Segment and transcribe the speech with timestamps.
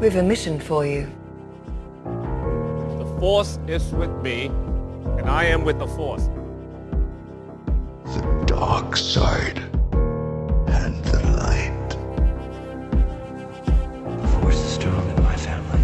[0.00, 1.10] We've a mission for you.
[2.04, 4.46] The Force is with me,
[5.18, 6.28] and I am with the Force.
[8.04, 9.58] The dark side
[10.68, 11.90] and the light.
[14.22, 15.80] The force is strong in my family.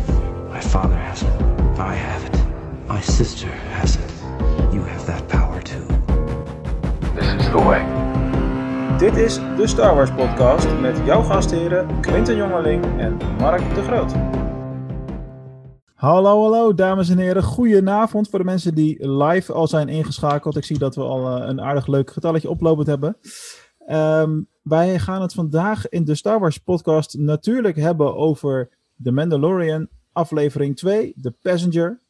[0.48, 1.42] My father has it.
[1.80, 2.86] I have it.
[2.86, 4.10] My sister has it.
[4.72, 5.84] You have that power too.
[7.16, 7.93] This is the way.
[9.05, 14.12] Dit is de Star Wars podcast met jouw gastheren Quinten Jongeling en Mark de Groot.
[15.95, 17.42] Hallo, hallo dames en heren.
[17.42, 20.56] Goedenavond voor de mensen die live al zijn ingeschakeld.
[20.56, 23.16] Ik zie dat we al eh, een aardig leuk getalletje oplopend hebben.
[23.87, 28.69] Ehm, wij gaan het vandaag in de Star Wars podcast natuurlijk hebben over
[29.02, 32.00] The Mandalorian aflevering 2, The Passenger.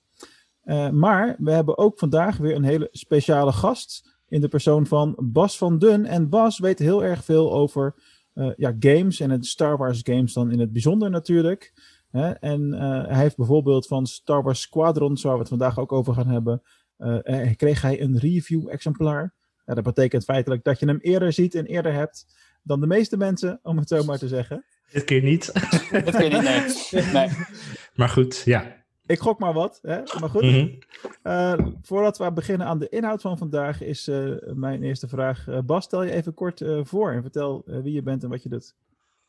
[0.62, 5.16] Eh, maar we hebben ook vandaag weer een hele speciale gast in de persoon van
[5.19, 6.06] Bas van Dun.
[6.06, 7.95] En Bas weet heel erg veel over
[8.33, 11.73] eh, ja, games en het Star Wars games dan in het bijzonder natuurlijk.
[12.10, 12.30] Hè?
[12.30, 16.15] En eh, hij heeft bijvoorbeeld van Star Wars Squadrons, waar we het vandaag ook over
[16.15, 16.63] gaan hebben,
[16.96, 19.35] eh, kreeg hij een review-exemplaar.
[19.65, 22.26] Ja, dat betekent feitelijk dat je hem eerder ziet en eerder hebt
[22.63, 24.65] dan de meeste mensen, om het zo maar te zeggen.
[24.93, 25.52] Dit keer niet.
[25.91, 26.43] Kun je niet,
[26.93, 27.13] nee.
[27.23, 27.29] nee.
[27.95, 28.84] maar goed, ja.
[29.07, 29.97] Ik gok maar wat, hè?
[30.21, 30.43] maar goed.
[30.43, 30.69] Mhm.
[31.23, 35.49] Eh, voordat we beginnen aan de inhoud van vandaag, is eh, mijn eerste vraag.
[35.49, 38.43] Eh, Bas, stel je even kort eh, voor en vertel wie je bent en wat
[38.43, 38.75] je doet.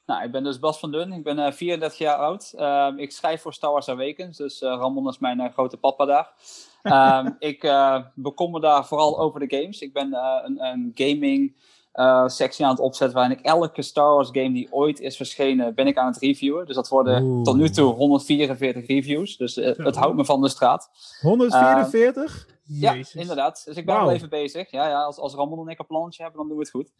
[0.05, 2.53] Nou, ik ben dus Bas van Dun, ik ben eh, 34 jaar oud.
[2.55, 6.31] Ehm, ik schrijf voor Star Wars Awakens, dus eh, Ramon is mijn grote papa daar.
[6.83, 9.81] Ehm, ik eh bekommer daar vooral over de games.
[9.81, 11.55] Ik ben eh, een, een gaming
[11.95, 15.75] eh, sectie aan het opzetten waarin ik elke Star Wars game die ooit is verschenen,
[15.75, 16.65] ben ik aan het reviewen.
[16.65, 17.43] Dus dat worden Oeh.
[17.43, 20.89] tot nu toe 144 reviews, dus eh, het houdt me van de straat.
[21.21, 22.47] 144?
[22.63, 23.15] Ja, Jezus.
[23.15, 23.61] inderdaad.
[23.65, 24.71] Dus ik ben wel even bezig.
[24.71, 26.91] Ja, ja, als, als Ramon en ik een plannetje hebben, dan doen we het goed.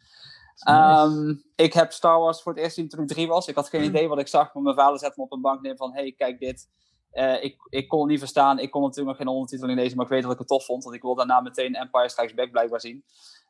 [0.64, 0.78] Nice.
[0.78, 3.48] Ehm, ik heb Star Wars voor het eerst gezien toen ik drie was.
[3.48, 5.60] Ik had geen idee wat ik zag, maar mijn vader zette me op een bank
[5.60, 5.92] neer van...
[5.92, 6.68] hey, kijk dit.
[7.10, 8.58] Eh, ik, ik kon het niet verstaan.
[8.58, 10.84] Ik kon natuurlijk nog geen ondertiteling lezen, maar ik weet dat ik het tof vond.
[10.84, 13.04] Want ik wil daarna meteen Empire Strikes Back blijkbaar zien.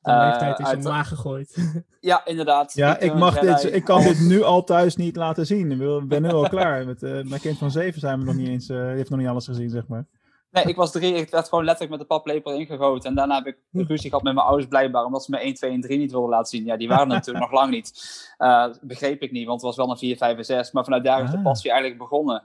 [0.06, 1.56] De Eh, leeftijd is uit- omlaag gegooid.
[2.00, 2.72] Ja, inderdaad.
[2.74, 3.62] Ja, ik, Return mag Jedi.
[3.62, 5.70] dit, ik kan dit nu al thuis niet laten zien.
[6.00, 6.86] Ik ben nu al klaar.
[6.86, 9.18] Met, eh, mijn kind van zeven zijn we nog niet eens, eh, die heeft nog
[9.18, 10.06] niet alles gezien, zeg maar.
[10.50, 11.14] Nee, ik was drie.
[11.14, 13.08] Ik werd gewoon letterlijk met de paplepel ingegoten.
[13.10, 15.04] En daarna heb ik ruzie gehad met mijn ouders blijkbaar.
[15.04, 16.64] Omdat ze me 1, 2 en 3 niet wilden laten zien.
[16.64, 17.92] Ja, die waren er natuurlijk nog lang niet.
[18.38, 20.72] Eh, begreep ik niet, want het was wel een 4, 5 en 6.
[20.72, 21.42] Maar vanuit daar is de Ah.
[21.42, 22.42] passie eigenlijk begonnen.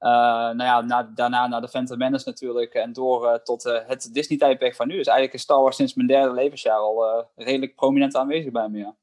[0.00, 2.74] Eh, nou ja, na, daarna naar de Phantom Menace natuurlijk.
[2.74, 4.96] En door eh, tot eh, het Disney-tijdperk van nu.
[4.96, 8.68] Dus eigenlijk is Star Wars sinds mijn derde levensjaar al eh, redelijk prominent aanwezig bij
[8.68, 8.78] me.
[8.78, 8.94] Ja.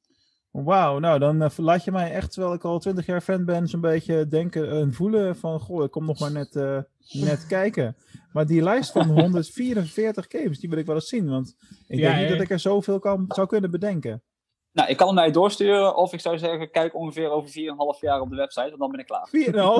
[0.51, 3.81] Wauw, nou dan laat je mij echt, terwijl ik al twintig jaar fan ben, zo'n
[3.81, 6.79] beetje denken en voelen van, goh, ik kom nog maar net, eh,
[7.11, 7.95] net kijken.
[8.31, 11.55] Maar die lijst van 144 games, die wil ik wel eens zien, want
[11.87, 14.23] ik Ja, denk niet dat ik er zoveel kan, zou kunnen bedenken.
[14.77, 15.95] Nou, ik kan hem naar je doorsturen.
[15.95, 18.71] Of ik zou zeggen, kijk ongeveer over 4,5 jaar op de website.
[18.71, 19.29] En dan ben ik klaar.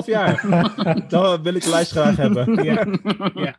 [0.02, 0.44] 4,5 jaar.
[1.08, 2.54] Dan wil ik de lijst graag hebben.
[2.64, 2.86] Ja.
[3.34, 3.58] Ja.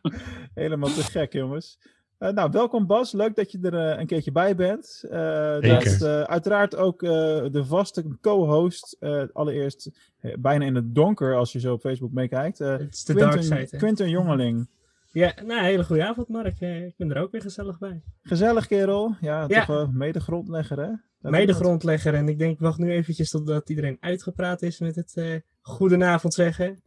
[0.54, 1.78] Helemaal te gek, jongens.
[2.18, 3.12] Eh, nou, welkom Bas.
[3.12, 5.04] Leuk dat je er eh, een keertje bij bent.
[5.10, 5.20] Eh,
[5.60, 7.10] dat is eh, uiteraard ook eh,
[7.50, 8.96] de vaste co-host.
[9.00, 9.90] eh, allereerst
[10.38, 12.58] bijna in het donker als je zo op Facebook meekijkt.
[12.58, 13.76] Het is de dark side, hè?
[13.76, 14.68] Quinten Jongeling.
[15.12, 16.60] Ja, nou, hele goede avond, Mark.
[16.60, 18.02] Eh, Ik ben er ook weer gezellig bij.
[18.22, 19.16] Gezellig kerel.
[19.20, 19.58] Ja, Ja.
[19.58, 20.90] toch wel mede-grondlegger hè?
[21.20, 21.64] Dat Mede is het.
[21.64, 22.14] grondlegger.
[22.14, 26.34] En ik denk, ik wacht nu eventjes totdat iedereen uitgepraat is met het eh goedenavond
[26.34, 26.82] zeggen.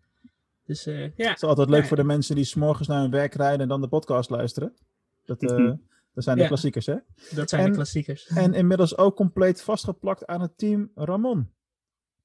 [0.66, 1.28] Dus eh, ja.
[1.28, 1.88] Het is altijd leuk Ja.
[1.88, 4.74] voor de mensen die s'morgens naar hun werk rijden en dan de podcast luisteren.
[5.26, 5.72] Dat, eh,
[6.14, 6.48] dat zijn de Ja.
[6.48, 6.96] klassiekers hè?
[7.36, 8.28] Dat zijn En- de klassiekers.
[8.28, 11.52] En inmiddels ook compleet vastgeplakt aan het team Ramon.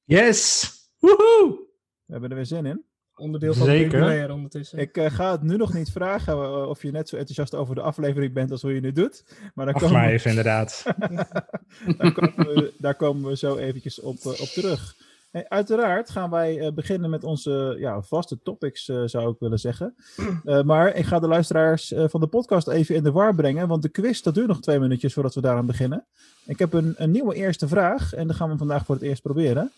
[0.05, 0.71] Yes!
[0.99, 1.67] Woehoe!
[2.05, 2.85] We hebben er weer zin in.
[3.19, 3.91] Onderdeel van Zeker.
[3.91, 4.79] de player ondertussen.
[4.79, 7.75] Ik eh, ga het nu nog niet vragen eh, of je net zo enthousiast over
[7.75, 9.25] de aflevering bent als hoe je nu doet.
[9.55, 10.85] Maar daar komen, maar we, even, inderdaad.
[11.99, 14.97] daar, komen we, daar komen we zo eventjes op, eh, op terug.
[15.31, 19.95] Hey, uiteraard gaan wij eh, beginnen met onze ja, vaste topics, zou ik willen zeggen.
[20.45, 23.83] Eh, maar ik ga de luisteraars van de podcast even in de war brengen, want
[23.83, 26.07] de quiz dat duurt nog twee minuutjes voordat we daaraan beginnen.
[26.47, 29.23] Ik heb een, een nieuwe eerste vraag en dat gaan we vandaag voor het eerst
[29.23, 29.73] proberen.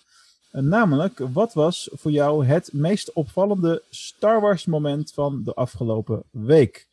[0.51, 6.23] Eh, namelijk, wat was voor jou het meest opvallende Star Wars moment van de afgelopen
[6.31, 6.89] week?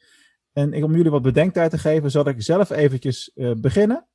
[0.53, 4.05] En ik, om jullie wat bedenktijd te geven, zal ik zelf eventjes eh, beginnen.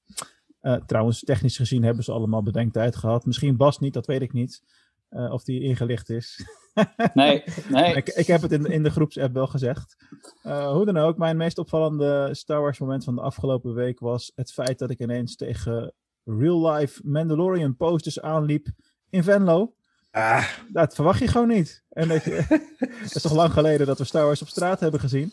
[0.60, 3.26] Eh, trouwens, technisch gezien hebben ze allemaal bedenktijd gehad.
[3.26, 4.62] Misschien Bas niet, dat weet ik niet.
[5.10, 6.40] of die ingelicht is.
[7.14, 7.94] Nee, nee.
[7.94, 9.96] ik, ik heb het in, in de groepsapp wel gezegd.
[10.42, 14.52] Hoe dan ook, mijn meest opvallende Star Wars moment van de afgelopen week was het
[14.52, 15.92] feit dat ik ineens tegen
[16.24, 18.68] real-life Mandalorian posters aanliep
[19.12, 19.74] in Venlo.
[20.10, 21.82] Ah, Dat verwacht je gewoon niet.
[21.88, 22.30] En dat je,
[22.78, 25.32] het is toch lang geleden dat we Star Wars op straat hebben gezien.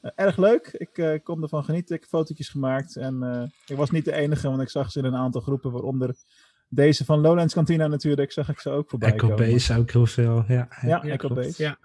[0.00, 0.66] Eh, erg leuk.
[0.72, 1.94] Ik eh, kon ervan genieten.
[1.94, 2.96] Ik heb fotootjes gemaakt.
[2.96, 5.70] En eh, ik was niet de enige, want ik zag ze in een aantal groepen,
[5.70, 6.14] waaronder
[6.68, 9.50] Deze van Lowlands Cantina natuurlijk, zag ik ze ook voorbij Echo komen.
[9.50, 10.44] Base ook heel veel.
[10.48, 11.34] Ja, Ja, Ja, Echo klopt.
[11.34, 11.62] Base.
[11.62, 11.78] Ja.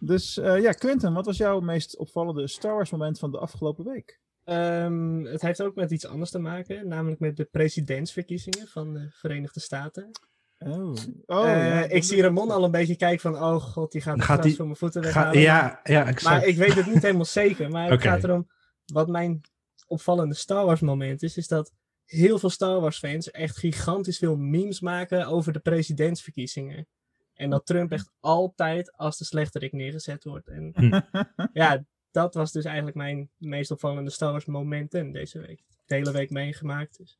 [0.00, 3.84] Dus eh, ja, Quinten, wat was jouw meest opvallende Star Wars moment van de afgelopen
[3.84, 4.20] week?
[4.44, 9.08] Ehm, het heeft ook met iets anders te maken, namelijk met de presidentsverkiezingen van de
[9.10, 10.10] Verenigde Staten.
[10.58, 10.94] Oh,
[11.26, 14.22] oh Eh, ja, ik zie Ramon al een beetje kijken van, oh god, die gaat
[14.22, 15.40] Gaat die- voor mijn voeten Ga- weghalen.
[15.40, 16.22] ja, ja, exact.
[16.22, 17.70] Maar ik weet het niet helemaal zeker.
[17.70, 18.48] Maar het gaat erom,
[18.86, 19.40] wat mijn
[19.86, 21.72] opvallende Star Wars moment is, is dat
[22.04, 26.86] heel veel Star Wars fans echt gigantisch veel memes maken over de presidentsverkiezingen.
[27.34, 30.48] En dat Trump echt altijd als de slechterik neergezet wordt.
[30.48, 31.00] En Hm.
[31.52, 35.62] ja, dat was dus eigenlijk mijn meest opvallende Star Wars momenten deze week.
[35.86, 36.96] De hele week meegemaakt.
[36.98, 37.18] Dus.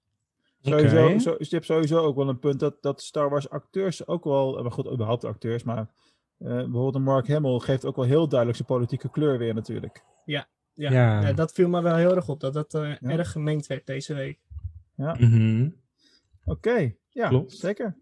[0.62, 4.24] Sowieso, zo, je hebt sowieso ook wel een punt dat, dat Star Wars acteurs ook
[4.24, 5.78] wel, maar goed, überhaupt acteurs, maar
[6.38, 10.02] eh, bijvoorbeeld een Mark Hamill geeft ook wel heel duidelijk zijn politieke kleur weer natuurlijk.
[10.24, 11.22] Ja, Ja.
[11.22, 13.08] eh, dat viel me wel heel erg op, dat dat eh, Ja.
[13.10, 14.38] erg gemengd werd deze week.
[14.96, 15.68] Mhm.
[16.44, 17.52] Oké, ja, Klopt.
[17.52, 17.96] zeker.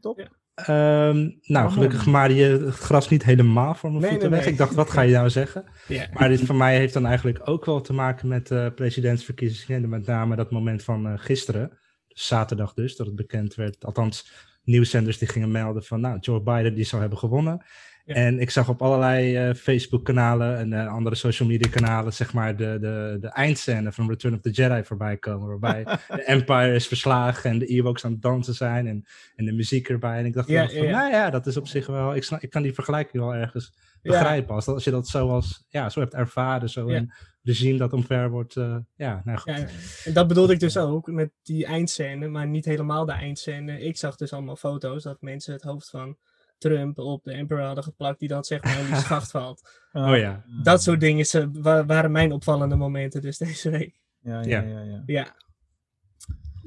[0.00, 0.18] Top.
[0.18, 0.28] Ja.
[0.54, 4.46] Ehm, nou, gelukkig maar je het gras niet helemaal voor mijn Nee, voeten nee, weg.
[4.48, 4.54] nee.
[4.54, 5.64] Ik dacht, wat ga je nou zeggen?
[5.88, 6.06] Ja.
[6.12, 9.82] Maar dit voor mij heeft dan eigenlijk ook wel te maken met de presidentsverkiezingen.
[9.82, 11.78] En met name dat moment van eh, gisteren,
[12.18, 13.84] zaterdag dus, dat het bekend werd.
[13.84, 14.30] Althans,
[14.64, 17.64] nieuwszenders die gingen melden van, nou, Joe Biden die zou hebben gewonnen.
[18.04, 18.14] Ja.
[18.14, 22.78] En ik zag op allerlei eh, Facebook-kanalen en eh, andere social media-kanalen, zeg maar, de,
[22.80, 25.48] de, de eindscène van Return of the Jedi voorbij komen.
[25.48, 25.84] Waarbij
[26.16, 29.88] de Empire is verslagen en de Ewoks aan het dansen zijn en, en de muziek
[29.88, 30.18] erbij.
[30.18, 30.90] En ik dacht Ja, van, ja, ja.
[30.90, 33.72] nou ja, dat is op zich wel, ik, snap, ik kan die vergelijking wel ergens.
[34.02, 34.54] Begrijpen.
[34.54, 36.96] Als, dat, als je dat zo, als, ja, zo hebt ervaren, zo Ja.
[36.96, 37.12] een
[37.42, 39.56] regime dat omver wordt, eh, ja, nou goed.
[39.56, 39.66] Ja,
[40.04, 43.80] en dat bedoelde ik dus ook met die eindscène, maar niet helemaal de eindscène.
[43.80, 46.16] Ik zag dus allemaal foto's dat mensen het hoofd van
[46.58, 49.80] Trump op de Emperor hadden geplakt, die dan zeg maar in die schacht valt.
[49.92, 50.44] Oh ja.
[50.62, 54.00] Dat soort dingen waren mijn opvallende momenten dus deze week.
[54.20, 54.80] Ja, ja, Ja.
[54.80, 55.02] ja.
[55.06, 55.34] ja.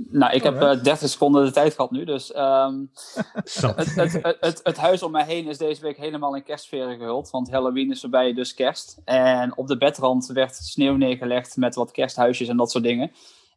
[0.10, 0.78] Nou, ik heb Alright.
[0.78, 2.80] eh 30 seconden de tijd gehad nu, dus ehm,
[3.76, 6.98] het, het, het, het, het huis om mij heen is deze week helemaal in kerstsferen
[6.98, 7.30] gehuld.
[7.30, 9.02] Want Halloween is voorbij, dus kerst.
[9.06, 13.12] En op de bedrand werd sneeuw neergelegd met wat kersthuisjes en dat soort dingen.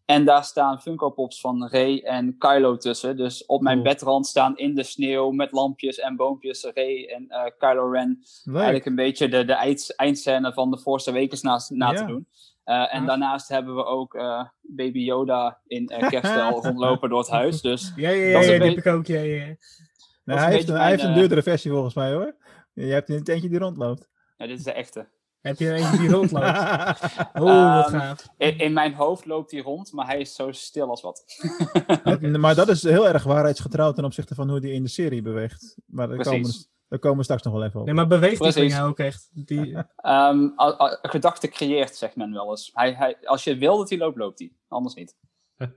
[0.05, 3.17] En daar staan Funko Pops van Rey en Kylo tussen.
[3.17, 7.43] Dus op mijn bedrand staan in de sneeuw met lampjes en boompjes Rey en eh,
[7.59, 8.23] Kylo Ren.
[8.45, 8.55] Leuk.
[8.55, 11.99] Eigenlijk een beetje de, de eind, eindscène van de Force Awakens na, na Ja.
[11.99, 12.27] te doen.
[12.65, 13.07] Eh, en Ja.
[13.07, 17.61] daarnaast hebben we ook eh, Baby Yoda in uh, kerststijl rondlopen door het huis.
[17.61, 19.07] Dus ja, ja, ja, die heb ik ook.
[19.07, 19.45] Ja, ja.
[20.25, 22.35] Nou, hij, een heeft een, hij heeft mijn, een eh, duurdere versie volgens mij hoor.
[22.73, 24.09] Je hebt een tentje die rondloopt.
[24.37, 25.09] ja, dit is de echte.
[25.41, 26.47] Heb je er eentje die rondloopt?
[27.33, 28.27] Oh, wat Ehm, gaaf.
[28.37, 31.25] In, in mijn hoofd loopt hij rond, maar hij is zo stil als wat.
[32.39, 35.77] maar dat is heel erg waarheidsgetrouw ten opzichte van hoe die in de serie beweegt.
[35.87, 36.59] Maar komen, Precies.
[36.59, 37.87] we- daar komen we straks nog wel even op.
[37.87, 38.75] Nee, maar beweegt die Precies.
[38.75, 39.31] ding ook echt?
[39.33, 42.71] Die, Ehm, a- a- gedachte creëert, zegt men wel eens.
[42.75, 44.53] Hij, hij, als je wil dat hij loopt, loopt hij.
[44.69, 45.17] Anders niet.
[45.59, 45.73] oké.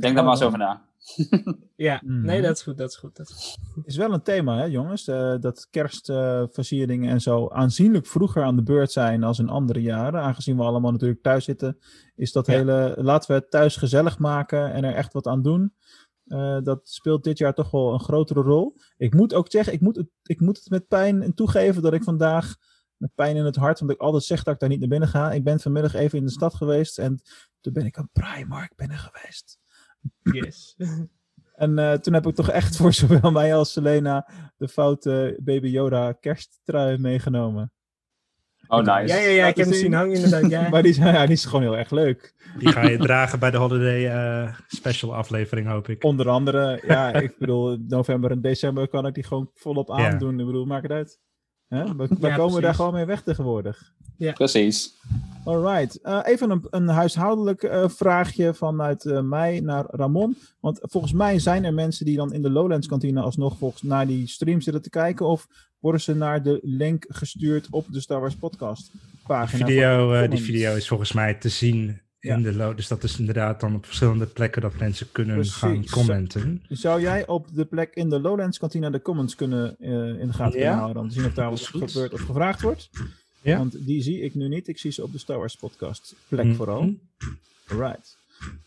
[0.00, 0.82] Denk daar maar eens over na.
[1.76, 2.20] Ja, Mhm.
[2.24, 3.16] nee, dat is goed, dat is goed.
[3.16, 3.86] Dat is goed.
[3.86, 5.08] is wel een thema, hè, jongens.
[5.08, 10.20] eh, dat kerstversieringen en zo aanzienlijk vroeger aan de beurt zijn als in andere jaren.
[10.22, 11.78] Aangezien we allemaal natuurlijk thuis zitten,
[12.16, 12.52] is dat Ja.
[12.52, 12.94] hele.
[12.98, 15.74] Laten we het thuis gezellig maken en er echt wat aan doen.
[16.30, 18.76] Eh, dat speelt dit jaar toch wel een grotere rol.
[18.96, 21.92] Ik moet ook zeggen, ik moet het, ik moet het met pijn en toegeven dat
[21.92, 22.56] ik vandaag
[22.96, 25.08] met pijn in het hart, want ik altijd zeg dat ik daar niet naar binnen
[25.08, 25.32] ga.
[25.32, 27.20] Ik ben vanmiddag even in de stad geweest en
[27.60, 29.58] toen ben ik een Primark binnen geweest.
[30.22, 30.74] Yes.
[31.54, 35.68] En eh, toen heb ik toch echt voor zowel mij als Selena de foute Baby
[35.68, 37.72] Yoda kersttrui meegenomen.
[38.70, 39.14] Oh, nice.
[39.14, 39.92] Ja, ja, ja, ik heb hem zien.
[39.92, 40.50] hangen inderdaad.
[40.50, 40.68] Ja.
[40.70, 42.34] Maar die, is- ja, die is gewoon heel erg leuk.
[42.58, 46.04] Die ga je dragen bij de Holiday eh, Special aflevering, hoop ik.
[46.04, 49.94] Onder andere, ja, ik bedoel, november en december kan ik die gewoon volop Ja.
[49.94, 50.40] aandoen.
[50.40, 51.18] Ik bedoel, maak het uit.
[51.70, 51.96] Hè?
[51.96, 53.92] We, we Ja, komen daar gewoon mee weg tegenwoordig.
[54.34, 54.94] Precies.
[55.44, 56.00] Alright.
[56.00, 60.36] Eh, even een, een huishoudelijk eh, vraagje vanuit eh, mij naar Ramon.
[60.60, 64.06] Want volgens mij zijn er mensen die dan in de Lowlands kantine alsnog volgens naar
[64.06, 65.26] die stream zitten te kijken.
[65.26, 65.46] Of
[65.78, 68.90] worden ze naar de link gestuurd op de Star Wars podcast
[69.26, 69.66] pagina?
[69.66, 72.34] Video, eh, die video is volgens mij te zien Ja.
[72.34, 72.76] in de load.
[72.76, 75.54] Dus dat is inderdaad dan op verschillende plekken dat mensen kunnen Precies.
[75.56, 76.62] gaan commenten.
[76.68, 80.32] Zou jij op de plek in de Lowlands kantine de comments kunnen eh, in de
[80.32, 80.76] gaten Ja.
[80.78, 81.02] houden?
[81.02, 82.90] Om te zien of daar wat gebeurt of gevraagd wordt?
[83.42, 83.56] Ja.
[83.58, 84.68] Want die zie ik nu niet.
[84.68, 86.54] Ik zie ze op de Star Wars podcast plek Mhm.
[86.54, 86.94] vooral.
[87.66, 88.16] Right.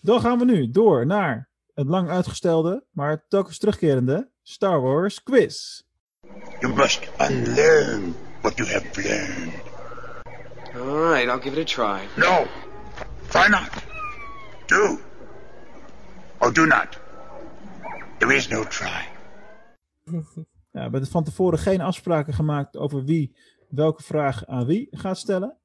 [0.02, 5.82] Dan gaan we nu door naar het lang uitgestelde, maar telkens terugkerende Star Wars quiz.
[6.60, 9.54] You must unlearn what you have learned.
[10.76, 12.08] All right, I'll give it a try.
[12.18, 12.46] No,
[13.34, 13.70] try not.
[14.66, 15.00] Do.
[16.38, 17.00] Or do not.
[18.18, 19.02] There is no try.
[20.72, 23.36] Ja, we hebben van tevoren geen afspraken gemaakt over wie
[23.70, 25.58] welke vraag aan wie gaat stellen.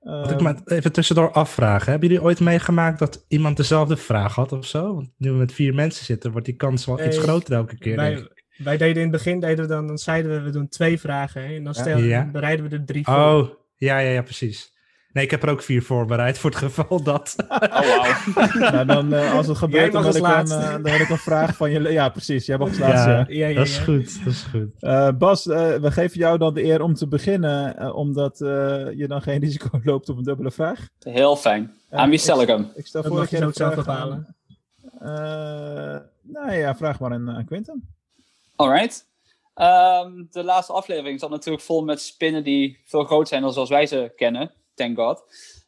[0.00, 1.90] Wat ik me even tussendoor afvragen.
[1.90, 4.94] Hebben jullie ooit meegemaakt dat iemand dezelfde vraag had of zo?
[4.94, 7.96] Want nu we met vier mensen zitten, wordt die kans wel iets groter elke keer.
[7.96, 11.00] Wij, wij deden in het begin, deden we dan, dan zeiden we, we doen twee
[11.00, 11.42] vragen.
[11.46, 12.22] Hè, en dan, stel, Ja.
[12.22, 13.14] dan bereiden we er drie voor.
[13.14, 14.73] Oh, ja, ja, ja, precies.
[15.14, 17.34] Nee, ik heb er ook vier voorbereid voor het geval dat.
[17.48, 18.70] Oh, wauw.
[18.70, 20.56] nou, dan, eh, als het gebeurt, dan wil, ik als een, laatste.
[20.56, 21.80] eh, dan wil ik een vraag van je.
[21.92, 22.46] Ja, precies.
[22.46, 23.10] Jij mag als laatste.
[23.10, 23.16] Ja.
[23.16, 23.24] ja.
[23.28, 23.82] Ja, ja, dat is ja.
[23.82, 24.68] goed, dat is goed.
[24.78, 28.48] Eh, Bas, eh, we geven jou dan de eer om te beginnen, omdat eh,
[28.96, 30.88] je dan geen risico loopt op een dubbele vraag.
[31.00, 31.72] Heel fijn.
[31.90, 32.70] Aan wie stel ik hem?
[32.74, 34.36] Ik stel Dat voor dat je de zelf vraag bepalen.
[35.00, 37.88] eh, nou ja, vraag maar aan, aan Quinten.
[38.56, 39.06] Alright.
[39.54, 43.68] Ehm, de laatste aflevering zat natuurlijk vol met spinnen die veel groter zijn dan zoals
[43.68, 44.50] wij ze kennen.
[44.74, 45.22] Thank God.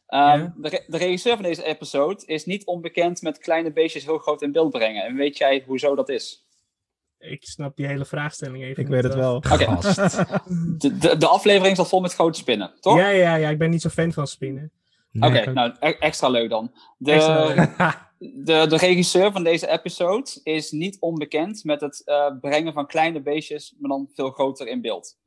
[0.07, 0.53] Ehm, Ja.
[0.57, 4.41] de, re- de regisseur van deze episode is niet onbekend met kleine beestjes heel groot
[4.41, 5.03] in beeld brengen.
[5.03, 6.45] En weet jij hoezo dat is?
[7.19, 9.35] Ik snap die hele vraagstelling even Ik weet het wel.
[9.35, 9.57] Oké,
[10.77, 12.97] de, de, de aflevering zat vol met grote spinnen, toch?
[12.97, 14.71] Ja, ja, ja, ik ben niet zo fan van spinnen.
[15.11, 16.71] Nee, Oké, nou e- extra leuk dan.
[16.97, 17.75] De, Extra leuk.
[18.19, 23.21] De, de regisseur van deze episode is niet onbekend met het eh, brengen van kleine
[23.21, 25.17] beestjes, maar dan veel groter in beeld.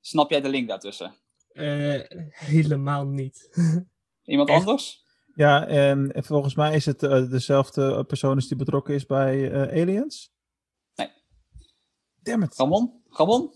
[0.00, 1.14] Snap jij de link daartussen?
[1.60, 3.48] Eh, helemaal niet.
[4.24, 4.58] Iemand Echt?
[4.58, 5.04] anders?
[5.34, 10.32] Ja, en volgens mij is het eh, dezelfde persoon die betrokken is bij eh, Aliens.
[10.94, 11.08] Nee.
[12.22, 12.54] Damn it.
[12.56, 13.02] Ramon?
[13.08, 13.52] Ramon?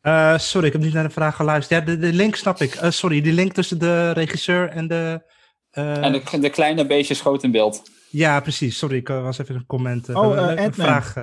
[0.00, 1.80] Eh, sorry, ik heb niet naar de vraag geluisterd.
[1.80, 2.74] Ja, de, de link snap ik.
[2.74, 5.30] Eh, sorry, die link tussen de regisseur en de...
[5.70, 7.82] eh, En de, de kleine beestjes groot in beeld.
[8.10, 8.78] Ja, precies.
[8.78, 10.08] Sorry, ik was even een comment.
[10.14, 11.14] Oh, een vraag.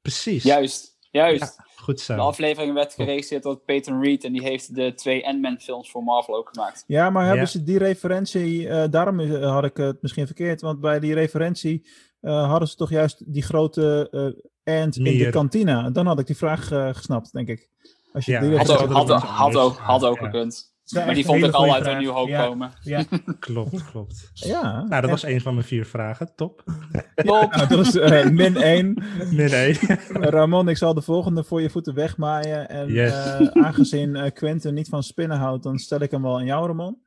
[0.00, 0.42] precies.
[0.42, 1.40] Juist, juist.
[1.56, 2.14] Ja, goed zo.
[2.14, 6.02] De aflevering werd geregisseerd door Peyton Reed en die heeft de twee Ant-Man films voor
[6.02, 6.84] Marvel ook gemaakt.
[6.86, 7.48] Ja, maar hebben Ja.
[7.50, 11.86] ze die referentie, eh, daarom eh, had ik het misschien verkeerd, want bij die referentie
[12.20, 14.08] eh, hadden ze toch juist die grote
[14.64, 15.30] eh ant in de Mier.
[15.30, 15.90] kantine.
[15.90, 17.68] Dan had ik die vraag eh, gesnapt, denk ik.
[18.12, 20.24] Als je Ja, die Had ook, had, ook, had ook Ja.
[20.24, 20.71] gekund.
[20.90, 22.46] Maar die vond ik al uit een nieuw hoop Ja.
[22.46, 22.70] komen.
[22.80, 23.02] Ja,
[23.38, 24.30] Klopt, klopt.
[24.34, 26.32] Ja, Nou, dat en- was een van mijn vier vragen.
[26.36, 26.62] Top.
[27.14, 27.54] Top.
[27.54, 29.02] nou, dat is eh, min 1.
[29.30, 29.78] Nee, nee.
[30.10, 32.68] Ramon, ik zal de volgende voor je voeten wegmaaien.
[32.68, 33.12] En Yes.
[33.12, 36.66] eh, aangezien eh, Quentin niet van spinnen houdt, dan stel ik hem wel aan jou,
[36.66, 36.98] Ramon.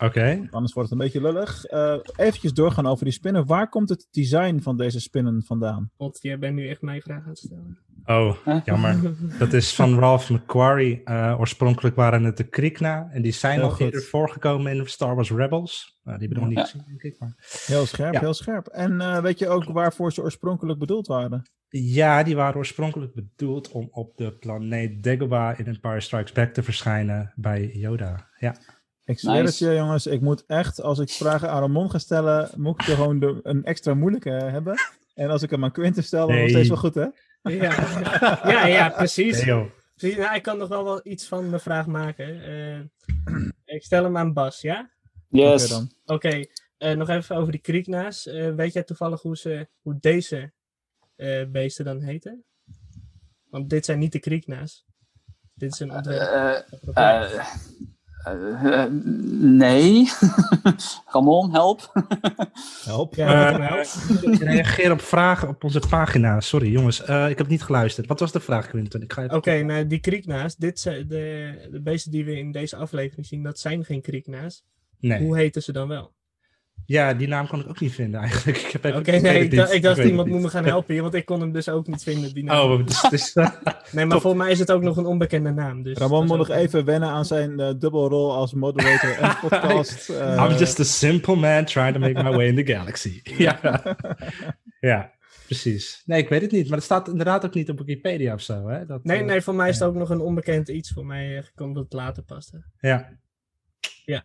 [0.00, 0.46] Oké.
[0.50, 1.64] Anders wordt het een beetje lullig.
[1.64, 3.46] Eh eventjes doorgaan over die spinnen.
[3.46, 5.90] Waar komt het design van deze spinnen vandaan?
[5.96, 7.78] want jij bent nu echt mijn vraag aan het stellen.
[8.04, 8.56] Oh, Huh?
[8.64, 8.96] jammer.
[9.38, 11.02] Dat is van Ralph McQuarrie.
[11.04, 13.08] Eh, oorspronkelijk waren het de Krikna.
[13.10, 13.80] En die zijn goed.
[13.80, 15.98] eerder voorgekomen in Star Wars Rebels.
[16.02, 16.78] Nou, die hebben we nog niet Ja.
[16.80, 17.20] gezien, denk ik.
[17.20, 17.34] Maar...
[17.66, 18.20] Heel scherp, Ja.
[18.20, 18.66] heel scherp.
[18.66, 21.50] En eh, weet je ook waarvoor ze oorspronkelijk bedoeld waren?
[21.68, 26.62] Ja, die waren oorspronkelijk bedoeld om op de planeet Dagobah in Empire Strikes Back te
[26.62, 28.28] verschijnen bij Yoda.
[28.38, 28.56] Ja.
[29.10, 29.44] Ik zweer Nice.
[29.46, 30.06] het je, jongens.
[30.06, 33.40] Ik moet echt, als ik vragen aan Ramon ga stellen, moet ik er gewoon de,
[33.42, 34.74] een extra moeilijke hebben.
[35.14, 36.48] En als ik hem aan Quinten stel, dan Nee.
[36.48, 37.06] steeds wel goed, hè?
[37.42, 39.36] Ja, ja, ja precies.
[39.36, 39.66] Nee, joh.
[39.94, 42.44] Precies, nou, ik kan nog wel, wel iets van de vraag maken.
[42.44, 42.78] Eh,
[43.64, 44.90] ik stel hem aan Bas, ja?
[45.28, 45.82] Yes.
[46.04, 46.44] Oké
[46.80, 48.26] eh, nog even over die kriekna's.
[48.26, 50.52] Eh, weet jij toevallig hoe, ze, hoe deze
[51.16, 52.44] eh, beesten dan heten?
[53.50, 54.84] Want dit zijn niet de kriekna's.
[55.54, 56.66] Dit is een ontwerp.
[58.24, 58.90] Eh, eh,
[59.40, 60.08] nee.
[61.12, 61.92] Ramon, help.
[62.84, 63.14] Help.
[63.14, 63.84] ja, eh,
[64.20, 66.40] Ik reageer op vragen op onze pagina.
[66.40, 68.06] Sorry jongens, eh, ik heb niet geluisterd.
[68.06, 69.02] Wat was de vraag, Quinten?
[69.02, 69.36] Ik ga even...
[69.36, 73.42] Oké, nou die kriekna's, dit zijn de, de beesten die we in deze aflevering zien,
[73.42, 74.64] dat zijn geen kriekna's.
[74.98, 75.20] Nee.
[75.20, 76.12] Hoe heten ze dan wel?
[76.90, 78.58] Ja, die naam kon ik ook niet vinden eigenlijk.
[78.58, 81.24] Ik heb Oké, nee, ik, dacht- ik iemand moet me gaan helpen hier, want ik
[81.24, 82.34] kon hem dus ook niet vinden.
[82.34, 82.70] Die naam.
[82.70, 83.34] Oh, dus, dus,
[83.92, 85.82] nee, maar voor mij is het ook nog een onbekende naam.
[85.82, 90.08] Dus Ramon dat moet nog even wennen aan zijn eh dubbelrol als moderator en podcast.
[90.08, 93.20] eh, I'm just a simple man trying to make my way in the galaxy.
[93.46, 93.80] ja.
[94.80, 95.12] ja,
[95.46, 96.02] precies.
[96.06, 96.68] Nee, ik weet het niet.
[96.68, 98.68] Maar het staat inderdaad ook niet op Wikipedia of zo.
[98.68, 98.86] Hè?
[98.86, 100.90] Dat, Nee, eh, nee, voor mij is het ook nog een onbekend iets.
[100.92, 102.64] Voor mij eh, komt dat het later paste.
[102.80, 103.18] Ja.
[104.04, 104.24] Ja.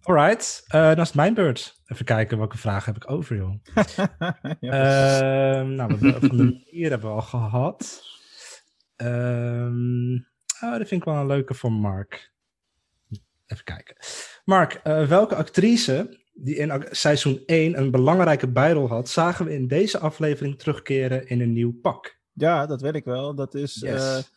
[0.00, 1.80] Alright, eh, dan is het mijn beurt.
[1.86, 3.54] Even kijken welke vraag heb ik over, joh.
[4.60, 8.02] ja, Ehm, nou, we hebben- de manier hebben we al gehad.
[8.96, 10.14] Ehm,
[10.60, 12.32] oh, dat vind ik wel een leuke voor Mark.
[13.46, 13.96] Even kijken.
[14.44, 19.66] Mark, eh, welke actrice die in seizoen 1 een belangrijke bijrol had, zagen we in
[19.68, 22.20] deze aflevering terugkeren in een nieuw pak?
[22.34, 23.34] ja, dat weet ik wel.
[23.34, 23.74] Dat is.
[23.80, 24.30] Yes.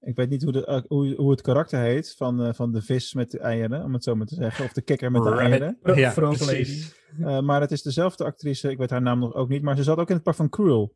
[0.00, 2.82] Ik weet niet hoe, de, eh, hoe, hoe het karakter heet van, eh, van de
[2.82, 4.64] vis met de eieren, om het zo maar te zeggen.
[4.64, 5.78] Of de kikker met de eieren.
[5.82, 6.94] Ja, Frog precies.
[7.16, 7.30] Lady.
[7.30, 9.82] Eh, maar het is dezelfde actrice, ik weet haar naam nog ook niet, maar ze
[9.82, 10.94] zat ook in het pak van Cruel.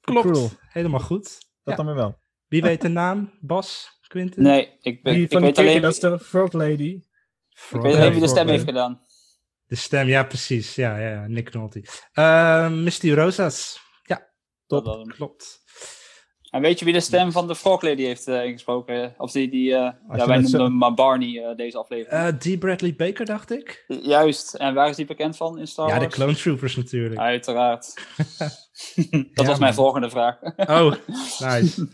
[0.00, 1.22] Klopt, Cruel, helemaal goed.
[1.22, 1.74] dat Ja.
[1.74, 2.18] dan weer wel.
[2.46, 3.32] Wie weet de naam?
[3.40, 3.98] Bas?
[4.08, 4.42] Quinten?
[4.42, 7.02] Nee, ik, ben, Die ik weet kikker, alleen, dat is de Frog Lady.
[7.70, 9.00] ik weet alleen wie de stem Frog heeft gedaan.
[9.66, 10.74] De stem, ja precies.
[10.74, 11.26] Ja, ja, ja.
[11.26, 11.84] Nick Nolte.
[12.12, 13.80] Ehm Misty Rosas.
[14.02, 14.32] Ja,
[14.66, 15.06] hem.
[15.06, 15.59] klopt.
[16.50, 19.14] En weet je wie de stem van de Frog Lady heeft eh, ingesproken?
[19.18, 22.22] Of die, die eh, ja, wij noemden hem maar Barney eh, deze aflevering.
[22.22, 22.58] Eh, D.
[22.58, 23.84] Bradley Baker, dacht ik.
[23.86, 26.06] Juist, en waar is die bekend van in Star Ja, de?
[26.06, 27.20] Clone Troopers natuurlijk.
[27.20, 27.94] Uiteraard.
[28.36, 29.74] dat Ja, was mijn man.
[29.74, 30.36] volgende vraag.
[30.56, 30.92] Oh,
[31.38, 31.88] nice.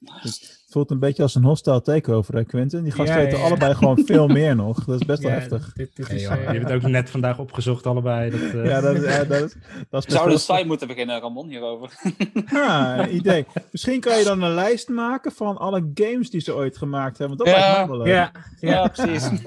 [0.70, 2.82] Het voelt een beetje als een hostile takeover, hè, Quentin?
[2.82, 3.44] Die gasten Ja, weten ja.
[3.44, 4.84] allebei gewoon veel meer nog.
[4.84, 5.72] Dat is best wel Ja, heftig.
[5.72, 8.30] Dit, dit is, joh, eh, je hebt het ook net vandaag opgezocht, allebei.
[8.30, 9.56] Dat, eh, Ja, dat, is- ja, dat, is-
[9.90, 11.92] dat is zouden een site moeten beginnen, Ramon, hierover.
[12.54, 13.46] Ah, een idee.
[13.70, 17.36] Misschien kan je dan een lijst maken van alle games die ze ooit gemaakt hebben.
[17.36, 17.72] Dat Ja.
[17.72, 18.14] lijkt me wel leuk.
[18.14, 18.70] ja, ja.
[18.70, 19.28] ja, precies.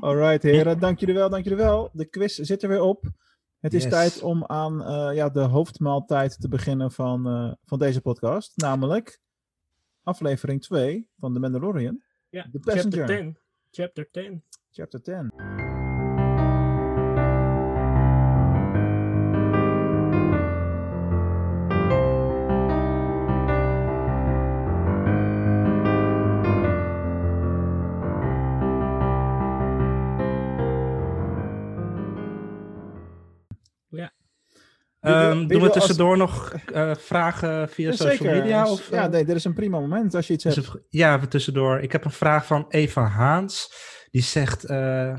[0.00, 0.78] Alright, heren.
[0.78, 1.90] Dank jullie wel, dank jullie wel.
[1.92, 3.04] De quiz zit er weer op.
[3.60, 3.92] Het is Yes.
[3.92, 8.52] tijd om aan eh, ja, de hoofdmaaltijd te beginnen van, eh, van deze podcast.
[8.56, 9.20] Namelijk
[10.08, 12.02] aflevering 2 van The Mandalorian.
[12.30, 12.42] ja.
[12.42, 13.06] The Chapter Passenger.
[13.06, 13.38] 10.
[13.70, 14.42] Chapter 10.
[14.70, 15.77] Chapter 10.
[35.08, 38.70] Ehm, doen we als- tussendoor nog eh, vragen via Ja, social media?
[38.70, 40.70] Of, ja, eh, nee, dit is een prima moment als je iets hebt.
[40.88, 41.78] ja, even tussendoor.
[41.80, 43.72] Ik heb een vraag van Eva Haans.
[44.10, 44.64] Die zegt...
[44.64, 45.16] eh,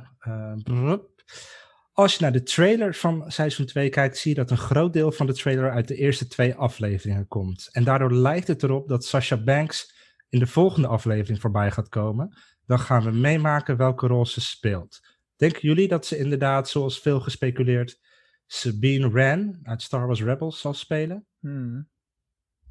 [1.94, 4.18] als je naar de trailer van seizoen 2 kijkt...
[4.18, 7.70] zie je dat een groot deel van de trailer uit de eerste twee afleveringen komt.
[7.72, 9.94] En daardoor lijkt het erop dat Sasha Banks...
[10.30, 12.38] in de volgende aflevering voorbij gaat komen.
[12.66, 15.00] Dan gaan we meemaken welke rol ze speelt.
[15.36, 18.00] Denken jullie dat ze inderdaad, zoals veel gespeculeerd...
[18.52, 21.26] Sabine Wren uit Star Wars Rebels zal spelen?
[21.40, 21.90] Hmm.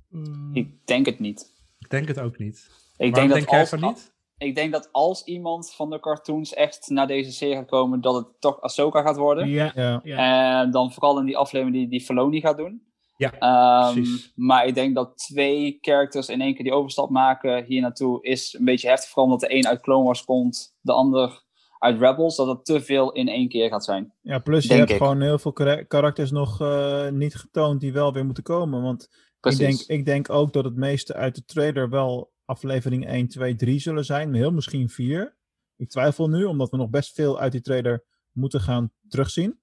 [0.08, 1.52] Mm, ik denk het niet.
[1.78, 2.56] Ik denk het ook niet.
[2.96, 4.12] Ik Waarom denk, dat denk jij als, van niet?
[4.38, 8.14] ik denk dat als iemand van de cartoons echt naar deze serie gaat komen, dat
[8.14, 9.48] het toch Ahsoka gaat worden.
[9.48, 10.00] ja, Ja.
[10.02, 10.60] ja.
[10.62, 12.86] En dan vooral in die aflevering die, die Filoni gaat doen.
[13.16, 14.32] Ja, Ehm, precies.
[14.34, 18.54] maar ik denk dat twee characters in één keer die overstap maken hier naartoe is
[18.58, 19.08] een beetje heftig.
[19.08, 21.46] Vooral omdat de een uit Clone Wars komt, de ander
[21.78, 22.36] uit Rebels.
[22.36, 24.12] Dat het te veel in één keer gaat zijn.
[24.20, 24.96] Ja, plus je hebt ik.
[24.96, 28.82] gewoon heel veel kara- karakters nog eh, niet getoond die wel weer moeten komen.
[28.82, 29.08] Want
[29.40, 33.54] ik denk, ik denk ook dat het meeste uit de trailer wel aflevering 1, 2,
[33.54, 34.34] 3 zullen zijn.
[34.34, 35.36] Heel misschien 4.
[35.76, 39.60] Ik twijfel nu, omdat we nog best veel uit die trailer moeten gaan terugzien.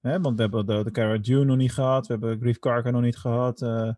[0.00, 2.06] Hè, want we hebben de, de Cara Dune nog niet gehad.
[2.06, 3.62] We hebben Grief Karga nog niet gehad.
[3.62, 3.90] eh,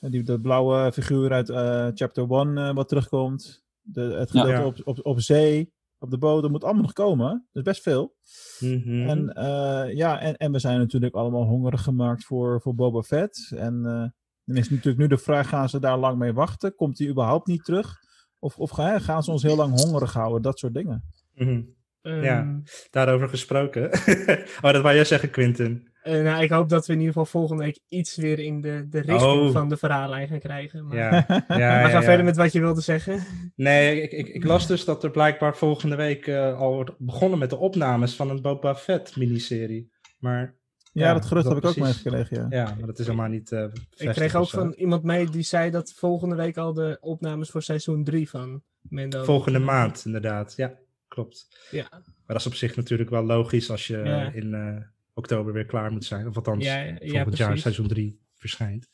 [0.00, 3.64] die, dat blauwe figuur uit eh, chapter 1 eh, wat terugkomt.
[3.80, 4.64] De, het gedeelte Ja.
[4.64, 6.18] op, op, op zee, op de.
[6.18, 7.28] Dat moet allemaal nog komen.
[7.28, 8.14] Dat is best veel.
[8.58, 9.08] Mhm.
[9.08, 13.52] En, eh, ja, en, en we zijn natuurlijk allemaal hongerig gemaakt voor, voor Boba Fett.
[13.56, 14.04] En eh,
[14.44, 16.74] dan is natuurlijk nu de vraag, gaan ze daar lang mee wachten?
[16.74, 17.98] Komt hij überhaupt niet terug?
[18.38, 20.42] Of, of gaan, gaan ze ons heel lang hongerig houden?
[20.42, 21.04] Dat soort dingen.
[21.34, 21.62] Mhm.
[22.02, 22.60] Ehm, Ja.
[22.90, 23.90] Daarover gesproken.
[24.62, 25.91] oh, dat wou jij zeggen, Quinten.
[26.02, 28.86] Eh, nou, ik hoop dat we in ieder geval volgende week iets weer in de,
[28.90, 29.52] de richting Oh.
[29.52, 30.86] van de verhaallijn gaan krijgen.
[30.86, 32.02] Maar, Ja, ja, maar ja, ga ja.
[32.02, 33.20] verder met wat je wilde zeggen.
[33.56, 37.38] Nee, ik, ik, ik las dus dat er blijkbaar volgende week eh, al wordt begonnen
[37.38, 39.90] met de opnames van een Boba Fett miniserie.
[40.18, 40.54] Maar
[40.92, 42.46] Ja, Ja, dat gerucht dat heb ik ook meegekregen, ja.
[42.50, 43.64] ja, maar dat is helemaal niet eh
[43.96, 47.62] Ik kreeg ook van iemand mee die zei dat volgende week al de opnames voor
[47.62, 49.24] seizoen 3 van Mendo.
[49.24, 50.54] Volgende maand, inderdaad.
[50.56, 51.48] Ja, klopt.
[51.70, 54.30] Ja, Maar dat is op zich natuurlijk wel logisch als je Ja.
[54.32, 54.76] in eh,
[55.14, 56.28] oktober weer klaar moet zijn.
[56.28, 58.88] Of althans, ja, ja, volgend jaar seizoen 3 verschijnt.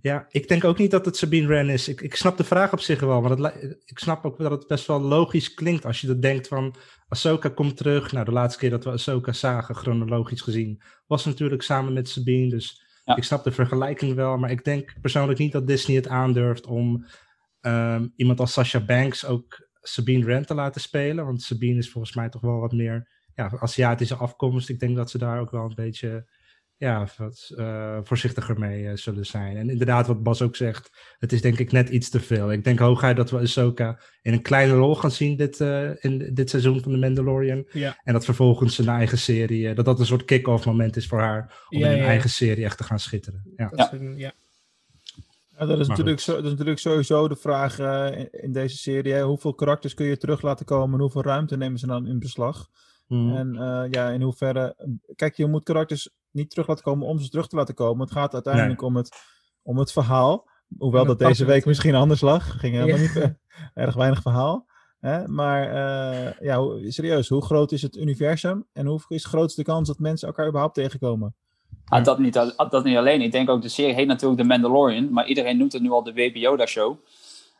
[0.00, 1.88] Ja, ik denk ook niet dat het Sabine Wren is.
[1.88, 4.66] Ik, ik snap de vraag op zich wel, maar het, ik snap ook dat het
[4.66, 6.74] best wel logisch klinkt als je dat denkt van
[7.08, 8.12] Ahsoka komt terug.
[8.12, 12.48] Nou, de laatste keer dat we Ahsoka zagen, chronologisch gezien, was natuurlijk samen met Sabine.
[12.50, 13.16] Dus Ja.
[13.16, 17.06] ik snap de vergelijking wel, maar ik denk persoonlijk niet dat Disney het aandurft om
[17.60, 21.24] ehm, iemand als Sasha Banks ook Sabine Wren te laten spelen.
[21.24, 23.08] Want Sabine is volgens mij toch wel wat meer
[23.38, 24.68] ja, Aziatische afkomst.
[24.68, 26.26] Ik denk dat ze daar ook wel een beetje
[26.76, 29.56] ja, wat eh, voorzichtiger mee eh, zullen zijn.
[29.56, 32.52] En inderdaad, wat Bas ook zegt, het is denk ik net iets te veel.
[32.52, 36.30] Ik denk hooguit dat we Ahsoka in een kleine rol gaan zien dit, eh, in
[36.34, 37.64] dit seizoen van The Mandalorian.
[37.72, 38.00] Ja.
[38.04, 41.66] En dat vervolgens een eigen serie, dat dat een soort kick-off moment is voor haar
[41.68, 42.04] om Ja, in een ja.
[42.04, 43.42] eigen serie echt te gaan schitteren.
[43.56, 43.68] Ja.
[43.68, 44.32] Dat is een- ja.
[45.58, 46.26] Ja, dat, is natuurlijk goed.
[46.26, 49.12] zo, dat is natuurlijk sowieso de vraag in, in deze serie.
[49.12, 49.22] Hè?
[49.22, 52.68] Hoeveel karakters kun je terug laten komen en hoeveel ruimte nemen ze dan in beslag?
[53.08, 53.36] Mhm.
[53.36, 54.76] En eh, ja, in hoeverre.
[55.16, 58.00] Kijk, je moet karakters niet terug laten komen om ze terug te laten komen.
[58.02, 59.16] Het gaat uiteindelijk om, het,
[59.62, 60.48] om het verhaal.
[60.78, 62.60] Hoewel dat dat deze week misschien anders lag.
[62.60, 63.02] Ging helemaal Ja.
[63.02, 63.30] niet eh,
[63.84, 64.66] erg weinig verhaal.
[65.00, 65.28] Hè?
[65.28, 68.66] Maar eh, ja, hoe- serieus, hoe groot is het universum?
[68.72, 71.34] En hoe is de grootste kans dat mensen elkaar überhaupt tegenkomen?
[71.84, 73.20] Ah, dat, niet, al- dat niet alleen.
[73.22, 76.02] Ik denk ook, de serie heet natuurlijk The Mandalorian, maar iedereen noemt het nu al
[76.02, 76.38] de Baby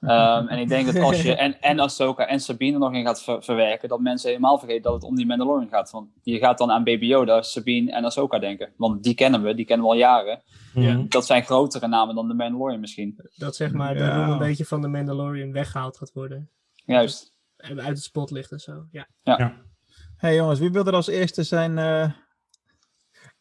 [0.00, 3.22] Ehm, en ik denk dat als je en, en Ahsoka en Sabine nog in gaat
[3.22, 5.90] ver- verwerken, dat mensen helemaal vergeten dat het om die Mandalorian gaat.
[5.90, 8.72] Want je gaat dan aan Baby Yoda, Sabine en Ahsoka denken.
[8.76, 10.42] Want die kennen we, die kennen we al jaren.
[10.74, 11.04] Mhm.
[11.08, 13.20] Dat zijn grotere namen dan de Mandalorian misschien.
[13.36, 14.16] Dat zeg maar de Ja.
[14.24, 16.50] roem een beetje van de Mandalorian weggehaald gaat worden.
[16.84, 17.34] Juist.
[17.56, 18.84] En uit het spotlicht en zo.
[18.90, 19.06] Ja.
[20.16, 22.10] hey jongens, wie wil er als eerste zijn eh,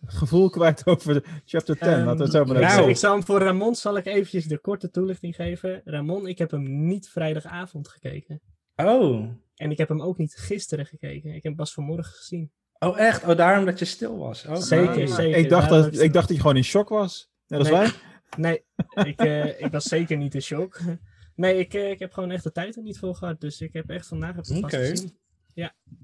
[0.05, 1.88] gevoel kwijt over chapter 10?
[1.88, 2.89] Ehm, Laten we het zo maar zal, Nou.
[2.89, 5.81] ik zal hem voor Ramon zal ik eventjes de korte toelichting geven.
[5.86, 8.41] Ramon, ik heb hem niet vrijdagavond gekeken.
[8.75, 9.29] Oh.
[9.55, 11.27] En ik heb hem ook niet gisteren gekeken.
[11.29, 12.51] Ik heb hem pas vanmorgen gezien.
[12.79, 13.23] Oh, echt?
[13.23, 14.45] Oh, daarom dat je stil was.
[14.45, 15.15] Oh, Zeker, ah.
[15.15, 15.38] zeker.
[15.38, 17.29] Ik dacht, dat, ik dacht dat je gewoon in shock was.
[17.47, 17.77] Net als Nee.
[17.77, 17.91] wij.
[18.38, 18.63] Nee,
[19.05, 20.79] ik, eh, ik was zeker niet in shock.
[21.36, 23.41] Nee, ik, eh, ik heb gewoon echt de tijd er niet voor gehad.
[23.41, 24.86] Dus ik heb echt vandaag heb het pas Oké.
[24.86, 25.17] gezien.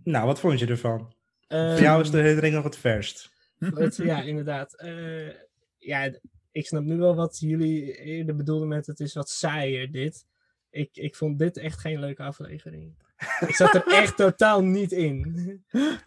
[0.03, 1.13] Nou, wat vond je ervan?
[1.47, 3.31] Ehm, Voor jou is de herinnering nog het verst.
[3.75, 4.75] Het- ja, inderdaad.
[4.75, 5.29] Eh,
[5.77, 6.11] ja,
[6.51, 10.25] ik snap nu wel wat jullie eerder bedoelden met het is wat saaier dit.
[10.69, 12.95] Ik, ik vond dit echt geen leuke aflevering.
[13.47, 15.63] Ik zat er echt totaal niet in.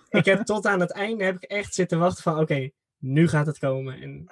[0.08, 3.46] Ik heb tot aan het einde heb ik echt zitten wachten van oké, nu gaat
[3.46, 4.00] het komen.
[4.00, 4.26] En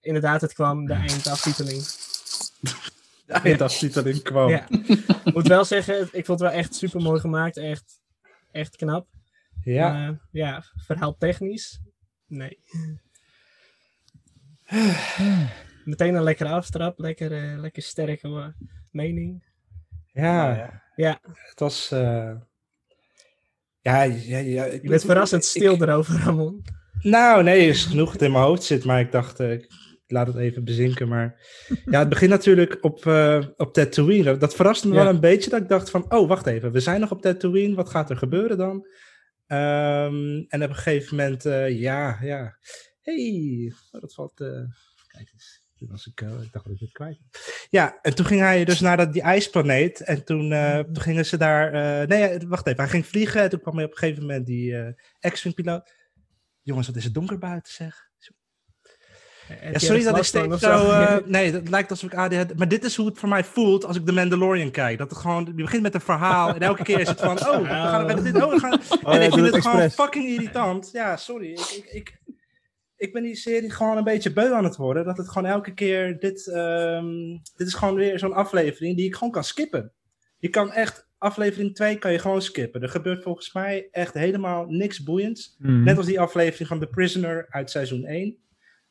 [0.00, 1.82] inderdaad, het kwam, de eindaftiteling.
[3.70, 4.48] Ziet erin kwam.
[4.50, 4.66] Ja.
[5.24, 7.56] Ik moet wel zeggen, ik vond het wel echt super mooi gemaakt.
[7.56, 8.00] Echt,
[8.50, 9.06] echt knap.
[9.64, 9.92] Ja.
[9.92, 11.80] Maar, ja, verhaal technisch.
[12.26, 12.58] Nee.
[15.84, 16.98] Meteen een lekkere aftrap.
[16.98, 18.54] Lekker, eh, lekker sterke
[18.90, 19.44] mening.
[20.12, 20.82] Ja.
[20.96, 21.18] Ja.
[21.22, 21.90] Het was...
[21.90, 22.32] eh,
[23.80, 24.64] Ja, ja, ja.
[24.64, 26.64] Ik Je bent verrassend stil erover, Ramon.
[27.00, 29.70] Nou, nee, is genoeg het in mijn hoofd zit, maar ik dacht, eh, ik
[30.06, 31.08] laat het even bezinken.
[31.08, 31.40] Maar
[31.90, 34.36] ja, het begint natuurlijk op, eh op Tatooine.
[34.36, 35.02] Dat verraste me Ja.
[35.04, 37.74] wel een beetje, dat ik dacht van, oh, wacht even, we zijn nog op Tatooine,
[37.74, 38.86] wat gaat er gebeuren dan?
[39.46, 42.58] Ehm, en op een gegeven moment, eh, ja, ja,
[43.04, 44.64] hey, oh, dat valt, eh,
[45.06, 45.62] kijk eens.
[45.74, 47.18] Toen was ik, eh, ik dacht dat ik het kwijt.
[47.70, 50.00] Ja, en toen ging hij dus naar dat, die ijsplaneet.
[50.00, 52.06] En toen, eh, toen gingen ze daar.
[52.06, 52.80] nee, wacht even.
[52.80, 53.42] Hij ging vliegen.
[53.42, 54.76] En toen kwam hij op een gegeven moment die
[55.20, 55.92] eh X-Wing piloot.
[56.62, 58.10] Jongens, wat is het donker buiten, zeg.
[59.48, 60.90] Ja, sorry dat ik steeds zo...
[60.90, 62.56] eh, nee, dat lijkt alsof ik ADHD...
[62.56, 64.98] Maar dit is hoe het voor mij voelt als ik The Mandalorian kijk.
[64.98, 65.44] Dat het gewoon...
[65.56, 67.38] Je begint met een verhaal en elke keer is het van...
[67.48, 68.42] Oh, we gaan met dit...
[68.42, 68.72] Oh, we gaan...
[68.72, 70.90] en ja, ik vind het het gewoon fucking irritant.
[70.92, 71.50] Ja, sorry.
[71.50, 72.18] Ik, ik, ik,
[72.96, 75.04] ik ben die serie gewoon een beetje beu aan het worden.
[75.04, 76.18] Dat het gewoon elke keer...
[76.18, 79.92] Dit, ehm, dit is gewoon weer zo'n aflevering die ik gewoon kan skippen.
[80.38, 81.12] Je kan echt...
[81.18, 82.82] Aflevering 2 kan je gewoon skippen.
[82.82, 85.56] Er gebeurt volgens mij echt helemaal niks boeiends.
[85.58, 85.82] Mhm.
[85.82, 88.36] Net als die aflevering van The Prisoner uit seizoen 1.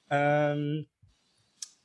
[0.07, 0.83] Ehm,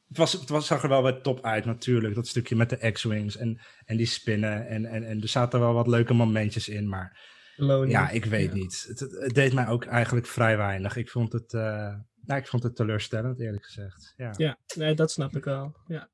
[0.08, 2.14] het, was, het was, zag er wel wat top uit natuurlijk.
[2.14, 4.68] Dat stukje met de X-Wings en, en die spinnen.
[4.68, 6.88] En, en, en er zaten wel wat leuke momentjes in.
[6.88, 7.20] Maar
[7.86, 8.54] ja, ik weet Ja.
[8.54, 8.84] niet.
[8.88, 10.96] Het, deed mij ook eigenlijk vrij weinig.
[10.96, 14.12] Ik vond het, eh, nou, ik vond het teleurstellend eerlijk gezegd.
[14.16, 14.34] Ja.
[14.36, 15.76] Ja, nee, dat snap ik wel.
[15.86, 16.08] Ja.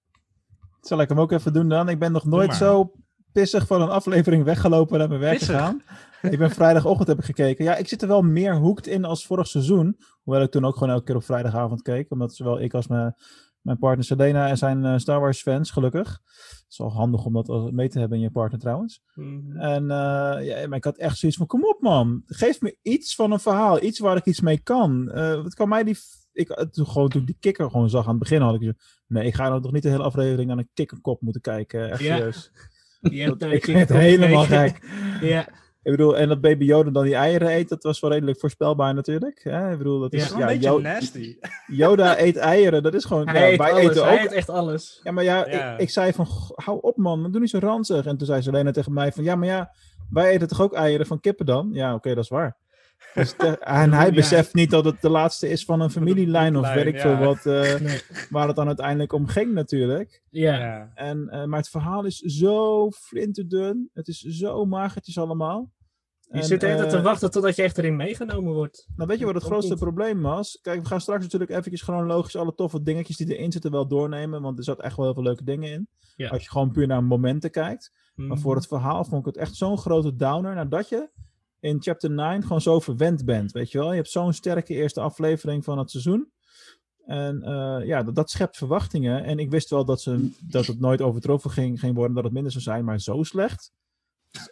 [0.80, 1.88] Zal ik hem ook even doen dan?
[1.88, 2.92] Ik ben nog nooit zo
[3.32, 5.54] pissig van een aflevering weggelopen en naar mijn werk Pissig?
[5.56, 5.82] gegaan.
[6.30, 7.64] Ik ben vrijdagochtend heb ik gekeken.
[7.64, 9.96] Ja, ik zit er wel meer hoekt in als vorig seizoen.
[10.22, 12.10] Hoewel ik toen ook gewoon elke keer op vrijdagavond keek.
[12.10, 13.14] Omdat zowel ik als mijn,
[13.60, 16.08] mijn partner Selena en zijn eh, Star Wars fans, gelukkig.
[16.08, 19.02] Het is wel handig om dat mee te hebben in je partner trouwens.
[19.14, 19.56] Mhm.
[19.56, 22.22] En eh, ja, maar ik had echt zoiets van, kom op man.
[22.26, 23.82] Geef me iets van een verhaal.
[23.82, 25.10] Iets waar ik iets mee kan.
[25.10, 25.96] Eh, wat kan mij die...
[26.32, 28.72] Ik, toen, gewoon, toen ik die kikker gewoon zag aan het begin had ik zo...
[29.06, 31.90] Nee, ik ga nou toch niet de hele aflevering naar een kikkerkop moeten kijken.
[31.90, 32.16] Echt Ja.
[32.16, 32.50] serieus.
[33.00, 34.84] Je hebt, Dat- eh, ik vind het helemaal gek.
[35.20, 35.48] Ja,
[35.84, 38.94] Ik bedoel, en dat baby Yoda dan die eieren eet, dat was wel redelijk voorspelbaar
[38.94, 39.40] natuurlijk.
[39.42, 39.70] Hè?
[39.72, 40.18] Ik bedoel, dat Ja.
[40.18, 40.28] is...
[40.28, 41.36] Ja, een beetje nasty.
[41.66, 43.28] Yoda eet eieren, dat is gewoon...
[43.28, 43.84] hij ja, wij alles.
[43.84, 45.00] eten Hij ook eet echt alles.
[45.02, 45.72] ja, maar ja, Ja.
[45.74, 48.06] Ik, ik zei van, "Goh, hou op man, doe niet zo ranzig.
[48.06, 49.70] En toen zei ze alleen tegen mij van, ja, maar ja,
[50.10, 51.68] wij eten toch ook eieren van kippen dan?
[51.72, 52.56] Ja, oké, dat is waar.
[53.14, 54.12] Dus te- en hij Ja.
[54.12, 57.00] beseft niet dat het de laatste is van een familielijn of weet ik ja.
[57.00, 58.00] veel wat, eh, Nee.
[58.30, 60.22] waar het dan uiteindelijk om ging natuurlijk.
[60.30, 60.58] Ja.
[60.58, 60.90] Ja.
[60.94, 65.72] En, eh, maar het verhaal is zo flinterdun, het is zo magertjes allemaal.
[66.20, 68.86] Je En, zit de hele tijd eh, te wachten totdat je echt erin meegenomen wordt.
[68.96, 69.80] nou, weet je wat het grootste niet.
[69.82, 70.58] probleem was?
[70.62, 74.42] Kijk, we gaan straks natuurlijk eventjes chronologisch alle toffe dingetjes die erin zitten wel doornemen.
[74.42, 75.88] Want er zat echt wel heel veel leuke dingen in.
[76.16, 76.28] Ja.
[76.28, 77.92] Als je gewoon puur naar momenten kijkt.
[78.14, 78.38] Maar Mhm.
[78.38, 80.54] voor het verhaal vond ik het echt zo'n grote downer.
[80.54, 81.08] Nadat je
[81.64, 83.52] in chapter 9 gewoon zo verwend bent.
[83.52, 83.90] Weet je wel?
[83.90, 86.32] Je hebt zo'n sterke eerste aflevering van het seizoen.
[87.06, 89.24] En eh, ja, dat, dat schept verwachtingen.
[89.24, 92.14] En ik wist wel dat, ze, dat het nooit overtroffen ging, ging worden.
[92.14, 92.84] Dat het minder zou zijn.
[92.84, 93.72] Maar zo slecht.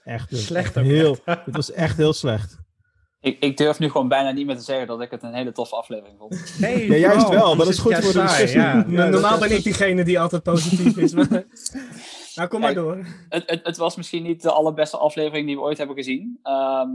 [0.05, 2.59] Echt, is Slecht echt heel, Het was echt heel slecht.
[3.21, 5.53] Ik, ik durf nu gewoon bijna niet meer te zeggen dat ik het een hele
[5.53, 6.55] toffe aflevering vond.
[6.59, 7.57] Nee, Ja, juist wel.
[7.57, 8.61] Dat is goed voor de discussie.
[8.61, 8.85] Ja.
[8.89, 11.13] Ja, Normaal ben ik diegene die altijd positief is.
[11.13, 11.45] Maar...
[12.35, 13.07] nou, kom maar Kijk, door.
[13.29, 16.39] Het, het, het was misschien niet de allerbeste aflevering die we ooit hebben gezien.
[16.43, 16.89] Ehm,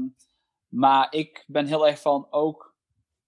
[0.67, 2.76] maar ik ben heel erg van ook.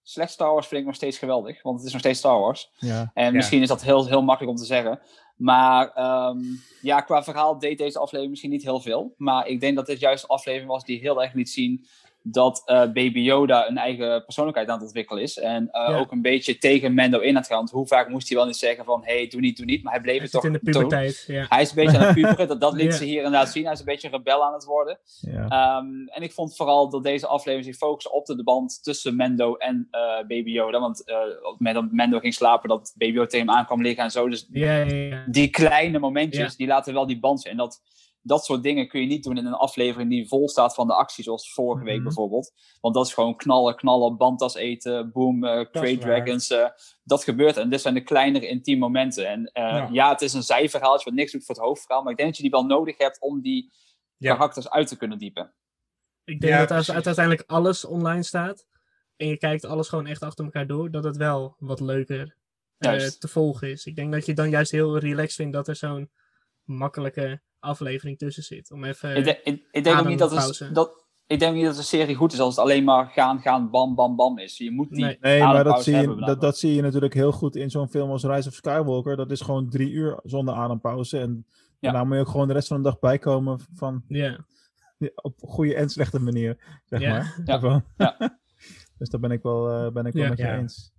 [0.02, 2.70] Slecht Star Wars vind ik nog steeds geweldig, want het is nog steeds Star Wars.
[2.76, 3.10] Ja.
[3.14, 5.00] En misschien is dat heel, heel makkelijk om te zeggen.
[5.36, 6.38] Maar ehm,
[6.80, 9.14] ja, qua verhaal deed deze aflevering misschien niet heel veel.
[9.16, 11.86] Maar ik denk dat dit juist een aflevering was die heel erg liet zien
[12.22, 15.38] dat eh, Baby Yoda een eigen persoonlijkheid aan het ontwikkelen is.
[15.38, 15.98] En eh, Ja.
[15.98, 17.56] ook een beetje tegen Mendo in aan het gaan.
[17.56, 19.00] Want hoe vaak moest hij wel niet zeggen van...
[19.04, 19.82] hey, doe niet, doe niet.
[19.82, 20.72] Maar hij bleef Hij het toch in de doen.
[20.72, 21.24] puberteit.
[21.26, 21.46] Ja.
[21.48, 22.48] Hij is een beetje aan het puberen.
[22.48, 22.96] Dat, dat liet Ja.
[22.96, 23.64] ze hier inderdaad zien.
[23.64, 24.98] Hij is een beetje rebel aan het worden.
[25.22, 29.54] Ehm, en ik vond vooral dat deze aflevering zich focusde op de, band tussen Mendo
[29.56, 30.80] en eh, Baby Yoda.
[30.80, 31.02] Want
[31.58, 34.28] dat Mendo ging slapen, dat Baby Yoda tegen hem aan kwam liggen en zo.
[34.28, 34.46] Dus
[35.26, 37.52] die kleine momentjes, die laten wel die band zien.
[37.52, 37.82] En dat,
[38.22, 40.94] dat soort dingen kun je niet doen in een aflevering die vol staat van de
[40.94, 42.04] actie, zoals vorige week Mhm.
[42.04, 42.52] bijvoorbeeld.
[42.80, 45.98] Want dat is gewoon knallen, knallen, bandtas eten, boom, eh Crate waar.
[46.24, 46.50] Dragons.
[46.50, 46.68] eh,
[47.04, 47.56] dat gebeurt.
[47.56, 49.28] En dit zijn de kleinere, intieme momenten.
[49.28, 49.88] En eh, Ja.
[49.92, 50.08] ja.
[50.10, 52.02] het is een zijverhaaltje wat niks doet voor het hoofdverhaal.
[52.02, 53.72] Maar ik denk dat je die wel nodig hebt om die
[54.16, 54.32] Ja.
[54.32, 55.54] karakters uit te kunnen diepen.
[56.24, 58.66] Ik denk Ja, dat als uiteindelijk alles online staat
[59.16, 62.36] en je kijkt alles gewoon echt achter elkaar door, dat het wel wat leuker
[62.78, 63.86] eh, te volgen is.
[63.86, 66.10] Ik denk dat je dan juist heel relaxed vindt dat er zo'n
[66.76, 68.70] makkelijke aflevering tussen zit.
[68.70, 69.16] Om even.
[69.16, 71.82] ik, denk- ik, ik denk ook niet dat, het, dat ik denk niet dat de
[71.82, 74.58] serie goed is als het alleen maar gaan, gaan, bam, bam, bam is.
[74.58, 75.16] Je moet die Nee.
[75.20, 78.10] Nee, maar dat zie, je, dat, dat zie je natuurlijk heel goed in zo'n film
[78.10, 79.16] als Rise of Skywalker.
[79.16, 81.18] Dat is gewoon drie uur zonder adempauze.
[81.18, 81.90] En Ja.
[81.90, 84.44] daarna moet je ook gewoon de rest van de dag bijkomen van, Ja,
[85.14, 87.10] op goede en slechte manier, zeg Ja.
[87.10, 87.40] maar.
[87.96, 88.16] Ja.
[88.98, 90.28] Dus daar ben ik wel, eh, ben ik wel Ja.
[90.28, 90.58] met je Ja.
[90.58, 90.92] eens.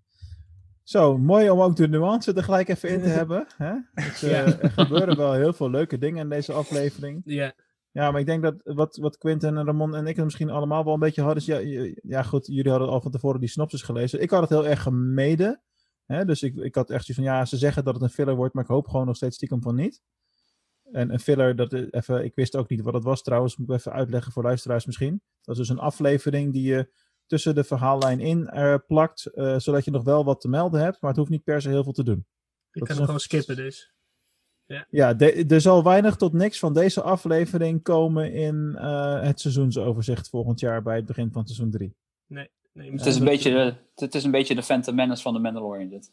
[0.92, 3.48] Zo, mooi om ook de nuance er gelijk even in te hebben.
[3.58, 3.74] Hè?
[3.94, 4.60] Dus, eh, Ja.
[4.60, 7.22] Er gebeuren wel heel veel leuke dingen in deze aflevering.
[7.42, 7.54] ja.
[7.92, 10.84] Ja, maar ik denk dat wat, wat Quinten en Ramon en ik het misschien allemaal
[10.84, 11.40] wel een beetje hadden.
[11.40, 14.22] Is, ja, ja, goed, jullie hadden al van tevoren die synopsis gelezen.
[14.22, 15.62] Ik had het heel erg gemeden.
[16.06, 16.26] Hè?
[16.26, 18.54] Dus ik, ik had echt zoiets van, ja, ze zeggen dat het een filler wordt,
[18.54, 20.02] maar ik hoop gewoon nog steeds stiekem van niet.
[20.92, 23.70] En een filler, dat is even, ik wist ook niet wat het was trouwens, moet
[23.70, 25.22] ik even uitleggen voor luisteraars misschien.
[25.42, 26.90] Dat is dus een aflevering die je
[27.32, 31.02] tussen de verhaallijn in eh, plakt, eh, zodat je nog wel wat te melden hebt,
[31.02, 32.26] maar het hoeft niet per se heel veel te doen.
[32.72, 33.94] Ik Dat kan hem gewoon skippen dus.
[34.90, 40.30] Ja, de- er zal weinig tot niks van deze aflevering komen in eh, het seizoensoverzicht
[40.30, 41.96] volgend jaar bij het begin van seizoen 3.
[42.26, 45.40] Nee, Het is, een beetje de, het is een beetje de Phantom Menace van de
[45.40, 46.12] Mandalorian dit.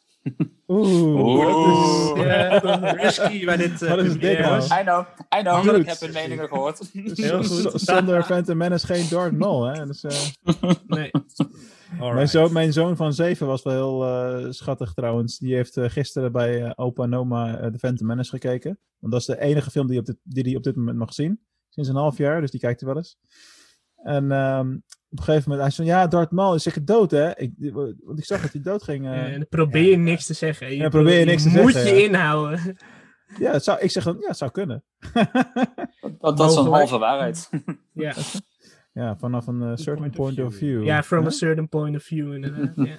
[0.66, 3.18] Oeh, dat is...
[3.18, 3.82] Risky bij dit.
[3.82, 4.62] eh, Wat is dit nou?
[4.62, 5.04] I know,
[5.38, 6.90] I know, ik heb hun meningen gehoord.
[7.14, 7.72] Heel goed.
[7.80, 9.86] Zonder Phantom Menace geen Darth Maul, hè?
[9.86, 11.10] Dus, eh, nee.
[11.98, 14.04] Mijn, zoon, mijn zoon van 7 was wel heel
[14.44, 15.38] eh, schattig trouwens.
[15.38, 18.78] Die heeft gisteren bij opa en oma eh, de Phantom Menace gekeken.
[18.98, 20.98] Want dat is de enige film die hij op dit, die hij op dit moment
[20.98, 21.40] mag zien.
[21.68, 23.18] Sinds een half jaar, dus die kijkt er wel eens.
[24.02, 24.74] En ehm,
[25.11, 27.37] op een gegeven moment, hij zei, ja, Darth Maul is zeker dood, hè?
[27.37, 27.52] Ik,
[28.04, 29.04] want ik zag dat hij dood ging.
[29.04, 30.70] Ja, en dan probeer je niks te zeggen.
[30.70, 32.06] Je, Ja, probeer je niks te moet zeggen, je ja.
[32.06, 32.76] inhouden.
[33.38, 34.84] Ja, het zou, ik zeg, dan, ja, het zou kunnen.
[36.18, 37.50] Dat, dat is een halve waarheid.
[37.92, 38.14] ja.
[38.92, 40.84] Ja, vanaf een eh, certain point of view.
[40.84, 42.72] ja, from a certain point of view inderdaad.
[42.87, 42.98] ja.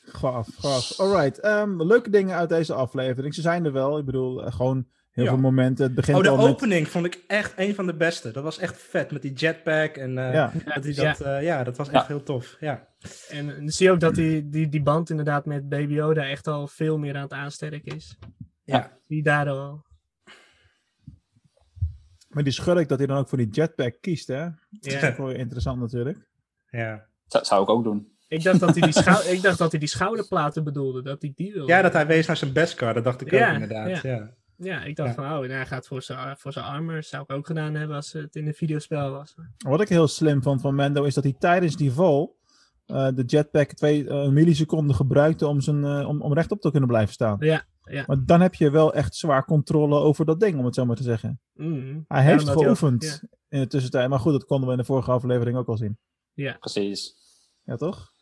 [0.00, 1.00] Gaaf, gaaf.
[1.00, 3.34] Alright, ehm, leuke dingen uit deze aflevering.
[3.34, 3.98] Ze zijn er wel.
[3.98, 4.86] Ik bedoel, gewoon
[5.18, 5.32] heel Ja.
[5.32, 5.84] veel momenten.
[5.84, 6.46] Het begint Oh, de al met...
[6.46, 8.30] opening vond ik echt een van de beste.
[8.30, 9.96] Dat was echt vet met die jetpack.
[9.96, 11.02] En eh, Ja, dat hij Ja.
[11.12, 11.92] dat, eh, ja, dat was Ja.
[11.92, 12.56] echt heel tof.
[12.60, 12.88] Ja.
[13.28, 16.46] En dan zie je ook dat die, die, die band inderdaad met Baby Yoda echt
[16.46, 18.18] al veel meer aan het aansterken is.
[18.64, 18.98] Ja.
[19.06, 19.86] Die daar al.
[22.28, 24.44] maar die schurk dat hij dan ook voor die jetpack kiest, hè?
[24.70, 26.28] Dat is wel interessant natuurlijk.
[26.70, 27.06] Ja.
[27.28, 28.16] Dat zou ik ook doen.
[28.28, 31.02] Ik dacht dat hij die, schou ik dacht dat hij die schouderplaten bedoelde.
[31.02, 31.72] Dat hij die wilde.
[31.72, 32.94] ja, dat hij wees naar zijn bestcar.
[32.94, 34.02] Dat dacht ik Ja, ook inderdaad.
[34.02, 34.36] ja.
[34.60, 34.82] Ja.
[34.84, 35.14] Ik dacht Ja.
[35.14, 37.02] van, oh, nou, hij gaat voor zijn voor zijn armor.
[37.02, 39.34] Zou ik ook gedaan hebben als het in een videospel was.
[39.58, 42.36] Wat ik heel slim vond van Mando is dat hij tijdens die val
[42.86, 46.88] eh, de jetpack twee eh, milliseconden gebruikte om, zijn, eh, om, om rechtop te kunnen
[46.88, 47.36] blijven staan.
[47.40, 48.04] Ja, ja.
[48.06, 50.96] Maar dan heb je wel echt zwaar controle over dat ding, om het zo maar
[50.96, 51.40] te zeggen.
[51.54, 52.04] Mm.
[52.08, 54.08] Hij heeft omdat hij ook- geoefend in de tussentijd.
[54.08, 55.98] Maar goed, dat konden we in de vorige aflevering ook al zien.
[56.32, 57.14] Ja, Precies.
[57.64, 58.12] Ja, toch?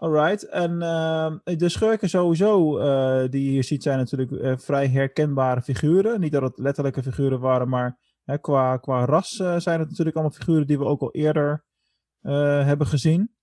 [0.00, 0.48] Alright.
[0.48, 5.62] En ehm, de schurken sowieso, eh, die je hier ziet, zijn natuurlijk eh, vrij herkenbare
[5.62, 6.20] figuren.
[6.20, 10.16] Niet dat het letterlijke figuren waren, maar hè, qua, qua ras eh, zijn het natuurlijk
[10.16, 11.64] allemaal figuren die we ook al eerder
[12.20, 13.34] hebben gezien.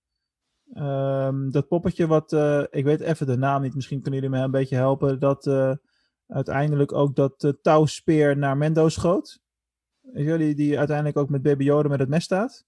[0.72, 2.32] Ehm, dat poppetje wat,
[2.70, 5.50] ik weet even de naam niet, misschien kunnen jullie me een beetje helpen, dat
[6.26, 9.40] uiteindelijk ook dat touwspeer naar Mendo schoot.
[10.00, 12.66] Die, die uiteindelijk ook met Baby Yoda met het mes staat.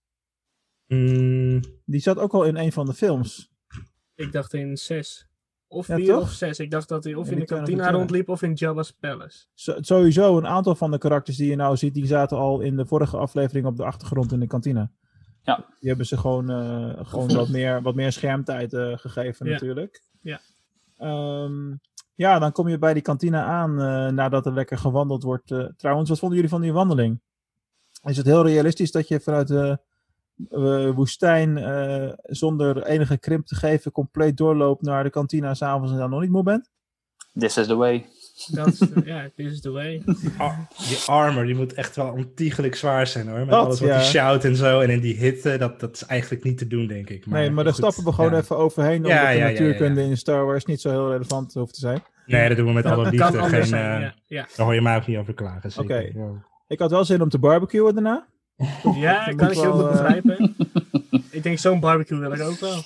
[0.86, 3.49] Mm, Die zat ook al in een van de films.
[4.20, 5.26] Ik dacht in 6.
[5.68, 6.22] Of Ja, 4 toch?
[6.22, 6.58] of 6.
[6.58, 9.44] Ik dacht dat hij of in de kantina rondliep of in Jabba's Palace.
[9.54, 12.76] Zo- sowieso een aantal van de karakters die je nou ziet, die zaten al in
[12.76, 14.90] de vorige aflevering op de achtergrond in de kantine.
[15.42, 15.66] Ja.
[15.78, 19.52] Die hebben ze gewoon, eh, gewoon wat, meer, wat meer schermtijd eh, gegeven Ja.
[19.52, 20.02] natuurlijk.
[20.20, 20.40] Ja.
[20.96, 21.74] Ehm,
[22.14, 25.54] ja, dan kom je bij die kantine aan eh, nadat er lekker gewandeld wordt.
[25.76, 27.20] Trouwens, wat vonden jullie van die wandeling?
[28.02, 29.76] Is het heel realistisch dat je vanuit de eh,
[30.94, 36.10] woestijn eh, zonder enige krimp te geven compleet doorloopt naar de kantine s'avonds en dan
[36.10, 36.70] nog niet moe bent?
[37.38, 38.06] This is the way.
[38.50, 40.02] Dat ja, this is the way.
[40.38, 43.38] Ar- die armor, die moet echt wel ontiegelijk zwaar zijn hoor.
[43.38, 43.94] Met Dat, alles wat ja.
[43.94, 44.80] hij shout en zo.
[44.80, 47.26] En in die hitte, dat, dat is eigenlijk niet te doen, denk ik.
[47.26, 48.38] nee, maar daar stappen we gewoon ja.
[48.38, 48.96] even overheen.
[48.96, 52.02] Omdat Ja, de natuurkunde ja, in Star Wars niet zo heel relevant hoeft te zijn.
[52.26, 53.42] Nee, dat doen we met alle liefde.
[53.42, 55.72] Geen, zijn, eh, Daar hoor je mij ook niet over klagen.
[55.72, 55.98] zeker.
[56.16, 56.42] Oké.
[56.68, 58.26] Ik had wel zin om te barbecuen daarna.
[58.94, 60.56] Ja Dat kan ik heel goed eh, begrijpen.
[61.30, 62.82] ik denk, zo'n barbecue wil ik ook wel.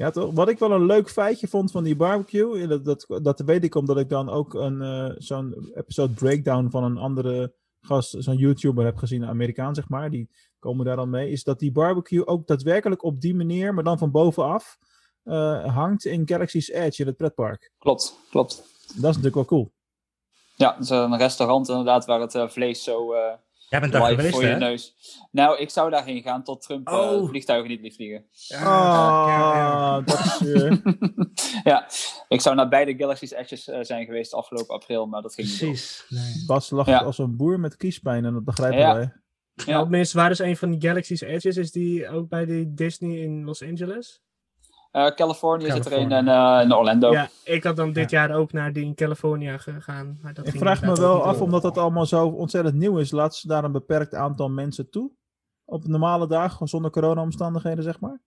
[0.00, 0.34] Ja, toch?
[0.34, 3.64] Wat ik wel een leuk feitje vond van die barbecue, eh, dat, dat, dat weet
[3.64, 8.36] ik omdat ik dan ook een, eh, zo'n episode breakdown van een andere gast, zo'n
[8.36, 11.72] YouTuber heb gezien, een Amerikaan zeg maar, die komen daar dan mee, is dat die
[11.72, 14.78] barbecue ook daadwerkelijk op die manier, maar dan van bovenaf,
[15.22, 17.72] eh, hangt in Galaxy's Edge in het pretpark.
[17.78, 18.56] Klopt, klopt.
[18.86, 19.72] Dat is natuurlijk wel cool.
[20.56, 23.32] Ja, het is een restaurant inderdaad waar het vlees zo eh
[23.70, 24.58] Jij bent daar geweest, voor je hè?
[24.58, 24.94] neus.
[25.30, 27.28] Nou, ik zou daarheen gaan tot Trump eh, Oh.
[27.28, 28.24] vliegtuigen niet liet vliegen.
[28.62, 30.52] Ah, dat is...
[30.52, 30.76] eh,
[31.72, 31.86] ja,
[32.28, 35.58] ik zou naar beide Galaxy's Edges eh, zijn geweest afgelopen april, maar dat ging niet.
[35.58, 36.04] Precies.
[36.08, 36.44] Nee.
[36.46, 36.98] Bas lacht Ja.
[36.98, 38.94] als een boer met kiespijn en dat begrijpen Ja.
[38.94, 39.02] wij.
[39.02, 39.64] Ja.
[39.66, 39.80] Ja.
[39.80, 41.56] Op minst, waar is een van die Galaxy's Edges?
[41.56, 44.20] Is die ook bij de Disney in Los Angeles?
[44.90, 46.14] Eh, Californië zit er een Californië.
[46.14, 47.12] en eh, in Orlando.
[47.12, 50.18] Ja, ik had dan dit jaar ook naar die in California gegaan.
[50.22, 51.44] Maar dat Ik vraag me wel af, door.
[51.44, 55.10] omdat dat allemaal zo ontzettend nieuw is, laten ze daar een beperkt aantal mensen toe?
[55.64, 58.20] Op normale dagen, zonder corona-omstandigheden, zeg maar?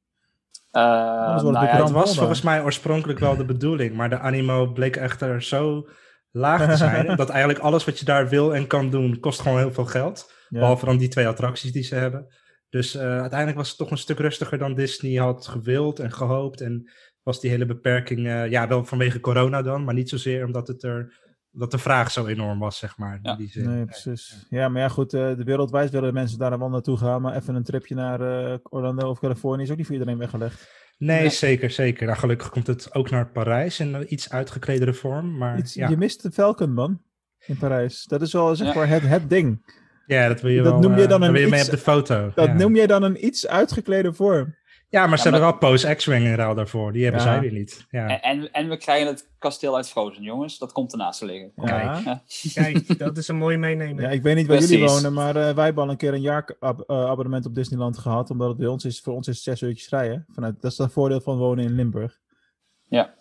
[0.71, 5.41] Nou ja, Het was volgens mij oorspronkelijk wel de bedoeling, maar de animo bleek echter
[5.43, 5.87] zo
[6.31, 9.57] laag te zijn, dat eigenlijk alles wat je daar wil en kan doen, kost gewoon
[9.57, 10.31] heel veel geld.
[10.49, 10.59] Ja.
[10.59, 12.27] Behalve dan die twee attracties die ze hebben.
[12.73, 16.61] Dus eh, uiteindelijk was het toch een stuk rustiger dan Disney had gewild en gehoopt.
[16.61, 16.89] En
[17.23, 20.83] was die hele beperking, eh, ja, wel vanwege corona dan, maar niet zozeer omdat het
[20.83, 21.13] er,
[21.51, 23.13] dat de vraag zo enorm was, zeg maar.
[23.13, 23.35] in Ja.
[23.35, 23.69] die zin.
[23.69, 24.45] Nee, precies.
[24.49, 27.55] Ja, maar ja, goed, eh, de wereldwijd willen mensen daar wel naartoe gaan, maar even
[27.55, 30.71] een tripje naar eh, Orlando of Californië is ook niet voor iedereen weggelegd.
[30.97, 31.29] Nee, Nee.
[31.29, 32.05] zeker, zeker.
[32.05, 35.37] Nou, gelukkig komt het ook naar Parijs in een iets uitgekledere vorm.
[35.37, 35.89] Maar Iets, ja.
[35.89, 37.01] Je mist de Falcon, man,
[37.45, 38.03] in Parijs.
[38.05, 38.73] Dat is wel, zeg Ja.
[38.73, 39.81] maar, het, het ding.
[40.05, 41.69] Ja, dat wil je dat wel, noem je eh, dan een wil je mee iets-
[41.69, 42.31] op de foto.
[42.35, 42.53] Dat ja.
[42.53, 44.55] noem jij dan een iets uitgeklede vorm.
[44.89, 46.91] Ja, maar ze Ja, hebben wel Pose X-Wing in ruil daarvoor.
[46.91, 47.27] Die hebben Ja.
[47.27, 47.85] zij weer niet.
[47.89, 48.07] Ja.
[48.07, 50.57] En, en, en we krijgen het kasteel uit Frozen, jongens.
[50.57, 51.51] Dat komt ernaast te liggen.
[51.55, 52.21] Ja.
[52.53, 54.03] Kijk, dat is een mooie meenemen.
[54.03, 56.21] Ja, ik weet niet waar jullie wonen, maar eh, wij hebben al een keer een
[56.21, 58.29] jaar ab- eh, abonnement op Disneyland gehad.
[58.29, 60.25] Omdat het bij ons is, voor ons is het zes uurtjes rijden.
[60.33, 62.19] Vanuit, dat is het voordeel van wonen in Limburg.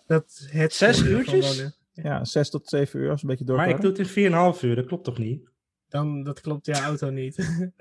[0.07, 1.65] Dat het Zes uurtjes?
[1.93, 4.75] Ja, zes tot zeven uur als een beetje Maar ik doe het in 4,5 uur,
[4.75, 5.51] dat klopt toch niet?
[5.93, 7.37] Dan, dat klopt je auto niet.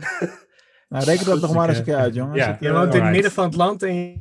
[0.88, 2.38] Nou, reken dat Goed, nog maar eens een eh, keer uit, jongens.
[2.38, 2.51] ja.
[2.51, 4.20] Het, Je eh, woont in het midden van het land en je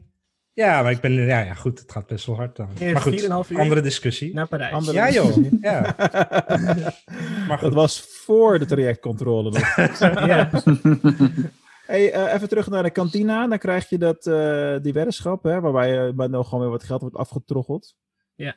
[0.54, 1.12] Ja, maar ik ben...
[1.12, 2.70] Ja, ja, goed, het gaat best wel hard dan.
[2.80, 3.60] Maar goed, 4,5 uur.
[3.60, 4.34] andere discussie.
[4.34, 4.74] naar Parijs.
[4.74, 5.82] Andere Ja joh, ja.
[7.48, 9.52] Maar Dat goed, was voor de trajectcontrole.
[9.52, 9.76] nog.
[10.28, 10.50] Ja,
[11.86, 13.48] hey, eh, even terug naar de kantina.
[13.48, 17.02] Dan krijg je dat, eh, die weddenschap, hè, waarbij je nog gewoon weer wat geld
[17.02, 17.96] wordt afgetroggeld.
[18.36, 18.56] Ja.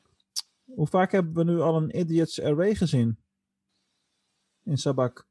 [0.65, 3.19] Hoe vaak hebben we nu al een Idiots Array gezien?
[4.65, 5.27] In Sabak.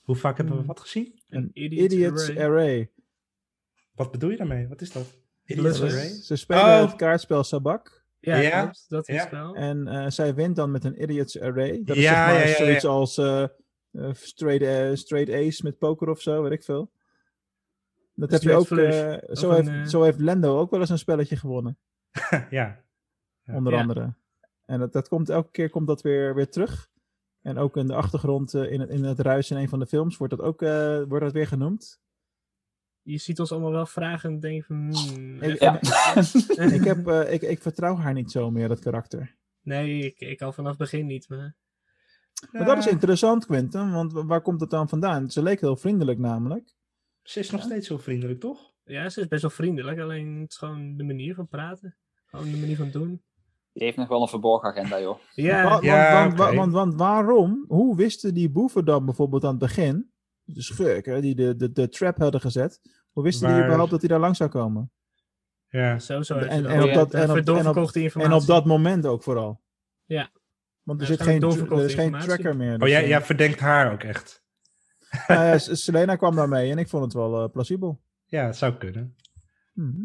[0.00, 0.62] hoe vaak hebben Hmm.
[0.62, 1.22] we wat gezien?
[1.28, 2.44] een Idiots, idiot array.
[2.44, 2.90] Array.
[3.94, 4.68] Wat bedoel je daarmee?
[4.68, 5.18] Wat is dat?
[5.44, 6.08] Idiots Array?
[6.08, 6.80] Ze spelen Oh.
[6.80, 8.04] het kaartspel Sabak.
[8.18, 9.20] Ja, Ja, klopt, dat is ja.
[9.22, 9.54] het wel.
[9.54, 11.82] En eh, zij wint dan met een Idiots Array.
[11.84, 12.88] Dat is Ja, zeg maar ja, ja, zoiets ja.
[12.88, 16.92] als eh, eh, straight, straight Ace met poker of zo, weet ik veel.
[18.14, 18.70] Dat heb je ook.
[18.70, 21.78] Eh, zo, heeft, zo heeft Lendo ook wel eens een spelletje gewonnen.
[22.30, 22.46] ja.
[23.44, 23.54] Ja.
[23.56, 23.80] onder Ja.
[23.80, 24.14] andere.
[24.64, 26.89] En dat, dat komt, elke keer komt dat weer, weer terug.
[27.42, 29.86] En ook in de achtergrond, eh, in, het, in het ruis in een van de
[29.86, 32.00] films, wordt dat ook eh, wordt dat weer genoemd.
[33.02, 34.94] Je ziet ons allemaal wel vragen en denken van...
[34.96, 35.78] hmm, Ik- Ja.
[36.78, 39.36] ik, heb, eh, ik, ik vertrouw haar niet zo meer, dat karakter.
[39.62, 41.56] Nee, ik, ik al vanaf het begin niet, maar...
[42.52, 45.30] Maar dat is interessant, Quentin, want wa- waar komt het dan vandaan?
[45.30, 46.74] Ze leek heel vriendelijk namelijk.
[47.22, 48.72] Ze is nog steeds zo vriendelijk, toch?
[48.84, 51.96] Ja, ze is best wel vriendelijk, alleen het is gewoon de manier van praten.
[52.26, 53.22] Gewoon de manier van doen.
[53.72, 55.18] Die heeft nog wel een verborgen agenda, joh.
[55.34, 57.64] Ja, want, ja, want, want, want waarom?
[57.68, 60.10] Hoe wisten die boeven dan bijvoorbeeld aan het begin,
[60.44, 62.80] de schurken die de, de, de trap hadden gezet,
[63.10, 64.90] hoe wisten die Waar- überhaupt dat hij daar langs zou komen?
[65.68, 65.98] Ja.
[65.98, 66.34] zo zo.
[66.34, 67.36] En- en op dat- Ja, en op-
[68.22, 69.60] En dat moment ook vooral.
[70.04, 70.30] Ja.
[70.82, 72.72] Want er, Ja, zit geen, er is geen tracker meer.
[72.74, 74.42] Oh, dus, jij, eh, jij verdenkt haar ook echt?
[75.26, 78.00] nou ja, S- Selena kwam daarmee en ik vond het wel eh, plausibel.
[78.24, 79.16] Ja, het zou kunnen.
[79.74, 80.04] Mhm.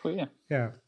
[0.00, 0.28] Goeie.
[0.46, 0.80] Ja.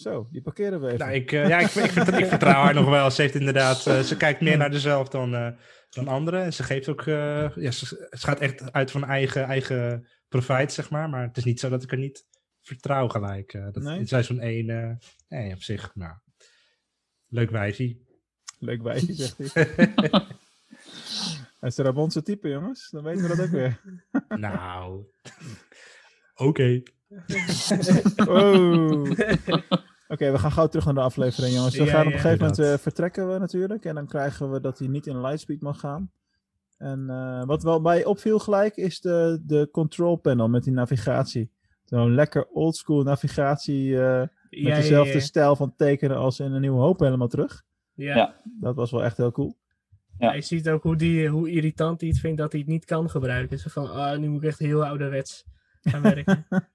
[0.00, 0.98] Zo, die parkeren we even.
[0.98, 3.10] Nou, ik, eh, ja, ik, ik, vert- ik vertrouw haar nog wel.
[3.10, 5.48] Ze heeft inderdaad, eh, ze kijkt meer naar zichzelf dan, eh,
[5.90, 6.42] dan anderen.
[6.42, 10.72] En ze geeft ook, eh, ja, ze, ze gaat echt uit van eigen, eigen profijt,
[10.72, 11.08] zeg maar.
[11.08, 12.26] Maar het is niet zo dat ik er niet
[12.60, 13.52] vertrouw gelijk.
[13.52, 13.98] eh, dat, Nee?
[13.98, 14.90] In seizoen 1, eh,
[15.28, 16.14] nee, op zich, nou,
[17.28, 18.06] leuk wijzie.
[18.58, 19.70] Leuk wijsje, zegt hij.
[21.60, 22.88] Hij is de Rabonse type, jongens.
[22.90, 23.80] Dan weten we dat ook weer.
[24.46, 25.04] nou,
[26.34, 26.82] oké.
[28.26, 29.10] Oh.
[30.10, 31.76] Oké, we gaan gauw terug naar de aflevering, jongens.
[31.76, 32.18] We Ja, gaan op een ja.
[32.18, 33.84] gegeven moment eh, vertrekken we natuurlijk.
[33.84, 36.10] En dan krijgen we dat hij niet in lightspeed mag gaan.
[36.76, 40.72] En eh, wat wel bij je opviel gelijk is de, de control panel met die
[40.72, 41.50] navigatie.
[41.84, 45.20] Zo'n lekker oldschool navigatie eh, met Ja, dezelfde ja.
[45.20, 47.62] stijl van tekenen als in een nieuwe hoop helemaal terug.
[47.94, 48.16] Ja.
[48.16, 48.40] Ja.
[48.60, 49.58] Dat was wel echt heel cool.
[50.18, 50.32] Ja.
[50.32, 53.10] Je ziet ook hoe, die, hoe irritant hij het vindt dat hij het niet kan
[53.10, 53.58] gebruiken.
[53.58, 55.44] Zo van, ah, nu moet ik echt heel ouderwets
[55.80, 56.46] gaan werken.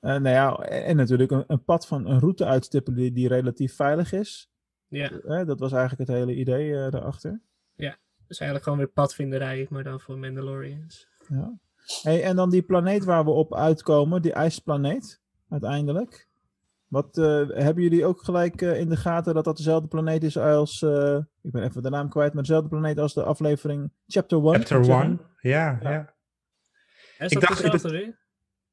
[0.00, 3.28] Eh, nou ja, en, en natuurlijk een, een pad van een route uitstippen die, die
[3.28, 4.50] relatief veilig is.
[4.88, 7.40] ja, Eh, dat was eigenlijk het hele idee eh, daarachter.
[8.28, 11.08] dus eigenlijk gewoon weer padvinderij, maar dan voor Mandalorians.
[11.28, 11.58] Ja.
[12.02, 16.28] Hey, en dan die planeet waar we op uitkomen, die ijsplaneet, uiteindelijk.
[16.88, 20.38] Wat, eh, hebben jullie ook gelijk eh, in de gaten dat dat dezelfde planeet is
[20.38, 24.38] als, eh, ik ben even de naam kwijt, maar dezelfde planeet als de aflevering Chapter
[24.44, 24.54] 1?
[24.54, 25.20] Chapter 1.
[25.40, 25.90] Ja, ja.
[25.90, 26.14] Ja.
[27.18, 28.18] Is Ik dat dacht- dezelfde weer?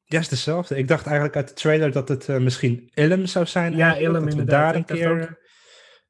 [0.06, 0.78] Ja, is dezelfde.
[0.78, 3.76] Ik dacht eigenlijk uit de trailer dat het eh, misschien Ilum zou zijn.
[3.76, 4.74] Ja, eigenlijk, Ilum dat we inderdaad.
[4.74, 5.42] daar een keer...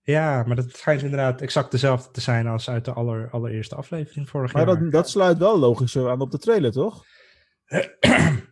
[0.05, 4.29] Ja, maar dat schijnt inderdaad exact dezelfde te zijn als uit de aller, allereerste aflevering
[4.29, 4.79] vorig Maar jaar.
[4.79, 7.03] dat, dat sluit wel logisch aan op de trailer, toch?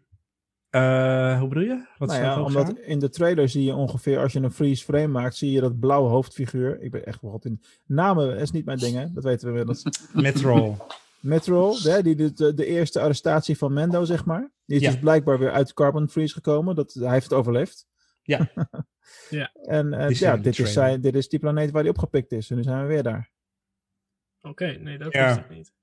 [0.72, 1.86] Eh, hoe bedoel je?
[1.98, 5.08] Wat nou ja, omdat in de trailer zie je ongeveer, als je een freeze frame
[5.08, 6.82] maakt, zie je dat blauwe hoofdfiguur.
[6.82, 9.06] Ik ben echt wel goed in namen, is niet mijn ding, hè?
[9.14, 9.84] dat weten we inmiddels.
[10.14, 10.76] Midroll.
[11.20, 14.52] Metro, hè, die de eerste arrestatie van Mendo, zeg maar.
[14.72, 14.92] Die is Ja.
[14.92, 16.76] dus blijkbaar weer uit Carbon Freeze gekomen.
[16.76, 17.88] Dat, hij heeft het overleefd.
[18.22, 18.52] Ja.
[19.30, 19.52] Ja.
[19.54, 22.50] En eh, ja, dit is, zijn, dit is die planeet waar hij opgepikt is.
[22.50, 23.32] En nu zijn we weer daar.
[24.42, 25.28] Oké, nee, dat Ja.
[25.28, 25.74] wist ik niet.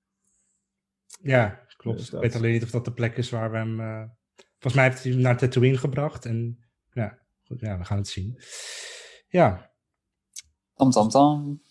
[1.22, 1.98] Ja, klopt.
[1.98, 3.80] Dus Ik weet alleen niet of dat de plek is waar we hem...
[3.80, 4.04] eh,
[4.50, 6.24] Volgens mij heeft hij hem naar Tatooine gebracht.
[6.24, 8.40] En ja, goed, ja, we gaan het zien.
[9.28, 9.72] Ja,
[10.74, 11.62] Tam tam tam.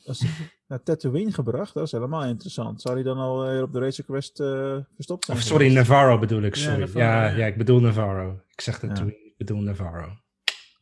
[0.67, 1.73] Naar Tatooine gebracht.
[1.73, 2.81] Dat is helemaal interessant.
[2.81, 5.37] Zou hij dan al weer op de Razor Crest eh, verstopt zijn?
[5.37, 5.73] of sorry?
[5.73, 6.55] Navarro bedoel ik.
[6.55, 6.79] Ja, Sorry.
[6.79, 7.35] Ja, Navarro, ja.
[7.37, 7.45] ja.
[7.45, 8.39] ik bedoel Navarro.
[8.49, 10.07] Ik zeg Tatooine, ik bedoel Navarro.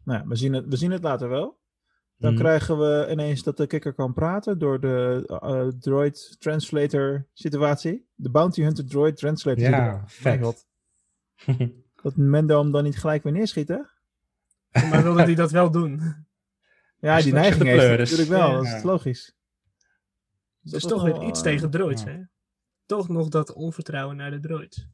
[0.04, 1.60] Nou, ja, we, zien het, we zien het later wel.
[2.18, 2.42] Dan Mhm.
[2.42, 8.08] krijgen we ineens dat de kikker kan praten door de eh, droid translator situatie.
[8.16, 10.66] De bounty hunter droid translator Ja, vet.
[12.04, 13.80] Dat Mendo hem dan niet gelijk weer neerschiet, hè?
[14.90, 16.02] Maar wilde hij dat wel doen?
[17.00, 18.50] Ja, die neiging de heeft natuurlijk wel.
[18.50, 18.56] Ja.
[18.56, 19.35] Dat is logisch.
[20.72, 22.10] Was toch weer iets eh, tegen droids, ja.
[22.10, 22.18] hè?
[22.86, 24.88] Toch nog dat onvertrouwen naar de droids.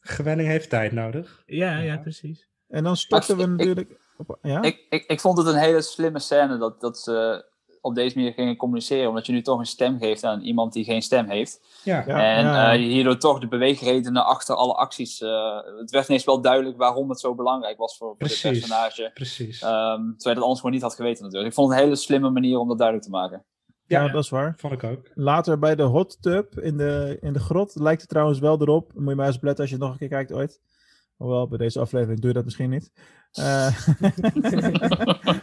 [0.00, 1.42] Gewenning heeft tijd nodig.
[1.46, 1.96] Ja, ja, Ja.
[1.98, 2.48] precies.
[2.68, 4.00] En dan starten we Ik- natuurlijk...
[4.16, 4.62] Op, ja?
[4.62, 7.44] Ik, ik, ik vond het een hele slimme scène dat, dat ze
[7.80, 9.08] op deze manier gingen communiceren.
[9.08, 11.80] Omdat je nu toch een stem geeft aan iemand die geen stem heeft.
[11.84, 12.72] Ja, Ja, en ja.
[12.72, 15.20] eh, hierdoor toch de beweegredenen achter alle acties.
[15.20, 18.60] eh, het werd ineens wel duidelijk waarom het zo belangrijk was voor, voor dit Precies.
[18.60, 19.10] personage.
[19.14, 19.62] precies.
[19.62, 21.50] Ehm, terwijl je dat anders gewoon niet had geweten natuurlijk.
[21.50, 23.44] Ik vond het een hele slimme manier om dat duidelijk te maken.
[23.92, 24.12] Ja, ja.
[24.12, 24.54] dat is waar.
[24.56, 25.10] Vond ik ook.
[25.14, 28.92] Later bij de hot tub in de, in de grot lijkt het trouwens wel erop.
[28.94, 30.60] Moet je maar eens opletten als je het nog een keer kijkt ooit.
[31.16, 32.92] Hoewel, bij deze aflevering doe je dat misschien niet.
[33.32, 33.76] Eh,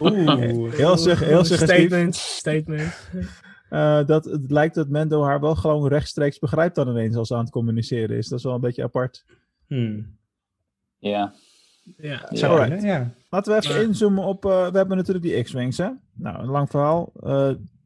[0.00, 0.72] Oeh.
[0.72, 1.86] heel, sug, heel suggestief.
[1.86, 3.10] Statement, statement.
[3.68, 7.34] Eh, dat het lijkt dat Mendo haar wel gewoon rechtstreeks begrijpt dan ineens als ze
[7.34, 8.28] aan het communiceren is.
[8.28, 9.24] Dat is wel een beetje apart.
[9.66, 10.18] Hmm.
[10.98, 11.34] Ja.
[11.96, 12.28] Ja.
[12.30, 13.14] Ja.
[13.30, 14.44] Laten we even inzoomen op...
[14.44, 15.88] eh, we hebben natuurlijk die X-Wings, hè?
[16.14, 17.12] Nou, een lang verhaal.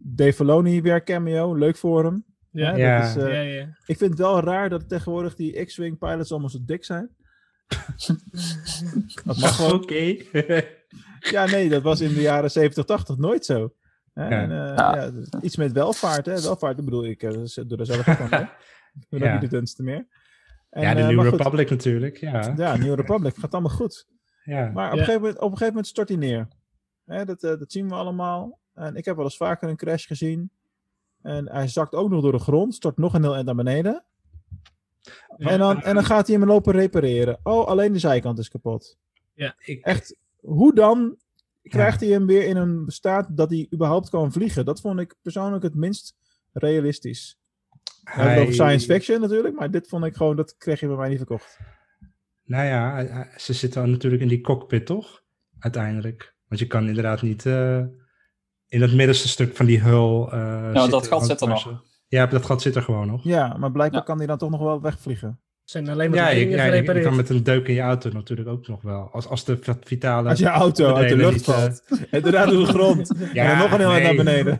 [0.07, 1.55] Dave Filoni weer cameo.
[1.55, 2.25] Leuk voor hem.
[2.51, 3.63] Ja, dat is, eh, ja, ja.
[3.87, 7.11] Ik vind het wel raar dat tegenwoordig die X-Wing pilots allemaal zo dik zijn.
[9.25, 9.73] dat mag gewoon.
[9.73, 10.17] Oké.
[11.31, 13.75] Ja, nee, dat was in de jaren 70, 80 nooit zo.
[14.15, 14.95] En, eh, Ja.
[14.97, 16.41] ja, iets met welvaart, hè?
[16.41, 17.23] Welvaart, dat bedoel ik.
[17.23, 18.29] eh, dat doe er zelf aan.
[18.31, 18.45] hè.
[19.11, 19.39] Doe Ja.
[19.39, 20.07] de dunste meer.
[20.71, 21.31] En, ja, de New goed.
[21.31, 22.17] Republic natuurlijk.
[22.17, 22.53] Ja.
[22.57, 23.35] Ja, New Republic.
[23.37, 24.07] Gaat allemaal goed.
[24.45, 24.71] ja.
[24.71, 26.49] Maar op, een gegeven moment, op een gegeven moment stort hij neer.
[27.05, 28.59] Hè, dat, dat zien we allemaal.
[28.75, 30.51] En ik heb wel eens vaker een crash gezien.
[31.23, 32.75] En hij zakt ook nog door de grond.
[32.75, 34.05] Stort nog een heel eind naar beneden.
[35.37, 37.39] En dan, en dan gaat hij hem lopen repareren.
[37.43, 38.97] Oh, alleen de zijkant is kapot.
[39.59, 41.17] Ik, Echt, hoe dan
[41.63, 44.65] krijgt hij hem weer in een staat dat hij überhaupt kan vliegen?
[44.65, 46.17] Dat vond ik persoonlijk het minst
[46.53, 47.39] realistisch.
[48.05, 51.09] Hij- over science fiction natuurlijk, maar dit vond ik gewoon, dat kreeg je bij mij
[51.09, 51.59] niet verkocht.
[52.45, 55.23] Nou ja, ze zitten dan natuurlijk in die cockpit, toch?
[55.59, 56.35] Uiteindelijk.
[56.49, 57.85] Want je kan inderdaad niet eh,
[58.75, 60.33] in het middenste stuk van die hul.
[60.33, 61.83] eh dat zitten, gat zit er nog.
[62.09, 63.25] Ja, dat gat zit er gewoon nog.
[63.25, 64.07] Ja, maar blijkbaar Ja.
[64.07, 65.41] kan hij dan toch nog wel wegvliegen.
[65.65, 67.05] Zijn alleen maar Ja, je, dingen ja, je- je gerepareerd.
[67.05, 69.09] kan met een deuk in je auto natuurlijk ook nog wel.
[69.13, 70.29] Als, als de vitale...
[70.29, 71.83] Als je auto uit de lucht eh, valt.
[72.11, 73.15] En daarna door de grond.
[73.33, 74.15] Ja, en dan nog een heel eind nee.
[74.15, 74.59] naar beneden.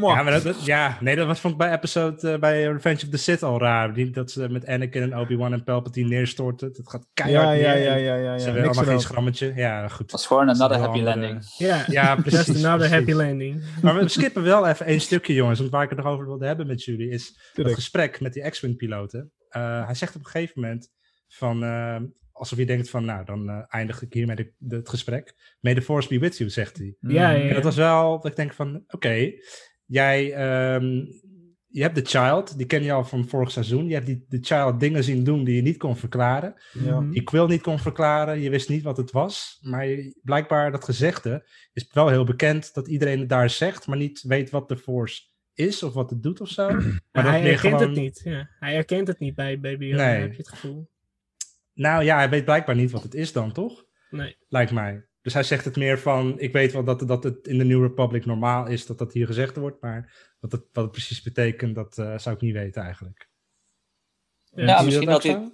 [0.00, 3.08] Ja, maar dat, ja, nee, dat was vond ik bij episode, eh, bij Revenge of
[3.08, 3.94] the Sith al raar.
[3.94, 6.72] Die, dat ze met Anakin en Obi-Wan en Palpatine neerstorten.
[6.72, 9.52] Dat gaat keihard ja, ja, neer ja, ja, ja, Ze hebben Niks allemaal geen schrammetje.
[9.56, 10.10] Ja, goed.
[10.10, 11.44] Dat is gewoon another happy andere- landing.
[11.58, 12.46] Ja, Ja, precies.
[12.46, 12.94] just another precies.
[12.96, 13.62] happy landing.
[13.82, 15.58] Maar we skippen wel even één stukje, jongens.
[15.58, 18.50] Want waar ik het nog over wilde hebben met jullie is het gesprek met die
[18.50, 19.32] X-Wing-piloten.
[19.50, 20.88] Eh, hij zegt op een gegeven moment
[21.28, 21.62] van...
[21.64, 22.00] eh,
[22.32, 25.56] alsof je denkt van, nou, dan eh, eindig ik hier met de, de- het gesprek.
[25.60, 26.96] May the force be with you, zegt hij.
[27.00, 29.30] Ja, ja, En dat was wel, dat ik denk van, oké,
[29.86, 31.04] jij, ehm,
[31.72, 33.86] je hebt de child, die ken je al van vorig seizoen.
[33.88, 36.54] Je hebt die, de child dingen zien doen die je niet kon verklaren.
[36.72, 37.00] Ja.
[37.00, 37.10] Mhm.
[37.10, 39.58] Die Quill niet kon verklaren, je wist niet wat het was.
[39.60, 43.96] Maar je- blijkbaar dat gezegde is wel heel bekend dat iedereen het daar zegt, maar
[43.98, 45.22] niet weet wat de force
[45.60, 46.68] is of wat het doet of zo.
[46.68, 46.82] Maar
[47.12, 48.20] Maar dat hij herkent gewoon- het niet.
[48.24, 48.48] Ja.
[48.58, 50.20] Hij herkent het niet bij Baby Yoda, Nee.
[50.20, 50.88] heb je het gevoel.
[51.74, 53.84] Nou ja, hij weet blijkbaar niet wat het is dan, toch?
[54.10, 54.36] Nee.
[54.48, 55.04] Lijkt mij.
[55.22, 57.82] Dus hij zegt het meer van, ik weet wel dat, dat het in de New
[57.82, 61.74] Republic normaal is dat dat hier gezegd wordt, maar wat het, wat het precies betekent,
[61.74, 63.28] dat eh, zou ik niet weten eigenlijk.
[64.54, 65.52] Ja, misschien dat hij.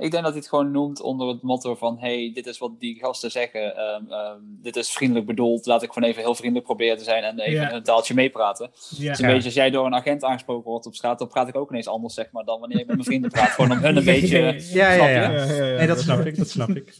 [0.00, 2.80] Ik denk dat hij het gewoon noemt onder het motto van: hey, dit is wat
[2.80, 3.76] die gasten zeggen.
[3.76, 5.66] ehm, ehm, dit is vriendelijk bedoeld.
[5.66, 8.66] Laat ik gewoon even heel vriendelijk proberen te zijn en even een taaltje meepraten.
[8.66, 9.12] Het Ja.
[9.12, 9.30] is een Ja.
[9.32, 11.88] beetje als jij door een agent aangesproken wordt op straat, dan praat ik ook ineens
[11.88, 13.50] anders, zeg maar, dan wanneer ik met mijn vrienden praat.
[13.50, 14.38] Gewoon om hun een beetje.
[14.38, 15.12] Ja, ja, Snap je?
[15.14, 15.30] ja.
[15.32, 16.94] Ja, ja, ja, Nee, dat snap ik, dat snap ik.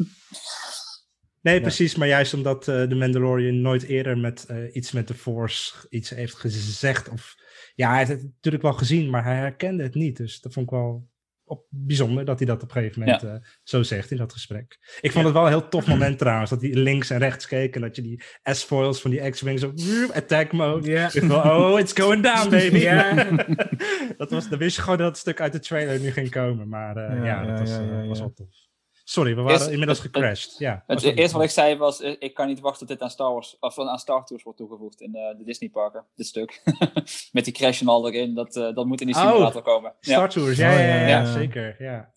[1.41, 5.15] Nee, precies, maar juist omdat eh, de Mandalorian nooit eerder met eh, iets met de
[5.15, 7.09] Force iets heeft gezegd.
[7.09, 7.37] Of,
[7.75, 10.17] ja, hij heeft het natuurlijk wel gezien, maar hij herkende het niet.
[10.17, 11.07] Dus dat vond ik wel
[11.49, 14.97] op, bijzonder dat hij dat op een gegeven moment eh, zo zegt in dat gesprek.
[15.01, 17.75] Ik vond het wel een heel tof moment trouwens, dat hij links en rechts keek
[17.75, 21.11] en dat je die S-foils van die X-Wings op woep, attack mode.
[21.13, 22.87] Wel, oh, it's going down, baby.
[24.17, 26.69] Dat was, dan wist je gewoon dat het stuk uit de trailer nu ging komen.
[26.69, 28.68] Maar eh, Ja, ja, ja, dat was, ja, eh, ja, was wel tof.
[29.11, 30.55] Sorry, we waren Eerst- inmiddels het- gecrashed.
[30.59, 33.11] Ja, Het eerste wat ik zei was: eh, ik kan niet wachten tot dit aan
[33.11, 36.05] Star Wars of aan Star Tours wordt toegevoegd in eh, de Disney parken.
[36.15, 36.63] Dit stuk.
[37.33, 38.35] Met die crash en al erin.
[38.35, 39.93] Dat, eh, dat moet in die Oh, simulator komen.
[40.01, 41.33] Star Tours, ja, Oh, ja, ja, ja, ja, ja.
[41.33, 41.77] zeker.
[41.79, 42.11] Ja.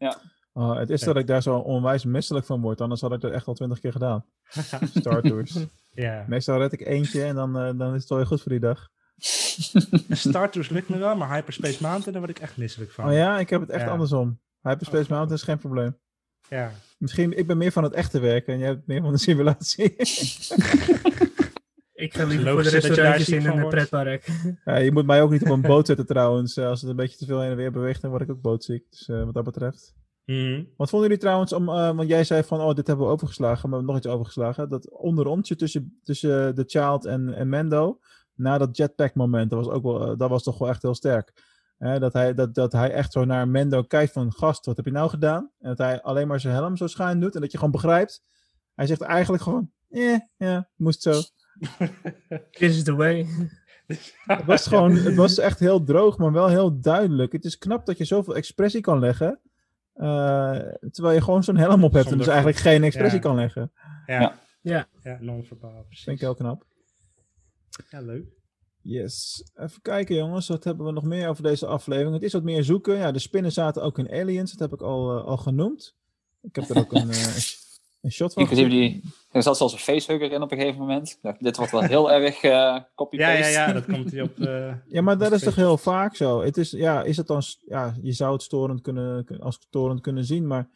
[0.53, 3.31] Oh, het is dat ik daar zo onwijs misselijk van word, anders had ik dat
[3.31, 4.25] echt al twintig keer gedaan.
[4.99, 5.57] Star Tours.
[5.93, 6.25] ja.
[6.27, 8.59] Meestal red ik eentje en dan, eh, dan is het wel weer goed voor die
[8.61, 8.89] dag.
[10.09, 13.05] Star Tours lukt me wel, maar Hyperspace Mountain, daar word ik echt misselijk van.
[13.05, 13.89] Oh ja, ik heb het echt Ja.
[13.91, 14.39] andersom.
[14.61, 15.09] Hyperspace Oh.
[15.09, 15.97] Mountain is geen probleem.
[16.55, 16.71] Ja.
[16.97, 19.95] Misschien, ik ben meer van het echte werken en jij hebt meer van de simulatie.
[21.93, 23.75] Ik ga liever voor de restaurantjes in een wordt.
[23.75, 24.27] pretpark.
[24.65, 26.57] ja, je moet mij ook niet op een boot zetten trouwens.
[26.57, 28.41] Eh, Als het een beetje te veel heen en weer beweegt, dan word ik ook
[28.41, 28.83] bootziek.
[28.89, 29.95] Dus eh, wat dat betreft.
[30.25, 30.63] Mhm.
[30.77, 33.69] Wat vonden jullie trouwens, om, eh, want jij zei van, oh, dit hebben we overgeslagen,
[33.69, 34.69] maar we hebben nog iets overgeslagen.
[34.69, 37.99] Dat onderontje tussen, tussen de Child en, en Mendo,
[38.35, 41.33] na dat jetpack moment, dat was, ook wel, dat was toch wel echt heel sterk.
[41.81, 44.85] Hè, dat, hij, dat, dat hij echt zo naar Mendo kijkt van, gast, wat heb
[44.85, 45.51] je nou gedaan?
[45.59, 48.23] En dat hij alleen maar zijn helm zo schuin doet en dat je gewoon begrijpt.
[48.75, 51.11] Hij zegt eigenlijk gewoon, eh, ja, moest zo.
[52.51, 53.27] This is the way.
[54.25, 57.31] Het was gewoon, het was echt heel droog, maar wel heel duidelijk.
[57.31, 59.39] Het is knap dat je zoveel expressie kan leggen,
[59.93, 60.59] eh,
[60.91, 63.25] terwijl je gewoon zo'n helm op hebt en dus eigenlijk geen expressie ja.
[63.25, 63.71] kan leggen.
[64.05, 64.19] Ja.
[64.19, 64.39] Ja.
[64.61, 64.87] Ja.
[65.03, 66.03] Ja, non-verbaal, precies.
[66.03, 66.65] Vind ik heel knap.
[67.89, 68.40] Ja, leuk.
[68.83, 69.43] Yes.
[69.55, 72.13] Even kijken jongens, wat hebben we nog meer over deze aflevering?
[72.13, 72.95] Het is wat meer zoeken.
[72.97, 75.95] Ja, de spinnen zaten ook in Aliens, dat heb ik al, eh, al genoemd.
[76.41, 77.35] Ik heb er ook een, eh,
[78.01, 79.01] een shot van Inclusief die.
[79.31, 81.19] Er zat zelfs een facehugger in op een gegeven moment.
[81.39, 83.37] Dit wordt wel heel erg eh Ja, copy-paste.
[83.51, 84.39] ja, ja, dat komt hij op...
[84.47, 86.41] eh, Ja, maar dat is toch heel vaak zo.
[86.41, 90.01] Het is, ja, is het dan, ja, je zou het storend kunnen, kun- als storend
[90.01, 90.69] kunnen zien, maar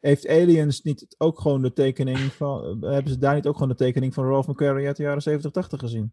[0.00, 3.68] heeft Aliens niet ook gewoon de tekening van, eh, hebben ze daar niet ook gewoon
[3.68, 6.12] de tekening van Ralph McQuarrie uit de jaren 70, 80 gezien?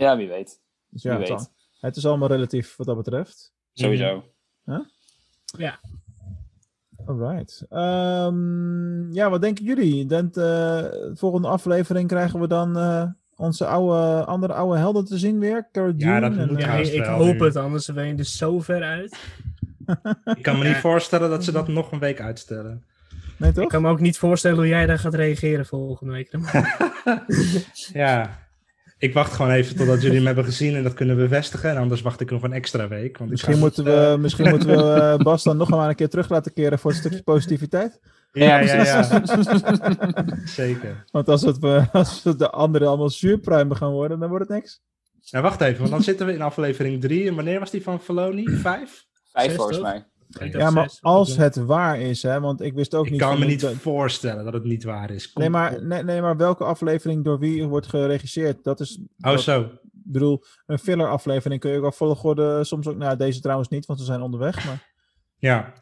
[0.00, 0.60] Ja, wie weet.
[0.88, 1.50] Dus ja, Wie weet.
[1.80, 3.52] het is allemaal relatief wat dat betreft.
[3.72, 4.24] Sowieso.
[7.06, 7.66] Alright.
[7.68, 10.06] Ehm, ja, wat denken jullie?
[10.06, 13.04] Denkt, eh, de volgende aflevering krijgen we dan eh,
[13.36, 15.68] onze oude, andere oude helden te zien weer?
[15.72, 17.44] Cara Ja, dat en, moet eh, Ja, ik, hoop nu.
[17.44, 19.16] het, anders ben je er zo ver uit.
[20.36, 20.68] Ik kan me Ja.
[20.70, 22.84] niet voorstellen dat ze dat nog een week uitstellen.
[23.36, 23.62] Nee, toch?
[23.64, 26.30] Ik kan me ook niet voorstellen hoe jij daar gaat reageren volgende week.
[28.02, 28.38] Ja,
[29.00, 31.70] ik wacht gewoon even totdat jullie hem hebben gezien en dat kunnen bevestigen.
[31.70, 33.18] En anders wacht ik nog een extra week.
[33.18, 35.88] Want ik Misschien ga moeten we, eh, misschien moeten we eh, Bas dan nog maar
[35.88, 38.00] een keer terug laten keren voor een stukje positiviteit.
[38.32, 39.22] Ja, ja, ja.
[40.44, 41.04] Zeker.
[41.10, 44.56] Want als, het, we- als het de anderen allemaal zuurpruimen gaan worden, dan wordt het
[44.56, 44.80] niks.
[45.30, 47.28] Nou, wacht even, want dan zitten we in aflevering 3.
[47.28, 48.44] En wanneer was die van Filoni?
[48.48, 49.06] Vijf?
[49.32, 49.86] Vijf Zes, volgens toch?
[49.86, 50.04] mij.
[50.38, 51.02] Ik Ja, maar zes.
[51.02, 53.20] als het waar is, hè, want ik wist ook Ik niet...
[53.20, 55.32] kan van me niet voorstellen dat het niet waar is.
[55.32, 58.64] Kom Nee maar, nee, nee, maar welke aflevering door wie wordt geregisseerd?
[58.64, 58.96] Dat is...
[59.18, 59.60] Oh, dat- zo.
[60.04, 62.96] Ik bedoel, een filler aflevering kun je ook wel volgorde soms ook...
[62.96, 64.88] Nou, deze trouwens niet, want we zijn onderweg, maar...
[65.36, 65.72] Ja.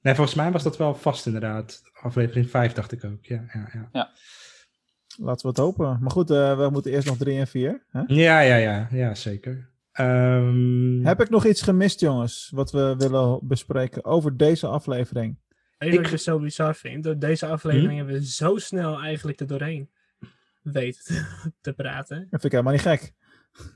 [0.00, 1.82] Nee, volgens mij was dat wel vast inderdaad.
[2.02, 3.24] Aflevering 5 dacht ik ook.
[3.24, 4.10] Ja, ja, ja.
[5.16, 5.98] Laten we het hopen.
[6.00, 7.84] Maar goed, eh, we moeten eerst nog drie en vier.
[7.88, 8.00] Hè?
[8.06, 9.70] Ja, ja, ja, ja zeker.
[9.96, 15.38] Ehm, Heb ik nog iets gemist, jongens, wat we willen bespreken over deze aflevering?
[15.78, 17.04] Weet je wat Ik- dus zo bizar vind?
[17.04, 17.96] Door deze aflevering Hm?
[17.96, 19.90] hebben we zo snel eigenlijk er doorheen
[20.62, 21.26] weten
[21.60, 22.18] te praten.
[22.18, 23.12] Dat vind ik helemaal niet gek.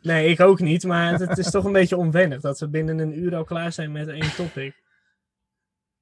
[0.02, 2.98] Nee, ik ook niet, maar het, het is toch een beetje onwennig dat we binnen
[2.98, 4.82] een uur al klaar zijn met één topic.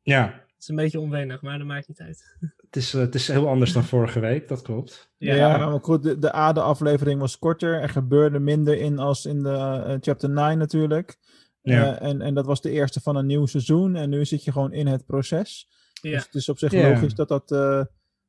[0.02, 0.46] Ja.
[0.58, 2.36] Het is een beetje onwennig, maar dat maakt niet uit.
[2.66, 5.10] Het is, eh, het is heel anders dan vorige week, dat klopt.
[5.16, 7.80] Ja, maar goed, de, de ADE-aflevering was korter.
[7.80, 11.16] Er gebeurde minder in als in de eh, chapter 9 natuurlijk.
[11.62, 11.98] Ja.
[11.98, 13.96] Eh, en, en dat was de eerste van een nieuw seizoen.
[13.96, 15.68] En nu zit je gewoon in het proces.
[15.92, 16.10] Ja.
[16.10, 16.88] Dus het is op zich Ja.
[16.90, 17.84] logisch dat, dat, eh,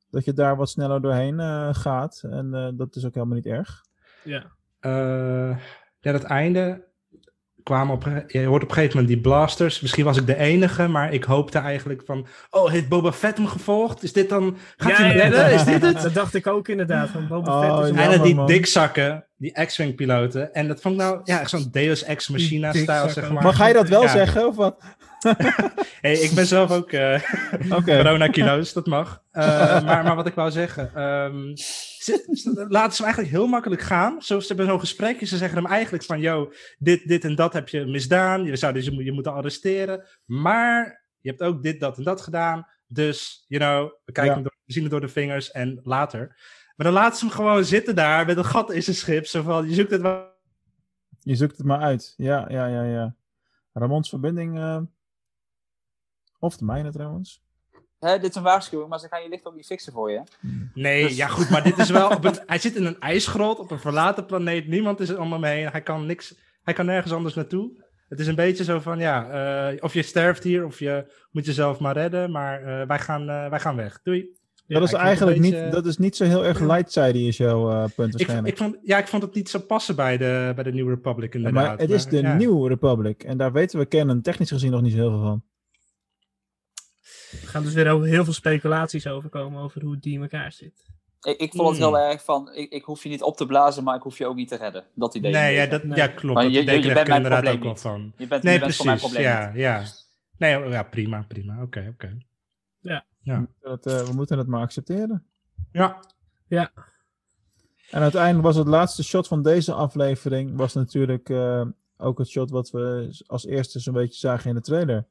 [0.10, 2.22] dat je daar wat sneller doorheen eh, gaat.
[2.30, 3.84] En eh, dat is ook helemaal niet erg.
[4.24, 4.52] Ja.
[4.80, 5.58] Eh,
[6.00, 6.88] ja, dat einde
[7.70, 8.08] kwamen op...
[8.28, 9.82] Je hoort op een gegeven moment die blasters.
[9.82, 12.28] Misschien was ik de enige, maar ik hoopte eigenlijk van...
[12.50, 14.04] Oh, heeft Boba Fett hem gevolgd?
[14.04, 14.58] Is dit dan...
[14.78, 15.52] Gaat hij hem redden?
[15.54, 16.02] Is dit het?
[16.02, 17.10] Dat dacht ik ook inderdaad.
[17.10, 18.04] Van Boba Oh, Fett is ja.
[18.04, 18.46] En dan die man.
[18.48, 20.54] dikzakken, die X-Wing piloten.
[20.54, 23.14] En dat vond ik nou, ja, echt zo'n Deus Ex Machina stijl, dikzakken.
[23.14, 23.44] zeg maar.
[23.44, 24.08] Maar ga je dat wel Ja.
[24.12, 24.82] zeggen of wat?
[26.02, 26.92] Hey, ik ben zelf ook
[27.78, 27.96] Oké.
[27.98, 29.24] corona-kilo's, dat mag.
[29.32, 29.44] Eh,
[29.86, 34.22] maar, maar wat ik wou zeggen, ehm, ze, laten ze hem eigenlijk heel makkelijk gaan.
[34.22, 37.54] Zo, ze hebben zo'n gesprekje, ze zeggen hem eigenlijk van, yo, dit, dit en dat
[37.54, 38.44] heb je misdaan.
[38.44, 40.08] Je zou dus je, moet- je moeten arresteren.
[40.26, 42.68] Maar je hebt ook dit, dat en dat gedaan.
[42.88, 44.34] Dus, you know, we, kijken Ja.
[44.34, 46.28] hem door, we zien het door de vingers en later.
[46.76, 49.26] Maar dan laten ze hem gewoon zitten daar met een gat in zijn schip.
[49.26, 50.28] Zo van, je zoekt het wel
[51.20, 52.14] Je zoekt het maar uit.
[52.18, 53.16] Ja, ja, ja, ja.
[53.74, 54.58] Ramons verbinding.
[54.58, 54.78] eh,
[56.40, 57.42] of de mijne trouwens.
[58.00, 60.24] Hè, dit is een waarschuwing, maar ze gaan je licht ook niet fixen voor je.
[60.74, 63.60] Nee, Dus- ja goed, maar dit is wel op een, hij zit in een ijsgrot
[63.60, 64.68] op een verlaten planeet.
[64.68, 65.68] Niemand is er om hem heen.
[65.68, 67.88] Hij kan niks, hij kan nergens anders naartoe.
[68.10, 69.30] Het is een beetje zo van, ja,
[69.72, 72.32] eh, of je sterft hier of je moet jezelf maar redden.
[72.32, 74.00] Maar eh, wij, gaan, eh, wij gaan weg.
[74.04, 74.38] Doei.
[74.68, 77.70] dat is ik eigenlijk beetje- niet, dat is niet zo heel erg light-sided is jouw
[77.72, 78.48] eh, punt Ik, waarschijnlijk.
[78.48, 81.34] ik vond, ja, ik vond het niet zo passen bij de, bij de New Republic
[81.34, 81.64] Ja, inderdaad.
[81.68, 82.36] maar het is de ja.
[82.36, 83.24] New Republic.
[83.24, 85.44] En daar weten we kennen technisch gezien nog niet zo heel veel van.
[87.32, 90.52] Er gaan dus weer over heel veel speculaties over komen over hoe die in elkaar
[90.52, 90.88] zit.
[91.22, 91.88] Ik, ik vond het Hmm.
[91.96, 94.26] heel erg van, ik, ik hoef je niet op te blazen, maar ik hoef je
[94.28, 94.84] ook niet te redden.
[94.96, 95.32] Dat idee.
[95.32, 95.98] Nee, ja, dat, Nee.
[95.98, 96.34] ja klopt.
[96.34, 98.14] Maar dat je- je- je bent ik mijn probleem ook wel van.
[98.18, 99.16] Je bent, Nee, je bent voor mijn precies.
[99.18, 99.58] probleem Ja, niet.
[99.60, 99.84] ja.
[100.38, 101.62] Nee, oh, ja, prima, prima.
[101.62, 102.18] Oké, oké.
[103.62, 105.26] Dat, eh, we moeten het maar accepteren.
[105.72, 106.00] Ja,
[107.92, 111.66] En uiteindelijk was het laatste shot van deze aflevering was natuurlijk eh,
[111.98, 115.08] ook het shot wat we als eerste zo'n beetje zagen in de trailer.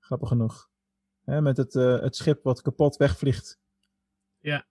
[0.00, 0.68] Grappig genoeg.
[1.24, 3.58] Hè, met het, eh, het schip wat kapot wegvliegt.
[4.40, 4.64] Ja.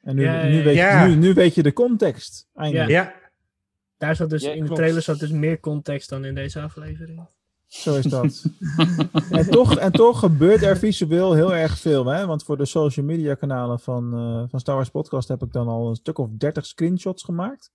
[0.00, 1.04] En nu, Ja, nu, weet, ja.
[1.04, 2.48] je, nu, nu weet je de context.
[2.54, 2.90] Eindelijk.
[2.90, 3.14] ja.
[3.98, 7.28] Daar zat dus, Ja, in de trailer zat dus meer context dan in deze aflevering.
[7.66, 8.44] Zo is dat.
[9.30, 12.06] en, toch, en toch gebeurt er visueel heel erg veel.
[12.06, 12.26] Hè?
[12.26, 15.68] Want voor de social media kanalen van, eh, van Star Wars Podcast heb ik dan
[15.68, 17.72] al een stuk of 30 screenshots gemaakt.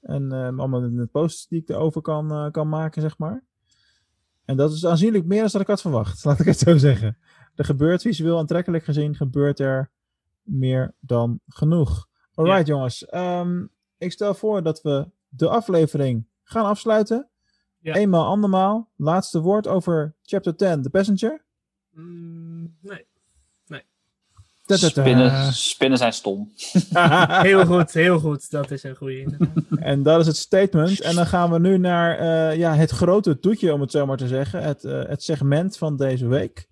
[0.00, 3.44] En eh, allemaal in de posts die ik erover kan, kan maken, zeg maar.
[4.44, 7.16] En dat is aanzienlijk meer dan dat ik had verwacht, laat ik het zo zeggen.
[7.58, 9.90] Er gebeurt visueel aantrekkelijk gezien, gebeurt er
[10.42, 12.08] meer dan genoeg.
[12.34, 13.64] Alright jongens, Ehm,
[13.98, 17.28] ik stel voor dat we de aflevering gaan afsluiten.
[17.78, 17.94] Ja.
[17.94, 18.90] Eenmaal, andermaal.
[18.96, 21.44] Laatste woord over chapter 10, The Passenger.
[21.90, 23.06] Mm, nee.
[24.68, 25.02] Ta-ta-ta.
[25.02, 26.52] Spinnen, spinnen zijn stom.
[27.48, 28.50] Heel goed, heel goed.
[28.50, 29.64] Dat is een goede inderdaad.
[29.78, 31.00] en dat is het statement.
[31.00, 34.16] En dan gaan we nu naar eh, ja, het grote toetje, om het zo maar
[34.16, 34.62] te zeggen.
[34.62, 36.68] Het, eh, het segment van deze week.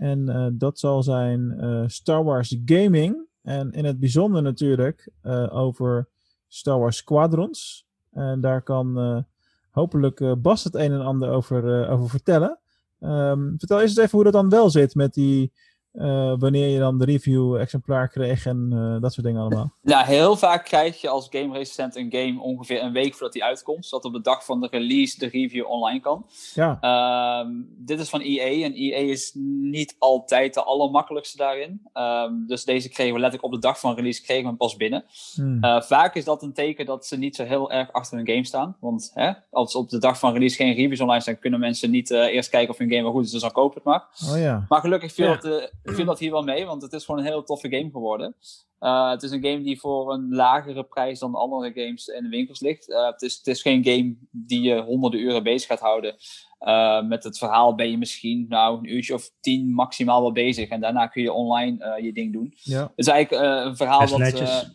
[0.00, 3.26] En eh, dat zal zijn eh, Star Wars Gaming.
[3.42, 6.08] En in het bijzonder natuurlijk eh, over
[6.48, 7.86] Star Wars Squadrons.
[8.12, 9.24] En daar kan
[9.70, 12.58] hopelijk Bas het een en ander over, over vertellen.
[13.00, 15.52] Ehm, vertel eens even hoe dat dan wel zit met die...
[15.92, 19.72] eh, wanneer je dan de review-exemplaar kreeg en eh, dat soort dingen allemaal.
[19.82, 23.44] Nou, heel vaak krijg je als game recensent een game ongeveer een week voordat die
[23.44, 23.86] uitkomt.
[23.86, 26.26] Zodat op de dag van de release de review online kan.
[26.54, 31.80] Ja, Ehm, dit is van EA en EA is niet altijd de allermakkelijkste daarin.
[31.92, 34.76] Ehm, dus deze kregen we letterlijk op de dag van release kregen we hem pas
[34.76, 35.04] binnen.
[35.34, 35.62] Hmm.
[35.64, 38.44] Eh, vaak is dat een teken dat ze niet zo heel erg achter hun game
[38.44, 38.76] staan.
[38.80, 42.10] Want hè, als op de dag van release geen reviews online zijn, kunnen mensen niet
[42.10, 43.30] eerst kijken of hun game wel goed is.
[43.30, 44.04] Dus dan koop het maar.
[44.32, 44.64] oh ja.
[44.68, 45.38] Maar gelukkig viel, Ja.
[45.42, 47.90] het, eh, viel dat hier wel mee, want het is gewoon een heel toffe game
[47.90, 48.34] geworden.
[48.80, 52.28] Eh, het is een game die voor een lagere prijs dan andere games in de
[52.28, 52.90] winkels ligt.
[52.90, 56.16] Eh, het, is, het is geen game die je honderden uren bezig gaat houden.
[56.58, 60.68] Eh, met het verhaal ben je misschien nou, een uurtje of tien maximaal wel bezig.
[60.68, 62.54] En daarna kun je online je ding doen.
[62.56, 62.82] Ja.
[62.82, 64.70] Het is eigenlijk een verhaal wat...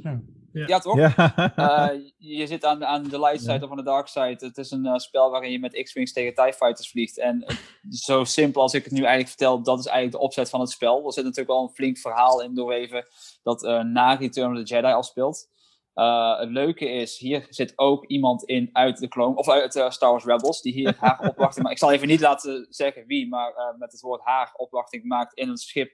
[0.60, 0.68] ja.
[0.68, 0.98] ja, toch?
[0.98, 1.14] Ja.
[1.56, 4.36] Eh, je zit aan, aan de light side of aan de dark side.
[4.46, 7.20] Het is een eh, spel waarin je met X-Wings tegen TIE Fighters vliegt.
[7.20, 7.56] En eh,
[7.90, 10.70] zo simpel als ik het nu eigenlijk vertel, dat is eigenlijk de opzet van het
[10.70, 11.06] spel.
[11.06, 13.08] Er zit natuurlijk wel een flink verhaal in doorweven
[13.44, 15.54] dat eh, na Return of the Jedi al speelt.
[15.96, 19.90] Eh, het leuke is, hier zit ook iemand in uit de Clone, of uit eh,
[19.90, 21.76] Star Wars Rebels, die hier haar opwachting maakt.
[21.76, 25.34] Ik zal even niet laten zeggen wie, maar eh, met het woord haar opwachting maakt
[25.34, 25.92] in een schip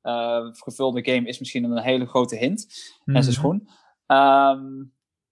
[0.00, 2.66] eh, gevulde game is misschien een hele grote hint
[3.04, 3.68] en zijn schoen.
[4.06, 4.84] Ehm,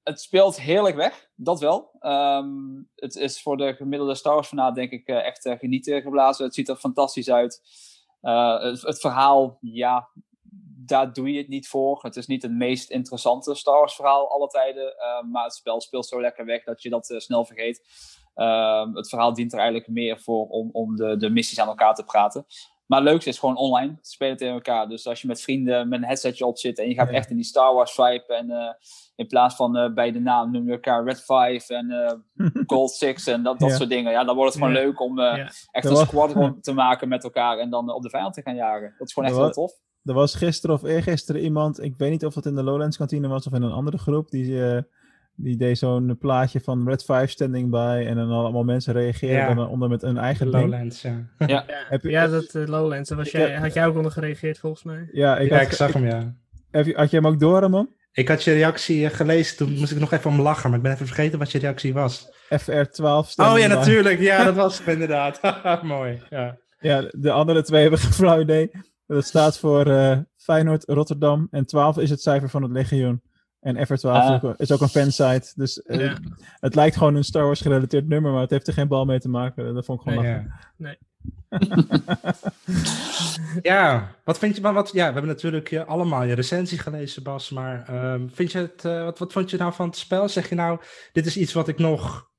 [0.03, 1.91] het speelt heerlijk weg, dat wel.
[1.99, 6.03] Ehm, het is voor de gemiddelde Star Wars fanaat denk ik eh, echt eh, genieten
[6.03, 6.45] geblazen.
[6.45, 7.63] Het ziet er fantastisch uit.
[8.21, 10.09] Eh, het, verhaal, ja,
[10.87, 12.03] daar doe je het niet voor.
[12.03, 14.97] Het is niet het meest interessante Star Wars verhaal alle tijden.
[14.97, 17.83] eh, maar het spel speelt zo lekker weg dat je dat snel vergeet.
[18.35, 21.95] Ehm, het verhaal dient er eigenlijk meer voor om, om de, de missies aan elkaar
[21.95, 22.47] te praten.
[22.93, 24.89] Maar het leukste is gewoon online spelen tegen elkaar.
[24.89, 27.15] Dus als je met vrienden met een headsetje op zit en je gaat Ja.
[27.15, 28.25] echt in die Star Wars vibe.
[28.35, 28.69] En eh,
[29.17, 32.13] in plaats van eh, bij de naam noem je elkaar Red 5 en eh,
[32.67, 33.77] Gold 6 en dat, dat Ja.
[33.77, 34.13] soort dingen.
[34.13, 34.85] Ja, dan wordt het gewoon Ja.
[34.85, 38.11] leuk om echt Dat een was- squadron te maken met elkaar en dan op de
[38.11, 38.95] vijand te gaan jagen.
[38.99, 39.73] Dat is gewoon echt Dat heel tof.
[40.05, 43.29] Er was gisteren of eergisteren iemand, ik weet niet of het in de Lowlands kantine
[43.29, 44.61] was of in een andere groep, die,
[45.37, 49.55] die deed zo'n plaatje van Red 5 standing by en dan allemaal mensen reageerden Ja.
[49.55, 50.49] dan onder met een De eigen.
[50.49, 51.27] Lowlands, ja.
[51.47, 53.09] Ja, Heb je- ja dat eh, Lowlands.
[53.09, 55.09] Daar was jij, heb- had jij ook onder gereageerd volgens mij.
[55.13, 56.35] Ja, ik, ja, had, ik zag hem, ja.
[56.71, 57.89] heb je, had je hem ook door, man?
[58.13, 60.85] Ik had je reactie eh, gelezen, toen moest ik nog even om lachen, maar ik
[60.85, 62.31] ben even vergeten wat je reactie was.
[62.61, 63.75] FR12 Oh standing ja, by.
[63.75, 64.21] natuurlijk.
[64.21, 65.41] Ja, dat was het inderdaad.
[65.83, 66.23] Mooi.
[66.31, 66.59] Ja.
[66.81, 68.71] Ja, de andere twee hebben geen flauw idee.
[69.07, 73.23] Dat staat voor eh, Feyenoord, Rotterdam en 12 is het cijfer van het legioen.
[73.63, 74.45] En FR12 is, Ah.
[74.45, 75.53] ook, is ook een fansite.
[75.55, 76.17] Dus eh, Ja.
[76.61, 79.21] het lijkt gewoon een Star Wars gerelateerd nummer, maar het heeft er geen bal mee
[79.21, 79.75] te maken.
[79.75, 80.53] Dat vond ik gewoon Nee, lachen.
[80.79, 80.87] Ja.
[80.89, 80.99] Nee.
[83.63, 87.23] ja, wat vind je, maar wat, ja, we hebben natuurlijk je, allemaal je recensie gelezen,
[87.23, 90.29] Bas, maar ehm, vind je het, eh, wat, wat vond je nou van het spel?
[90.29, 90.81] Zeg je nou,
[91.13, 92.31] dit is iets wat ik nog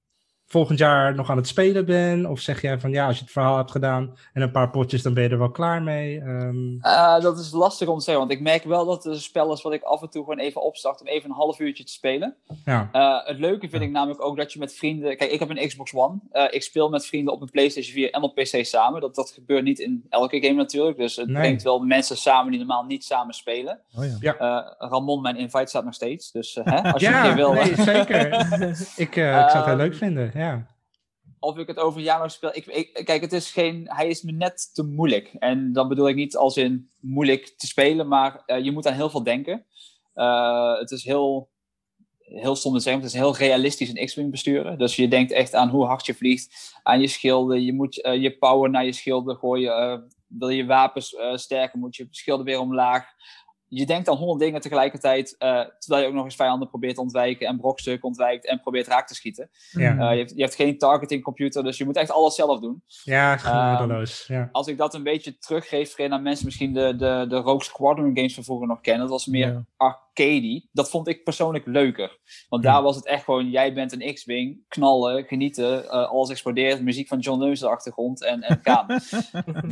[0.54, 2.26] volgend jaar nog aan het spelen ben?
[2.30, 5.02] Of zeg jij van, ja, als je het verhaal hebt gedaan en een paar potjes,
[5.02, 6.20] dan ben je er wel klaar mee?
[6.20, 9.20] Ehm, Eh, dat is lastig om te zeggen, want ik merk wel dat het een
[9.22, 11.84] spel is wat ik af en toe gewoon even opstart om even een half uurtje
[11.84, 12.36] te spelen.
[12.66, 15.18] ja, Eh, het leuke vind ik namelijk ook dat je met vrienden.
[15.18, 16.20] Kijk, ik heb een Xbox One.
[16.32, 19.02] Eh, ik speel met vrienden op een PlayStation 4 en op PC samen.
[19.02, 20.98] Dat, dat gebeurt niet in elke game natuurlijk.
[20.98, 21.42] Dus het Nee.
[21.42, 23.80] brengt wel mensen samen die normaal niet samen spelen.
[23.98, 24.36] Oh ja.
[24.38, 26.32] Eh, Ramon, mijn invite staat nog steeds.
[26.32, 27.54] Dus hè, als je een ja keer wil.
[27.54, 28.26] nee, zeker.
[29.06, 30.32] ik, eh, ik zou het heel Ehm, leuk vinden,
[31.44, 32.50] of ik het over een speel.
[32.54, 35.36] Ik, kijk, het is geen, hij is me net te moeilijk.
[35.40, 38.94] En dan bedoel ik niet als in moeilijk te spelen, maar eh, je moet aan
[38.94, 39.66] heel veel denken.
[40.14, 41.50] Eh, het is heel,
[42.20, 44.78] heel stom te zeggen, het is heel realistisch een X-Wing besturen.
[44.78, 47.62] Dus je denkt echt aan hoe hard je vliegt, aan je schilden.
[47.62, 50.12] Je moet eh, je power naar je schilden gooien.
[50.28, 53.06] wil je wapens sterken, moet je schilden weer omlaag.
[53.74, 57.02] Je denkt aan honderd dingen tegelijkertijd, eh, terwijl je ook nog eens vijanden probeert te
[57.02, 59.50] ontwijken en brokstukken ontwijkt en probeert raak te schieten.
[59.72, 62.60] Ja, Eh, je, hebt, je hebt geen targeting computer, dus je moet echt alles zelf
[62.60, 62.84] doen.
[63.04, 64.26] ja ehm, genadeloos.
[64.28, 64.50] ja.
[64.52, 68.34] Als ik dat een beetje teruggeef aan mensen misschien de, de, de Rogue Squadron games
[68.34, 69.66] van vroeger nog kennen, dat was meer Ja.
[70.14, 70.68] Arcade.
[70.72, 72.20] Dat vond ik persoonlijk leuker.
[72.50, 76.82] Want daar was het echt gewoon, jij bent een X-Wing, knallen, genieten, eh, alles explodeert,
[76.82, 78.86] muziek van John Lewis de achtergrond en, en gaan.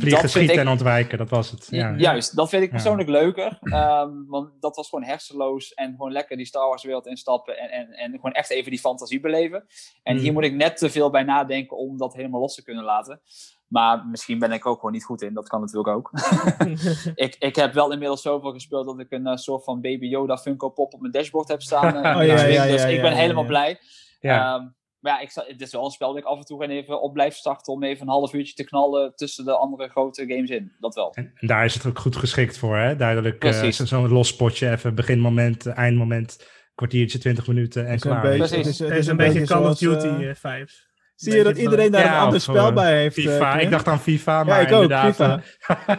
[0.00, 1.66] Vliegen, schieten en ontwijken, dat was het.
[1.70, 1.94] Ja.
[1.96, 2.74] Juist, dat vind ik Ja.
[2.74, 3.58] persoonlijk leuker.
[3.62, 7.70] ehm, want dat was gewoon hersenloos en gewoon lekker die Star Wars wereld instappen en,
[7.70, 9.66] en, en gewoon echt even die fantasie beleven.
[10.02, 10.32] En hier Mm.
[10.32, 13.20] moet ik net te veel bij nadenken om dat helemaal los te kunnen laten.
[13.72, 16.10] Maar misschien ben ik ook gewoon niet goed in, dat kan natuurlijk ook.
[17.14, 20.36] ik, ik heb wel inmiddels zoveel gespeeld dat ik een eh, soort van Baby Yoda
[20.38, 21.96] Funko Pop op mijn dashboard heb staan.
[22.04, 23.48] eh, Oh, ja, dus ja, dus ja, ik ja, ben ja, helemaal ja.
[23.48, 23.78] blij.
[24.20, 24.54] Ja.
[24.54, 24.66] Ehm,
[24.98, 27.02] maar ja, ik, het is wel een spel dat ik af en toe gewoon even
[27.02, 30.50] op blijf starten om even een half uurtje te knallen tussen de andere grote games
[30.50, 30.72] in.
[30.80, 31.12] Dat wel.
[31.14, 32.96] En, en daar is het ook goed geschikt voor, hè?
[32.96, 33.76] Duidelijk, eh, Precies.
[33.76, 38.38] zo- zo'n los potje, even beginmoment, eindmoment, kwartiertje, 20 minuten en Het is een klaar.
[38.38, 40.90] beetje- het is- het Het is een beetje Call of Duty vibes.
[41.22, 43.16] Zie je dat iedereen daar Ja, een ander of, spel eh, bij heeft?
[43.18, 43.62] eh, FIFA, Clint?
[43.64, 45.14] ik dacht aan FIFA, maar ik ook, inderdaad.
[45.14, 45.42] FIFA.
[45.66, 45.96] eh,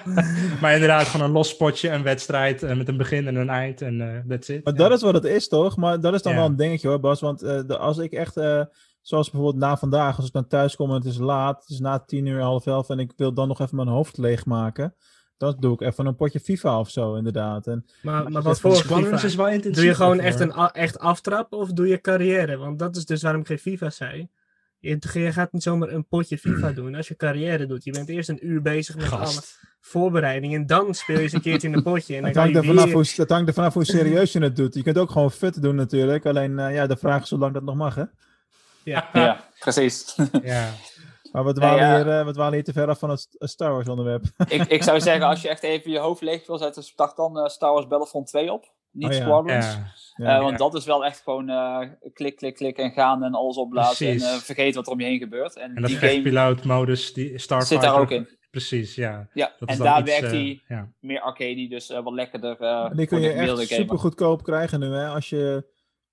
[0.62, 3.82] maar inderdaad, gewoon een los potje, een wedstrijd eh, met een begin en een eind
[3.82, 4.64] en eh that's it.
[4.64, 4.80] Maar Ja.
[4.80, 5.78] dat is wat het is, toch?
[5.78, 6.38] Maar dat is dan Ja.
[6.40, 7.22] wel een dingetje hoor, Bas.
[7.22, 8.62] Want eh, de, als ik echt, eh,
[9.02, 11.80] zoals bijvoorbeeld na vandaag, als ik dan thuis kom en het is laat, het is
[11.80, 14.96] na tien uur, half elf, en ik wil dan nog even mijn hoofd leegmaken,
[15.38, 17.68] dan doe ik even een potje FIFA of zo, inderdaad.
[17.68, 19.22] En Maar, maar wat voor FIFA?
[19.24, 19.76] is wel intensief.
[19.76, 20.26] Doe je gewoon hoor.
[20.26, 22.58] echt een echt aftrap of doe je carrière?
[22.58, 24.30] Want dat is dus waarom ik geen FIFA zei.
[24.84, 27.84] Je, gaat niet zomaar een potje FIFA doen als je carrière doet.
[27.84, 29.42] Je bent eerst een uur bezig met alle
[29.82, 32.16] voorbereidingen en dan speel je eens een keertje in een potje.
[32.16, 33.18] En dan het kan hangt, je er vanaf weer...
[33.18, 34.74] hoe, hangt er vanaf hoe serieus je het doet.
[34.74, 37.64] Je kunt ook gewoon fut doen natuurlijk, alleen eh, ja, de vraag is zolang dat
[37.64, 38.04] nog mag, hè?
[38.84, 39.10] Ja.
[39.14, 40.16] Ja, precies.
[40.44, 40.70] Ja.
[41.32, 41.96] Maar we Nee, dwalen, ja.
[41.96, 44.24] hier, eh, we dwalen hier te ver af van het Star Wars onderwerp.
[44.48, 47.40] ik, ik zou zeggen, als je echt even je hoofd leeg wil zetten, start dan
[47.40, 48.72] eh, Star Wars Battlefront 2 op.
[48.94, 49.22] Niet Oh ja.
[49.22, 49.66] Squadrons.
[49.66, 49.92] Ja.
[50.16, 50.36] Ja.
[50.36, 51.80] Eh, want dat is wel echt gewoon eh,
[52.14, 54.06] klik, klik, klik en gaan en alles opblazen.
[54.08, 54.28] Precies.
[54.28, 55.56] En eh, vergeet wat er om je heen gebeurt.
[55.56, 57.90] En, En dat die game vechtpiloot-modus, die zit Starfighter...
[57.90, 58.28] daar ook in.
[58.52, 59.28] Precies, ja.
[59.34, 60.90] Ja, Dat en daar iets, werkt hij ja.
[61.00, 62.58] meer arcade, dus eh, wat lekkerder.
[62.60, 65.08] eh En die kun je echt super goedkoop krijgen nu, hè?
[65.08, 65.66] Als je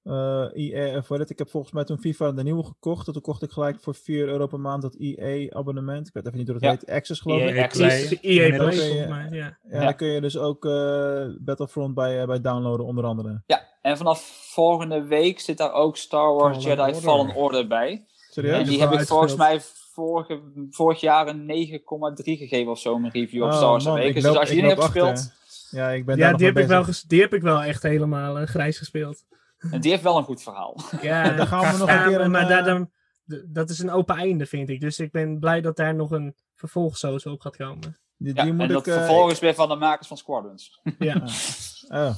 [0.04, 3.12] EA, of wat het, ik heb volgens mij toen FIFA de nieuwe gekocht.
[3.12, 6.06] Toen kocht ik gelijk voor 4 euro per maand dat EA-abonnement.
[6.08, 6.70] Ik weet even niet hoe dat Ja.
[6.70, 6.90] heet.
[6.96, 7.54] Access geloof EA ik.
[7.56, 8.08] EA Access.
[8.08, 8.18] Play.
[8.20, 9.36] EA Play volgens mij, ja.
[9.36, 9.84] Ja, Ja.
[9.84, 13.42] dan kun je dus ook eh, Battlefront bij, eh, bij downloaden, onder andere.
[13.46, 17.02] Ja, en vanaf volgende week zit daar ook Star Wars Fallen Jedi Order.
[17.02, 18.04] Fallen Order bij.
[18.30, 18.58] Serieus?
[18.58, 19.60] En die heb ik volgens mij
[19.92, 20.40] vorige,
[20.70, 24.02] vorig jaar een 9,3 gegeven of zo, mijn review op Oh, Star Wars man, ik
[24.02, 24.24] Awakens.
[24.24, 25.32] loop- Dus als je die hebt gespeeld,
[25.70, 27.82] Ja, ik ben Ja, daar nog die heb, ik wel die heb ik wel echt
[27.82, 29.24] helemaal eh, grijs gespeeld.
[29.70, 30.76] En die heeft wel een goed verhaal.
[31.02, 32.90] Ja, dan gaan we nog een keer een, maar eh, daar, dan,
[33.28, 34.80] d- dat is een open einde, vind ik.
[34.80, 37.98] Dus ik ben blij dat daar nog een vervolg zo op gaat komen.
[38.16, 38.92] Die, Ja, die moet en dat ik...
[38.92, 40.80] eh, vervolgens weer van de makers van Squadrons.
[40.98, 41.14] Ja,
[42.06, 42.14] oh.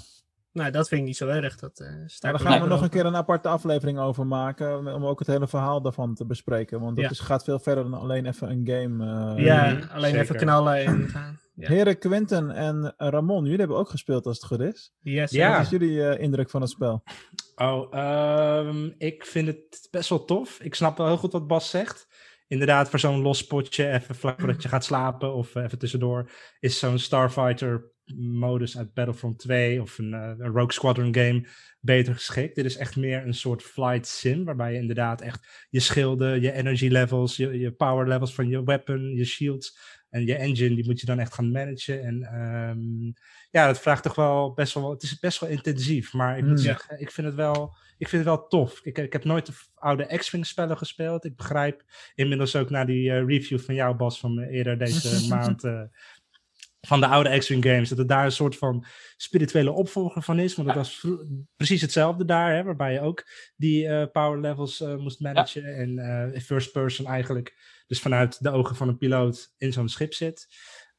[0.53, 1.57] nou, dat vind ik niet zo erg.
[1.57, 4.95] Dat, eh Maar staat daar gaan we nog een keer een aparte aflevering over maken.
[4.95, 6.81] Om ook het hele verhaal daarvan te bespreken.
[6.81, 7.11] Want dat Ja.
[7.11, 9.35] is, gaat veel verder dan alleen even een game.
[9.37, 9.45] eh.
[9.45, 10.21] Ja, alleen zeker.
[10.21, 11.41] even knallen en gaan.
[11.55, 11.69] Ja.
[11.69, 14.93] Heren Quinten en Ramon, jullie hebben ook gespeeld als het goed is.
[15.01, 15.53] Yes, Ja.
[15.53, 17.03] Wat is jullie eh, indruk van het spel?
[17.55, 20.61] Oh, ehm, ik vind het best wel tof.
[20.61, 22.07] Ik snap wel heel goed wat Bas zegt.
[22.47, 26.31] Inderdaad, voor zo'n los potje, even vlak voordat je gaat slapen of eh, even tussendoor,
[26.61, 31.47] is zo'n Starfighter modus uit Battlefront 2 of een, eh, een Rogue Squadron game
[31.81, 32.55] beter geschikt.
[32.55, 36.53] Dit is echt meer een soort flight sim, waarbij je inderdaad echt je schilden, je
[36.53, 39.79] energy levels, je, je power levels van je weapon, je shields
[40.13, 42.03] en je engine, die moet je dan echt gaan managen.
[42.03, 43.13] En ehm,
[43.51, 46.51] ja, dat vraagt toch wel best wel, het is best wel intensief, maar ik moet
[46.51, 46.57] Mm.
[46.57, 48.81] zeggen, ik vind het wel, ik vind het wel tof.
[48.83, 51.25] Ik, ik heb nooit de oude X-Wing spellen gespeeld.
[51.25, 51.83] Ik begrijp
[52.15, 55.83] inmiddels ook na die eh, review van jou, Bas, van eh, eerder deze maand, eh,
[56.81, 58.85] van de oude X-Wing games, dat het daar een soort van
[59.17, 60.55] spirituele opvolger van is.
[60.55, 61.07] Want het was
[61.57, 63.25] precies hetzelfde daar, hè, waarbij je ook
[63.57, 65.77] die power levels moest managen.
[65.77, 67.55] En eh, first person eigenlijk,
[67.93, 70.47] dus vanuit de ogen van een piloot in zo'n schip zit.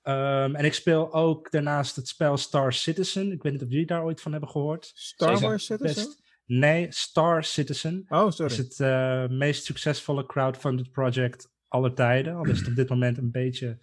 [0.02, 3.32] Ehm, en ik speel ook daarnaast het spel Star Citizen.
[3.32, 4.92] Ik weet niet of jullie daar ooit van hebben gehoord.
[4.94, 5.40] Star.
[5.40, 6.04] Wars Citizen?
[6.04, 8.56] Best- Nee, Star Citizen Oh, is sorry.
[8.56, 12.36] het eh, meest succesvolle crowdfunded project aller tijden.
[12.36, 13.78] Al is het op dit moment een beetje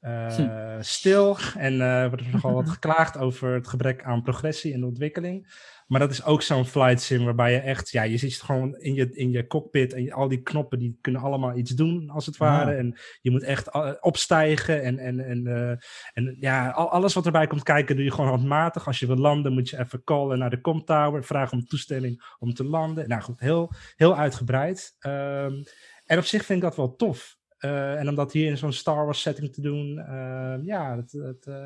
[0.00, 4.84] eh, stil en eh, wordt er nogal wat geklaagd over het gebrek aan progressie en
[4.84, 5.66] ontwikkeling.
[5.86, 8.94] Maar dat is ook zo'n flight sim waarbij je echt, ja, je zit gewoon in
[8.94, 12.26] je, in je cockpit en je- al die knoppen die kunnen allemaal iets doen als
[12.26, 12.70] het ware.
[12.70, 12.76] Ja.
[12.76, 15.46] En je moet echt eh, opstijgen en, en, en,
[16.12, 18.86] en ja, al, alles wat erbij komt kijken doe je gewoon handmatig.
[18.86, 22.34] Als je wil landen moet je even callen naar de com tower, vragen om toestemming
[22.38, 23.08] om te landen.
[23.08, 24.96] Nou goed, heel, heel uitgebreid.
[24.98, 25.52] Ehm,
[26.06, 27.36] en op zich vind ik dat wel tof.
[27.58, 31.12] Eh, en om dat hier in zo'n Star Wars setting te doen, ehm, ja, het,
[31.12, 31.64] het, eh,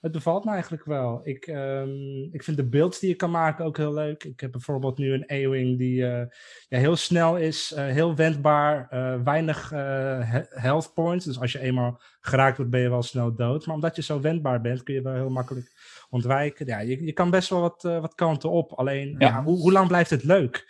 [0.00, 1.20] het bevalt me eigenlijk wel.
[1.24, 4.24] Ik, ehm, ik vind de builds die je kan maken ook heel leuk.
[4.24, 6.26] Ik heb bijvoorbeeld nu een A-Wing die eh,
[6.68, 8.88] ja, heel snel is, heel wendbaar,
[9.24, 11.24] weinig he- health points.
[11.24, 13.66] Dus als je eenmaal geraakt wordt, ben je wel snel dood.
[13.66, 15.72] Maar omdat je zo wendbaar bent, kun je wel heel makkelijk
[16.10, 16.66] ontwijken.
[16.66, 18.72] Ja, je, je kan best wel wat, wat kanten op.
[18.72, 19.28] Alleen, Ja.
[19.28, 20.66] ja, hoe, hoe lang blijft het leuk?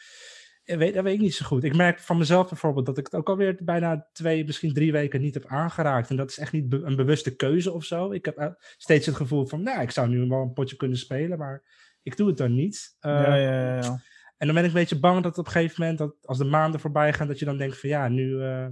[0.66, 1.64] Weet, dat weet ik niet zo goed.
[1.64, 5.20] Ik merk van mezelf bijvoorbeeld dat ik het ook alweer bijna twee, misschien drie weken
[5.20, 6.10] niet heb aangeraakt.
[6.10, 8.12] En dat is echt niet be- een bewuste keuze of zo.
[8.12, 10.98] Ik heb eh, steeds het gevoel van, nou, ik zou nu wel een potje kunnen
[10.98, 11.62] spelen, maar
[12.02, 12.96] ik doe het dan niet.
[13.00, 14.00] Eh, ja, ja, ja, ja.
[14.36, 16.44] En dan ben ik een beetje bang dat op een gegeven moment, dat als de
[16.44, 18.66] maanden voorbij gaan, dat je dan denkt van, ja, nu, eh,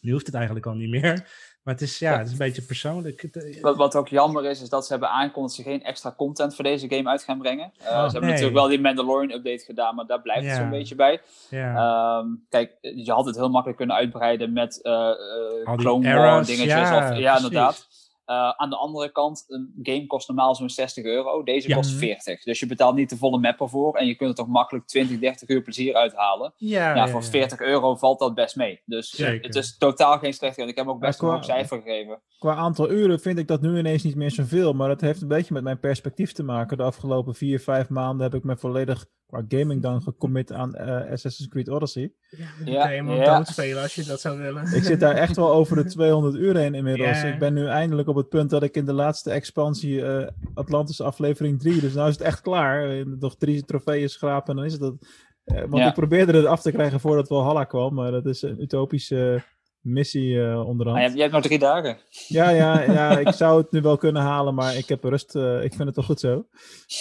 [0.00, 1.28] nu hoeft het eigenlijk al niet meer.
[1.64, 3.22] Maar het is, ja, het is een beetje persoonlijk.
[3.22, 6.14] Eh, Wat, wat ook jammer is, is dat ze hebben aangekondigd dat ze geen extra
[6.16, 7.72] content voor deze game uit gaan brengen.
[7.78, 10.94] Eh, ze hebben natuurlijk wel die Mandalorian update gedaan, maar daar blijft het zo'n beetje
[10.94, 11.20] bij.
[11.50, 11.76] ja.
[11.76, 16.66] Ehm, kijk, je had het heel makkelijk kunnen uitbreiden met die Clone War dingetjes.
[16.66, 17.44] ja, of, ja, precies.
[17.44, 17.86] inderdaad.
[18.24, 21.42] Eh, aan de andere kant, een game kost normaal zo'n 60 euro.
[21.42, 21.76] Deze Ja.
[21.76, 22.42] kost 40.
[22.42, 23.94] Dus je betaalt niet de volle map ervoor.
[23.96, 26.52] En je kunt er toch makkelijk 20, 30 uur plezier uithalen.
[26.56, 28.80] ja, Ja, voor 40 euro valt dat best mee.
[28.84, 29.46] Dus Zeker.
[29.46, 30.58] het is totaal geen slecht.
[30.58, 32.20] Ik heb hem ook best Ja, een qua- hoog cijfer gegeven.
[32.38, 34.72] Qua aantal uren vind ik dat nu ineens niet meer zoveel.
[34.72, 36.76] Maar dat heeft een beetje met mijn perspectief te maken.
[36.76, 41.10] De afgelopen vier, vijf maanden heb ik me volledig qua gaming dan gecommit aan eh,
[41.12, 42.12] Assassin's Creed Odyssey.
[42.30, 43.36] Ja, Ja, kan je hem ook ja.
[43.36, 44.74] doodspelen als je dat zou willen.
[44.74, 47.20] Ik zit daar echt wel over de 200 uur heen inmiddels.
[47.20, 47.26] Ja.
[47.32, 51.00] Ik ben nu eindelijk op het punt dat ik in de laatste expansie eh, Atlantis
[51.00, 51.80] aflevering 3.
[51.80, 53.06] Dus nou is het echt klaar.
[53.18, 54.94] Nog drie trofeeën schrapen en dan is het dat.
[55.44, 55.88] Eh, want Ja.
[55.88, 57.94] ik probeerde het af te krijgen voordat Valhalla kwam.
[57.94, 59.42] Maar dat is een utopische
[59.84, 60.98] missie eh onderhand.
[60.98, 61.98] Je, hebt, je hebt nog drie dagen.
[62.28, 65.34] Ja, ja, ja, ik zou het nu wel kunnen halen, maar ik heb rust.
[65.34, 66.46] eh, ik vind het wel goed zo.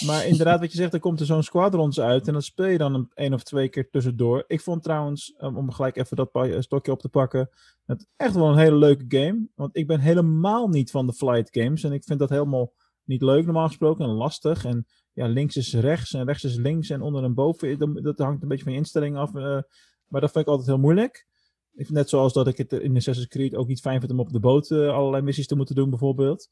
[0.06, 2.78] Maar inderdaad, wat je zegt, er komt er zo'n squadrons uit en dan speel je
[2.78, 4.44] dan een, één of twee keer tussendoor.
[4.48, 7.50] Ik vond trouwens, um, om gelijk even dat stokje op te pakken,
[7.86, 9.48] het echt wel een hele leuke game.
[9.56, 12.74] Want ik ben helemaal niet van de flight games en ik vind dat helemaal
[13.04, 14.66] niet leuk normaal gesproken en lastig.
[14.66, 17.80] En ja, links is rechts en rechts is links en onder en boven.
[17.80, 19.36] Dat, dat hangt een beetje van je instelling af.
[19.36, 19.62] eh,
[20.08, 21.28] maar dat vind ik altijd heel moeilijk.
[21.74, 24.40] Net zoals dat ik het in Assassin's Creed ook niet fijn vind om op de
[24.40, 26.48] boot eh, allerlei missies te moeten doen, bijvoorbeeld.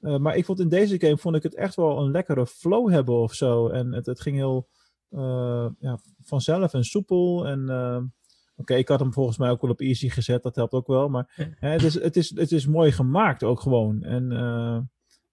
[0.00, 2.90] Eh, maar ik vond in deze game vond ik het echt wel een lekkere flow
[2.90, 3.68] hebben of zo.
[3.68, 4.68] En het, het ging heel
[5.08, 7.46] eh, ja, vanzelf en soepel.
[7.46, 7.60] En
[8.56, 11.08] oké, ik had hem volgens mij ook wel op easy gezet, dat helpt ook wel.
[11.08, 14.02] Maar hè, het, is, het, is, het is mooi gemaakt ook gewoon.
[14.02, 14.28] En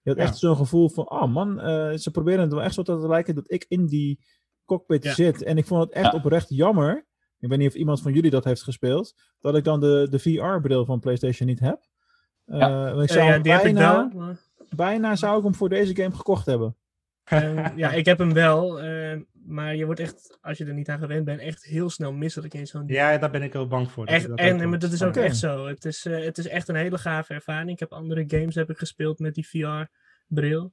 [0.02, 0.22] je had Ja.
[0.22, 1.58] echt zo'n gevoel van, oh man,
[1.98, 4.20] ze proberen het wel echt zo te lijken dat ik in die
[4.64, 5.42] cockpit zit.
[5.42, 7.08] En ik vond het echt oprecht jammer
[7.40, 10.18] ik weet niet of iemand van jullie dat heeft gespeeld, dat ik dan de, de
[10.18, 11.80] VR-bril van PlayStation niet heb.
[12.46, 12.86] Ja.
[12.92, 14.20] Eh, ik Eh, zou ja, heb ik bijna, wel.
[14.20, 14.38] maar-
[14.76, 16.76] bijna zou ik hem voor deze game gekocht hebben.
[17.24, 18.80] Ehm, ja, ik heb hem wel.
[19.46, 22.54] maar je wordt echt, als je er niet aan gewend bent, echt heel snel misselijk
[22.54, 24.06] in zo'n Ja, daar ben ik ook bang voor.
[24.06, 25.66] dat Echt, dat en ook maar dat is ook echt zo.
[25.66, 27.70] Het is, eh, het is echt een hele gave ervaring.
[27.70, 30.72] Ik heb andere games heb ik gespeeld met die VR-bril.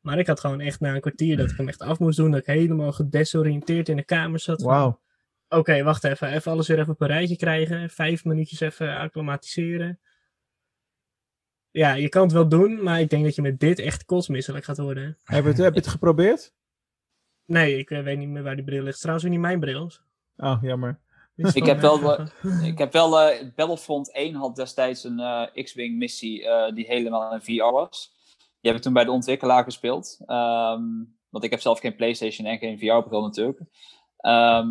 [0.00, 2.30] Maar ik had gewoon echt na een kwartier dat ik hem echt af moest doen.
[2.30, 4.62] Dat ik helemaal gedesoriënteerd in de kamer zat.
[4.62, 5.00] van, Wauw.
[5.48, 6.32] Oké, wacht even.
[6.32, 7.90] Even alles weer even op een rijtje krijgen.
[7.90, 10.00] Vijf minuutjes even acclimatiseren.
[11.70, 14.64] Ja, je kan het wel doen, maar ik denk dat je met dit echt kotsmisselijk
[14.64, 15.18] gaat worden.
[15.24, 16.54] Heb je het, heb je het geprobeerd?
[17.44, 18.98] Nee, ik eh, weet niet meer waar die bril ligt.
[18.98, 19.90] Trouwens, weer niet mijn bril.
[20.36, 21.00] Oh, jammer.
[21.52, 22.26] Ik heb wel mij.
[22.68, 27.32] Ik heb wel, eh, Battlefront 1 had destijds een eh, X-Wing missie eh, die helemaal
[27.32, 28.14] in VR was.
[28.60, 30.18] Die heb ik toen bij de ontwikkelaar gespeeld.
[30.26, 30.82] Ehm,
[31.28, 33.60] want ik heb zelf geen PlayStation en geen VR-bril natuurlijk.
[34.16, 34.68] Ehm,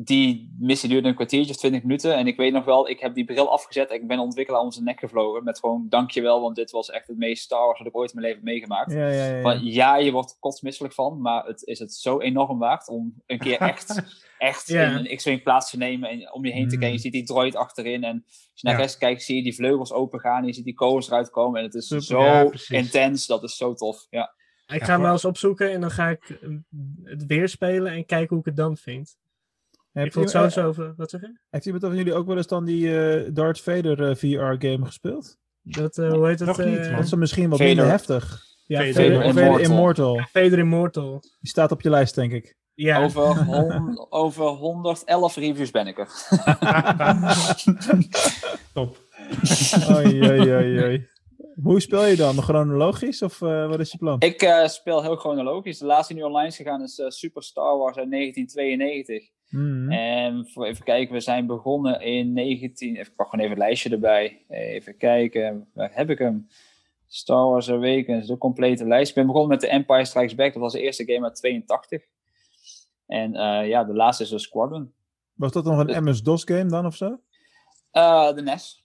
[0.00, 2.16] die missie duurde een kwartiertje of 20 minuten.
[2.16, 4.60] En ik weet nog wel, ik heb die bril afgezet en ik ben de ontwikkelaar
[4.60, 5.44] om zijn nek gevlogen.
[5.44, 8.20] Met gewoon dankjewel, want dit was echt het meest Star Wars dat ik ooit in
[8.20, 8.92] mijn leven heb meegemaakt.
[8.92, 9.40] Ja, ja, ja.
[9.42, 13.38] Van, ja, je wordt kotsmisselijk van, maar het is het zo enorm waard om een
[13.38, 14.02] keer echt,
[14.38, 14.82] echt Ja.
[14.82, 16.80] in een X-Wing plaats te nemen en om je heen te Mm.
[16.80, 16.96] kijken.
[16.96, 18.80] Je ziet die droid achterin en als je naar Ja.
[18.80, 21.58] rechts kijkt, zie je die vleugels open gaan en je ziet die kogels eruit komen.
[21.58, 22.04] En het is Super.
[22.04, 24.06] zo intens, dat is zo tof.
[24.10, 24.34] Ja.
[24.66, 26.48] Ik ga hem wel eens opzoeken en dan ga ik eh,
[27.04, 29.16] het weer spelen en kijken hoe ik het dan vind.
[30.10, 30.94] Vond je- het over...
[30.96, 31.38] Wat zeg je?
[31.50, 35.36] Heeft iemand van jullie ook wel eens dan die eh, Darth Vader VR-game gespeeld?
[35.62, 36.48] Dat, eh, hoe heet het?
[36.48, 36.94] Nog niet, eh, man.
[36.96, 37.74] Dat is misschien wat Vader.
[37.74, 38.46] minder heftig.
[38.66, 40.20] Ja, Vader Vader, Vader, Immortal.
[40.32, 41.20] Vader Immortal.
[41.40, 42.56] Die staat op je lijst, denk ik.
[42.74, 46.08] Ja, Over, hon- over 111 reviews ben ik er.
[48.74, 48.96] Top.
[49.90, 51.06] Oei, oei, oei, oei.
[51.62, 52.42] Hoe speel je dan?
[52.42, 54.20] Chronologisch of eh, wat is je plan?
[54.20, 55.78] Ik eh, speel heel chronologisch.
[55.78, 59.28] De laatste die nu online is gegaan is eh, Super Star Wars uit 1992.
[59.48, 59.90] Mhm.
[59.90, 62.90] En voor even kijken, we zijn begonnen in 19.
[62.96, 64.44] Even, ik pak gewoon even het lijstje erbij.
[64.48, 66.48] Even kijken, waar heb ik hem?
[67.06, 69.08] Star Wars Awakens, de complete lijst.
[69.08, 72.02] Ik ben begonnen met The Empire Strikes Back, dat was de eerste game uit 82.
[73.06, 74.92] En eh, ja, de laatste is de Squadron.
[75.34, 77.20] Was dat nog een MS-DOS game dan of zo?
[77.90, 78.84] Eh, de NES.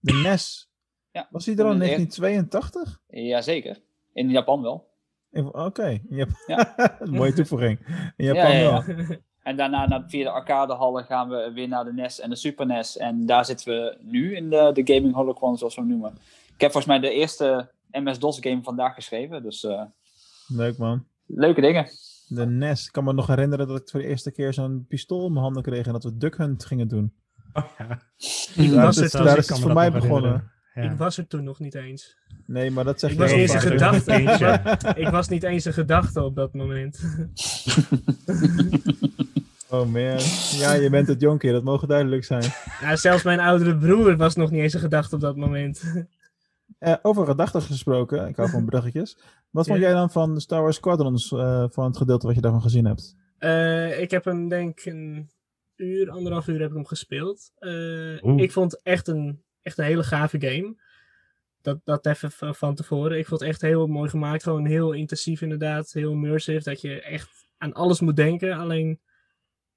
[0.00, 0.70] De NES.
[1.12, 1.28] Ja.
[1.30, 3.00] Was die er al in De- 1982?
[3.08, 3.80] Jazeker.
[4.12, 4.88] In Japan wel.
[5.52, 6.34] Oké, in Japan.
[6.46, 6.96] Ja.
[7.00, 7.78] Een mooie toevoeging.
[8.16, 9.06] In Japan Ja, ja, wel.
[9.42, 9.50] ja.
[9.50, 12.66] En daarna naar, via de arcadehallen gaan we weer naar de NES en de Super
[12.66, 12.96] NES.
[12.96, 16.12] En daar zitten we nu in de, de Gaming Holocron, zoals we hem noemen.
[16.54, 19.42] Ik heb volgens mij de eerste MS-DOS game vandaag geschreven.
[19.42, 19.82] Dus eh,
[20.48, 21.04] Leuk man.
[21.26, 21.86] leuke dingen.
[22.28, 22.86] De NES.
[22.86, 25.44] Ik kan me nog herinneren dat ik voor de eerste keer zo'n pistool in mijn
[25.44, 27.12] handen kreeg en dat we Duck Hunt gingen doen.
[27.52, 28.00] Oh, ja.
[28.54, 30.50] ik Daar was, is, daar toen, is het voor mij begonnen.
[30.74, 32.16] ik was er toen nog niet eens.
[32.46, 34.12] Nee, maar dat zeg Ik je was eerst een gedachte.
[35.04, 37.00] Ik was niet eens een gedachte op dat moment.
[39.70, 40.18] Oh man.
[40.58, 42.42] Ja, je bent het jonkie, dat mogen duidelijk zijn.
[42.80, 45.82] Ja, zelfs mijn oudere broer was nog niet eens een gedachte op dat moment.
[46.78, 49.16] Eh, over gedachten gesproken, ik hou van bruggetjes.
[49.50, 49.84] Wat vond Ja.
[49.84, 53.16] jij dan van Star Wars Squadrons, eh, van het gedeelte wat je daarvan gezien hebt?
[53.38, 55.30] Eh, ik heb hem denk ik een
[55.76, 57.50] uur, anderhalf uur heb ik hem gespeeld.
[57.58, 60.76] Eh, ik vond het echt een, echt een hele gave game.
[61.62, 63.18] Dat, dat even van tevoren.
[63.18, 64.42] Ik vond het echt heel mooi gemaakt.
[64.42, 65.92] Gewoon heel intensief inderdaad.
[65.92, 66.62] Heel immersive.
[66.70, 68.52] Dat je echt aan alles moet denken.
[68.58, 69.00] Alleen,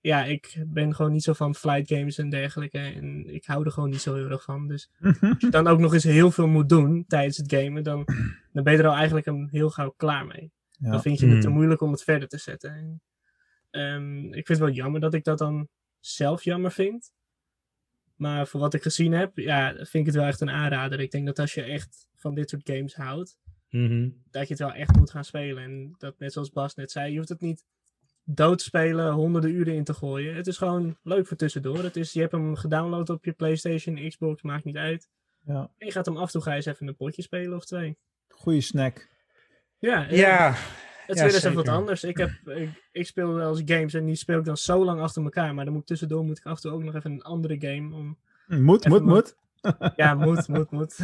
[0.04, 2.78] ja, ik ben gewoon niet zo van flight games en dergelijke.
[2.78, 4.68] En ik hou er gewoon niet zo heel erg van.
[4.68, 4.90] Dus
[5.22, 8.06] als je dan ook nog eens heel veel moet doen tijdens het gamen, dan,
[8.54, 10.52] dan ben je er al eigenlijk een heel gauw klaar mee.
[10.70, 10.92] Ja.
[10.92, 11.56] Dan vind je het te Hmm.
[11.56, 12.72] moeilijk om het verder te zetten.
[12.74, 13.02] En,
[13.70, 15.68] ehm, ik vind het wel jammer dat ik dat dan
[16.00, 17.12] zelf jammer vind.
[18.16, 21.00] Maar voor wat ik gezien heb, ja, vind ik het wel echt een aanrader.
[21.00, 23.38] Ik denk dat als je echt van dit soort games houdt,
[23.70, 24.10] Mhm.
[24.32, 25.64] dat je het wel echt moet gaan spelen.
[25.64, 27.64] En dat net zoals Bas net zei, je hoeft het niet
[28.24, 30.36] dood te spelen, honderden uren in te gooien.
[30.36, 31.84] Het is gewoon leuk voor tussendoor.
[31.84, 35.10] Het is, je hebt hem gedownload op je PlayStation, Xbox, maakt niet uit.
[35.46, 35.70] Ja.
[35.78, 37.66] En je gaat hem af en toe ga je eens even een potje spelen of
[37.66, 37.98] twee.
[38.28, 39.10] Goeie snack.
[39.78, 40.54] Ja, en Ja,
[41.06, 42.04] het is ja, weer eens even wat anders.
[42.04, 45.02] Ik, heb, ik, ik speel wel eens games en die speel ik dan zo lang
[45.02, 45.54] achter elkaar.
[45.54, 47.96] Maar dan moet tussendoor moet ik af en toe ook nog even een andere game
[47.96, 48.18] om...
[48.48, 49.36] Moet, Even moet, maar- moet.
[49.96, 51.00] Ja, moet, moet, moet.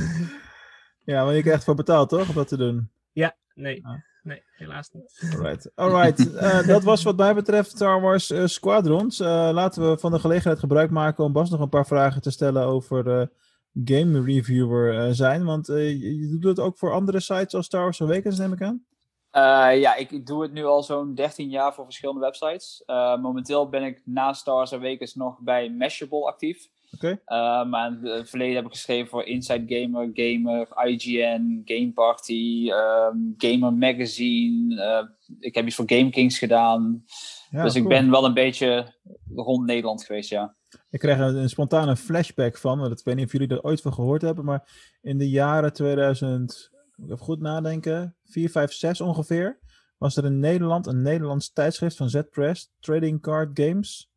[1.05, 2.29] Ja, maar je krijgt voor betaald, toch?
[2.29, 2.89] Om dat te doen.
[3.11, 3.85] Ja, nee.
[3.85, 4.01] Ah.
[4.29, 5.33] Nee, helaas niet.
[5.35, 5.71] Alright.
[5.75, 6.35] Alright.
[6.35, 9.19] Eh, dat was wat mij betreft Star Wars eh, Squadrons.
[9.19, 12.31] Eh, laten we van de gelegenheid gebruik maken om Bas nog een paar vragen te
[12.31, 13.29] stellen over
[13.73, 15.45] game reviewer zijn.
[15.45, 18.53] Want eh, je, je doet het ook voor andere sites als Star Wars Awakens, neem
[18.53, 18.85] ik aan.
[19.31, 22.83] Eh, ja, ik doe het nu al zo'n 13 jaar voor verschillende websites.
[22.85, 26.69] Eh, momenteel ben ik na Star Wars Awakens nog bij Mashable actief.
[26.91, 27.21] Oké.
[27.25, 32.69] Eh, maar in het verleden heb ik geschreven voor Inside Gamer, Gamer, IGN, Game Party,
[32.71, 34.81] ehm, Gamer Magazine.
[34.81, 35.05] eh,
[35.39, 37.03] ik heb iets voor Game Kings gedaan.
[37.49, 38.93] Ja, dus ik ben wel een beetje
[39.35, 40.55] rond Nederland geweest, ja.
[40.89, 43.81] Ik kreeg een, een spontane flashback van, want ik weet niet of jullie er ooit
[43.81, 48.71] van gehoord hebben, maar in de jaren 2000, moet ik even goed nadenken, 4, 5,
[48.71, 49.59] 6 ongeveer,
[49.97, 54.08] was er in Nederland een Nederlands tijdschrift van Z-Press, Trading Card Games,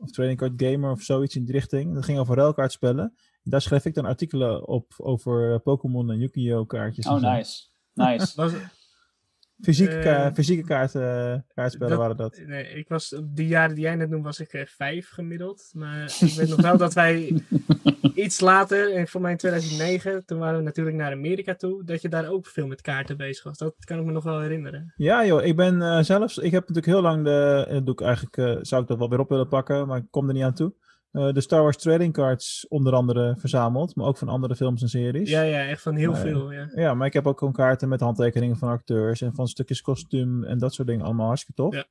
[0.00, 1.94] of Trading Card Gamer of zoiets in die richting.
[1.94, 3.14] Dat ging over ruilkaartspellen.
[3.42, 7.06] Daar schreef ik dan artikelen op over eh, Pokémon en Yu-Gi-Oh kaartjes.
[7.06, 7.68] Oh, nice.
[7.94, 8.34] Nice.
[9.62, 12.40] Fysieke, Eh, ka- fysieke kaart, eh, kaartspellen Dat- waren dat.
[12.46, 15.70] nee, ik was, op die jaren die jij net noemde, was ik eh, vijf gemiddeld.
[15.74, 17.42] Maar ik weet nog wel dat wij
[18.14, 22.02] iets later, en voor mij in 2009, toen waren we natuurlijk naar Amerika toe, dat
[22.02, 23.58] je daar ook veel met kaarten bezig was.
[23.58, 24.92] Dat kan ik me nog wel herinneren.
[24.96, 28.66] Ja joh, ik ben zelfs, ik heb natuurlijk heel lang de, dat doe ik eigenlijk,
[28.66, 30.72] zou ik dat wel weer op willen pakken, maar ik kom er niet aan toe.
[31.10, 34.88] Eh, de Star Wars trading cards onder andere verzameld, maar ook van andere films en
[34.88, 35.30] series.
[35.30, 36.20] Ja, ja, echt van heel Nee.
[36.20, 36.52] veel.
[36.52, 36.70] Ja.
[36.74, 40.44] Ja, maar ik heb ook gewoon kaarten met handtekeningen van acteurs en van stukjes kostuum
[40.44, 41.74] en dat soort dingen allemaal hartstikke tof.
[41.74, 41.84] Ja.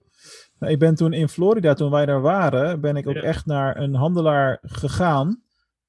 [0.60, 3.22] Nou, ik ben toen in Florida, toen wij daar waren, ben ik ook Ja.
[3.22, 5.42] echt naar een handelaar gegaan.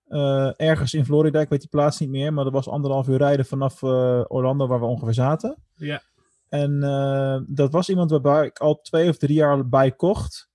[0.06, 3.16] eh, ergens in Florida, ik weet die plaats niet meer, maar dat was anderhalf uur
[3.18, 5.56] rijden vanaf eh, Orlando waar we ongeveer zaten.
[5.74, 6.02] Ja.
[6.48, 10.49] En eh, dat was iemand waarbij ik al twee of drie jaar bij kocht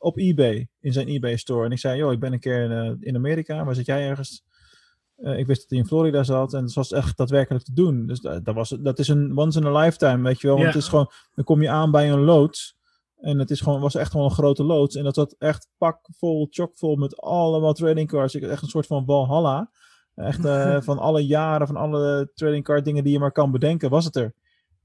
[0.00, 1.64] op eBay, in zijn eBay store.
[1.64, 4.08] En ik zei, joh, ik ben een keer in, eh, in Amerika, waar zit jij
[4.08, 4.42] ergens?
[5.16, 8.06] Eh, ik wist dat hij in Florida zat en het was echt daadwerkelijk te doen.
[8.06, 10.56] Dus dat, dat, was, dat is een once in a lifetime, weet je wel.
[10.56, 10.72] Want Ja.
[10.74, 12.78] het is gewoon, dan kom je aan bij een loods.
[13.20, 14.96] En het is gewoon, was echt gewoon een grote loods.
[14.96, 18.34] En dat zat echt pakvol, chockvol met allemaal trading cards.
[18.34, 19.70] Ik had echt een soort van Valhalla.
[20.14, 23.90] Echt eh, van alle jaren, van alle trading card dingen die je maar kan bedenken,
[23.90, 24.34] was het er.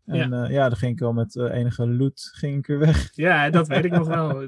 [0.05, 3.09] En ja, ja dan ging ik wel met enige loot ging ik weer weg.
[3.13, 4.47] ja, dat weet ik nog wel.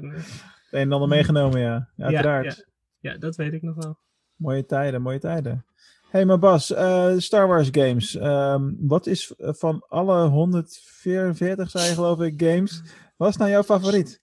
[0.70, 1.88] Het een en ander meegenomen, ja.
[1.96, 2.64] ja uiteraard.
[3.00, 3.98] Ja, ja, dat weet ik nog wel.
[4.36, 5.64] Mooie tijden, mooie tijden.
[6.10, 8.16] hey, maar Bas, eh, Star Wars games.
[8.16, 12.82] Ehm, wat is van alle 144, zei je geloof ik, games,
[13.16, 14.20] wat is nou jouw favoriet?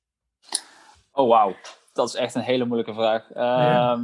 [1.11, 1.55] Oh, wauw.
[1.93, 3.31] Dat is echt een hele moeilijke vraag.
[3.31, 4.01] Ehm,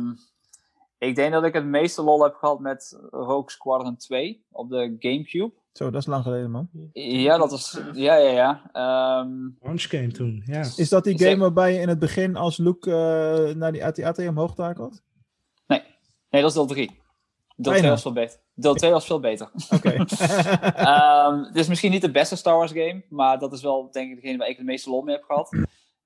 [0.98, 4.96] Ik denk dat ik het meeste lol heb gehad met Rogue Squadron 2 op de
[5.00, 5.54] Gamecube.
[5.72, 6.70] Zo, dat is lang geleden, man.
[6.94, 7.80] Ja, dat was...
[7.94, 8.70] Ja, ja, ja.
[8.72, 10.60] Ehm, Launch game toen, ja.
[10.76, 14.18] Is dat die game waarbij je in het begin als Luke eh, naar die AT-AT
[14.18, 15.02] omhoog takelt?
[15.68, 15.84] nee.
[16.30, 17.00] nee, dat is deel 3.
[17.56, 17.80] Deel Bijna.
[17.80, 18.40] 2 was veel beter.
[18.54, 19.52] Deel 2 was veel beter.
[19.76, 19.90] Oké.
[20.76, 24.10] Ehm, het is misschien niet de beste Star Wars game, maar dat is wel denk
[24.12, 25.50] ik degene waar ik het meeste lol mee heb gehad.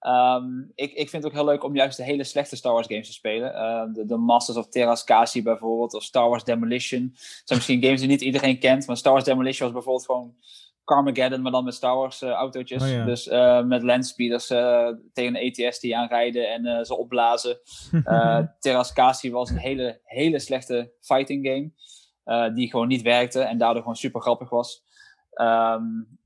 [0.06, 2.88] Ehm, ik, ik vind het ook heel leuk om juist de hele slechte Star Wars
[2.88, 3.54] games te spelen.
[3.54, 7.10] Ehm, de, de Masters of Terrascasi bijvoorbeeld, of Star Wars Demolition.
[7.12, 10.36] Het zijn misschien games die niet iedereen kent, maar Star Wars Demolition was bijvoorbeeld gewoon
[10.84, 12.84] Carmageddon, maar dan met Star Wars eh, autootjes.
[12.84, 13.06] Oh ja.
[13.06, 17.58] Dus eh, met landspeeders eh, tegen een ATS die aanrijden en ze opblazen.
[18.04, 22.54] Eh Terrascasi was een hele, hele slechte fighting game.
[22.54, 24.84] die gewoon niet werkte en daardoor gewoon super grappig was.
[25.32, 25.84] Ehm,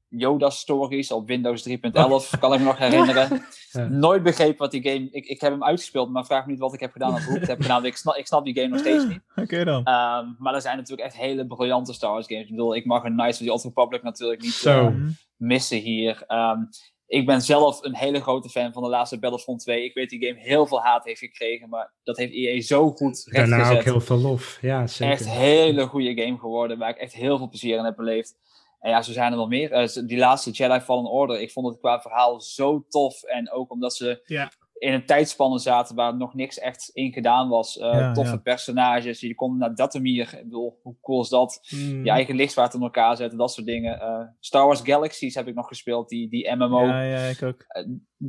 [0.09, 1.75] Yoda Stories op Windows 3.11
[2.39, 3.41] kan ik me nog herinneren.
[3.71, 3.87] Ja.
[3.87, 5.07] Nooit begrepen wat die game...
[5.11, 7.33] Ik, ik heb hem uitgespeeld, maar vraag me niet wat ik heb gedaan of hoe
[7.35, 7.85] ik het heb gedaan.
[7.85, 9.19] Ik snap, ik snap die game nog steeds niet.
[9.35, 9.83] Oké dan.
[9.83, 12.43] Ehm, maar er zijn natuurlijk echt hele briljante Star Wars games.
[12.43, 14.85] Ik bedoel, ik mag een Knights of the Old Republic natuurlijk niet Zo.
[14.87, 14.93] eh,
[15.37, 16.23] missen hier.
[16.27, 16.57] Ehm,
[17.07, 19.83] ik ben zelf een hele grote fan van de laatste Battlefront 2.
[19.83, 23.25] Ik weet die game heel veel haat heeft gekregen, maar dat heeft EA zo goed
[23.31, 23.83] Daarna ook rechtgezet.
[23.93, 24.57] heel veel lof.
[24.61, 25.13] Ja, zeker.
[25.13, 28.35] Echt hele goede game geworden, waar ik echt heel veel plezier in heb beleefd.
[28.79, 29.71] En ja, zo zijn er wel meer.
[29.71, 33.23] Eh, die laatste Jedi Fallen Order, ik vond het qua verhaal zo tof.
[33.23, 34.51] En ook omdat ze Ja.
[34.73, 37.77] in een tijdspanne zaten waar nog niks echt in gedaan was.
[37.77, 38.37] Eh, Ja, toffe ja.
[38.37, 39.19] personages.
[39.19, 40.33] Je kon naar Dathomir.
[40.37, 41.59] Ik bedoel, hoe cool is dat?
[41.69, 42.03] Mm.
[42.03, 43.99] Je eigen lichtzwaard in elkaar zetten, dat soort dingen.
[44.01, 46.85] Eh, Star Wars Galaxies heb ik nog gespeeld, die, die MMO.
[46.85, 47.65] Ja, ja, ik ook.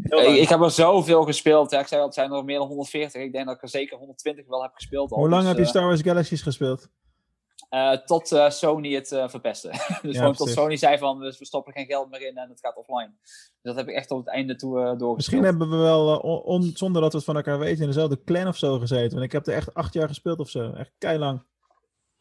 [0.00, 1.72] ik, ik heb er zoveel gespeeld.
[1.72, 3.22] Ik zei al, het zijn er meer dan 140.
[3.22, 5.10] Ik denk dat ik er zeker 120 wel heb gespeeld.
[5.12, 5.18] Al.
[5.18, 6.88] Hoe lang Dus, heb je Star Wars Galaxies gespeeld?
[7.70, 9.68] Eh, tot eh, Sony het eh, verpestte.
[10.02, 10.48] dus gewoon tot.
[10.48, 13.12] Sony zei van, dus we stoppen geen geld meer in en het gaat offline.
[13.22, 15.14] Dus dat heb ik echt tot het einde toe.
[15.14, 18.46] Misschien hebben we wel, on- zonder dat we het van elkaar weten, in dezelfde clan
[18.46, 19.10] of zo gezeten.
[19.10, 20.72] Want ik heb er echt acht jaar gespeeld of zo.
[20.72, 21.42] Echt keilang.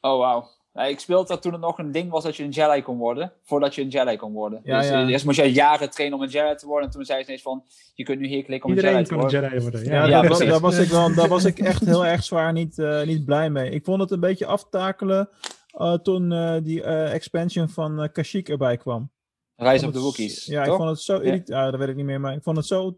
[0.02, 0.50] Oh, wauw.
[0.74, 2.98] Ja, ik speelde dat toen het nog een ding was dat je een Jedi kon
[2.98, 3.34] worden.
[3.44, 4.62] Voordat je een Jedi kon worden.
[4.64, 5.02] Ja, dus ja.
[5.04, 6.86] eh, eerst moest je jaren trainen om een Jedi te worden.
[6.86, 7.64] En toen zei ze ineens van,
[7.94, 9.60] je kunt nu hier klikken om Iedereen een Jedi kan te een worden.
[9.60, 9.84] Jedi worden.
[9.94, 10.54] Ja, Ja, Ja, daar, was, precies.
[10.54, 13.50] daar, was ik wel, daar was ik echt heel erg zwaar niet, eh, niet blij
[13.50, 13.70] mee.
[13.70, 15.30] Ik vond het een beetje aftakelen
[15.78, 19.12] eh, toen eh, die eh, expansion van Kashyyyk erbij kwam.
[19.56, 20.46] Rise Ik of vond the het- Wookiees.
[20.46, 20.74] Ja, toch?
[20.74, 21.72] ik vond het zo ja.
[21.72, 22.98] dat weet ik niet meer, maar ik vond het zo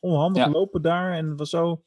[0.00, 0.50] onhandig Ja.
[0.50, 1.82] lopen daar en het was zo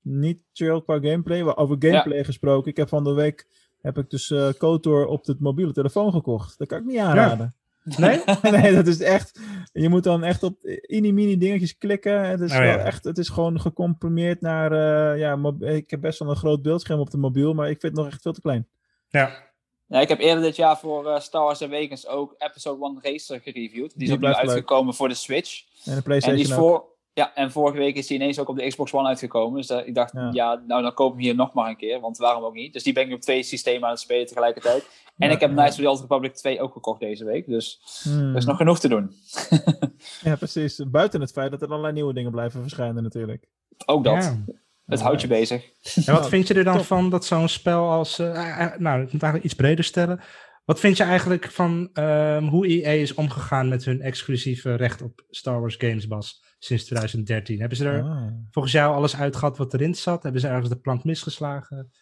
[0.00, 1.42] niet chill qua gameplay.
[1.54, 3.46] Over gameplay gesproken, ik heb van de week
[3.84, 6.58] heb ik dus eh KOTOR op de mobiele telefoon gekocht.
[6.58, 7.54] Dat kan ik niet aanraden.
[7.96, 8.20] Nee?
[8.42, 9.40] nee, dat is echt.
[9.72, 12.28] Je moet dan echt op mini-mini dingetjes klikken.
[12.28, 12.76] Het is, Oh, wel ja.
[12.78, 14.72] echt, het is gewoon gecomprimeerd naar.
[14.72, 17.96] eh, ja, ik heb best wel een groot beeldscherm op de mobiel, maar ik vind
[17.96, 18.68] het nog echt veel te klein.
[19.08, 19.42] Ja.
[19.86, 23.40] Ja, ik heb eerder dit jaar voor eh, Star Wars Awakens ook Episode 1 Racer
[23.40, 23.98] gereviewd.
[23.98, 24.34] Die is leuk.
[24.34, 25.62] uitgekomen voor de Switch.
[25.84, 26.58] En de En PlayStation die is ook.
[26.58, 26.84] voor...
[27.14, 29.60] Ja, en vorige week is die ineens ook op de Xbox One uitgekomen.
[29.60, 30.28] Dus eh, ik dacht, Ja.
[30.32, 30.62] ja.
[30.66, 32.00] nou dan koop ik hem hier nog maar een keer.
[32.00, 32.72] Want waarom ook niet?
[32.72, 34.84] Dus die ben ik op twee systemen aan het spelen tegelijkertijd.
[35.18, 35.56] En Ja, ik heb ja.
[35.56, 37.46] Knights of the Old Republic 2 ook gekocht deze week.
[37.46, 38.30] Dus Hmm.
[38.30, 39.10] er is nog genoeg te doen.
[40.22, 40.82] Ja, precies.
[40.90, 43.44] Buiten het feit dat er allerlei nieuwe dingen blijven verschijnen natuurlijk.
[43.86, 44.22] Ook dat.
[44.24, 44.44] Ja.
[44.86, 45.64] Het houdt je bezig.
[46.06, 46.84] En wat vind je er dan top.
[46.86, 48.18] van dat zo'n spel als...
[48.18, 50.20] eh, eh, nou, ik moet eigenlijk iets breder stellen.
[50.64, 55.24] Wat vind je eigenlijk van ehm, hoe EA is omgegaan met hun exclusieve recht op
[55.30, 57.60] Star Wars games, Bas, sinds 2013?
[57.60, 58.26] Hebben ze er Ah.
[58.50, 60.22] volgens jou alles uitgehad wat erin zat?
[60.22, 61.92] Hebben ze ergens de plank misgeslagen?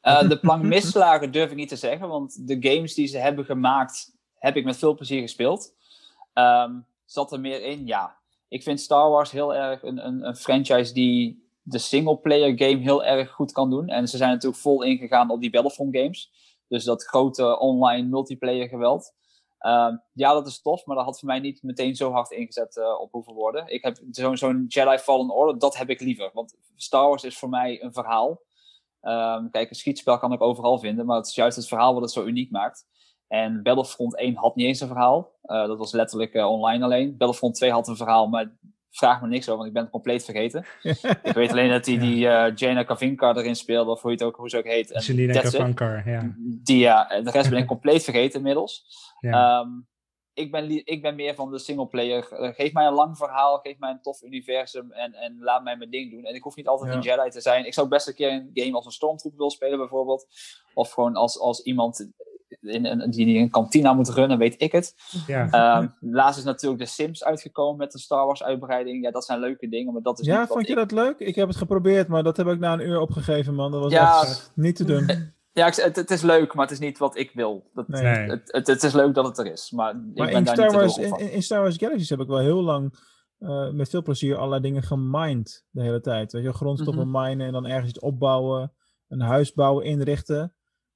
[0.00, 3.44] Eh, de plank misslagen durf ik niet te zeggen, want de games die ze hebben
[3.44, 5.74] gemaakt, heb ik met veel plezier gespeeld.
[6.32, 6.72] Ehm,
[7.04, 7.86] zat er meer in?
[7.86, 8.16] Ja.
[8.48, 13.04] Ik vind Star Wars heel erg een, een, een franchise die de singleplayer game heel
[13.04, 13.88] erg goed kan doen.
[13.88, 16.30] En ze zijn natuurlijk vol ingegaan op die Battlefront games.
[16.68, 19.12] Dus dat grote online multiplayer geweld.
[19.64, 22.76] Ehm, ja, dat is tof, maar dat had voor mij niet meteen zo hard ingezet
[22.76, 23.66] eh, op hoeven worden.
[23.66, 26.30] Ik heb zo'n zo'n Jedi Fallen Order, dat heb ik liever.
[26.32, 28.40] Want Star Wars is voor mij een verhaal.
[29.00, 32.02] Ehm, kijk, een schietspel kan ik overal vinden, maar het is juist het verhaal wat
[32.02, 32.86] het zo uniek maakt.
[33.28, 35.32] En Battlefront 1 had niet eens een verhaal.
[35.42, 37.16] Eh, dat was letterlijk eh, online alleen.
[37.16, 38.56] Battlefront 2 had een verhaal, maar
[38.96, 40.66] vraag me niks over, want ik ben het compleet vergeten.
[41.22, 44.26] ik weet alleen dat die, die eh, Jaina Kavinka erin speelde, of hoe, je het
[44.26, 44.90] ook, hoe ze ook heet.
[44.90, 45.40] En it.
[45.40, 46.34] Kavankar, ja.
[46.38, 48.86] Die, ja, de rest ben ik compleet vergeten inmiddels.
[49.20, 49.60] ja.
[49.60, 49.68] Ehm,
[50.34, 52.32] ik, ben, ik ben meer van de singleplayer.
[52.32, 55.76] Eh, geef mij een lang verhaal, geef mij een tof universum en, en laat mij
[55.76, 56.24] mijn ding doen.
[56.24, 56.96] En ik hoef niet altijd Ja.
[56.96, 57.66] een Jedi te zijn.
[57.66, 60.26] Ik zou best een keer een game als een Stormtrooper willen spelen bijvoorbeeld.
[60.74, 62.10] Of gewoon als, als iemand
[62.64, 64.94] in, in, die een kantina moet runnen, weet ik het.
[65.26, 65.50] ja.
[65.50, 69.04] Ehm, laatst is natuurlijk de Sims uitgekomen met een Star Wars uitbreiding.
[69.04, 70.92] Ja, dat zijn leuke dingen, maar dat is Ja, niet wat vond je ik- dat
[70.92, 71.18] leuk?
[71.18, 73.70] Ik heb het geprobeerd, maar dat heb ik na een uur opgegeven, man.
[73.70, 74.20] Dat was Ja.
[74.22, 75.10] echt niet te doen.
[75.52, 77.70] Ja, het, het is leuk, maar het is niet wat ik wil.
[77.74, 78.04] Dat, Nee.
[78.04, 80.54] Het, het, het is leuk dat het er is, maar ik Maar ben in daar
[80.54, 82.94] Star, niet Wars, in- in Star Wars Galaxies heb ik wel heel lang
[83.38, 86.32] eh, met veel plezier allerlei dingen gemined de hele tijd.
[86.32, 87.20] Weet je, grondstoffen Mhm.
[87.22, 88.72] minen en dan ergens iets opbouwen,
[89.08, 90.54] een huis bouwen, inrichten.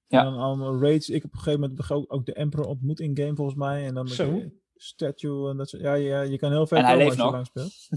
[0.08, 0.24] Ja.
[0.24, 1.08] En dan allemaal raids.
[1.08, 3.86] Ik heb op een gegeven moment ook, ook de Emperor ontmoet in game volgens mij.
[3.86, 4.30] En dan met Zo.
[4.30, 5.82] de statue en dat soort.
[5.82, 7.62] Ja, ja, je kan heel ver En hij komen als leeft je nog.
[7.62, 7.88] lang speelt.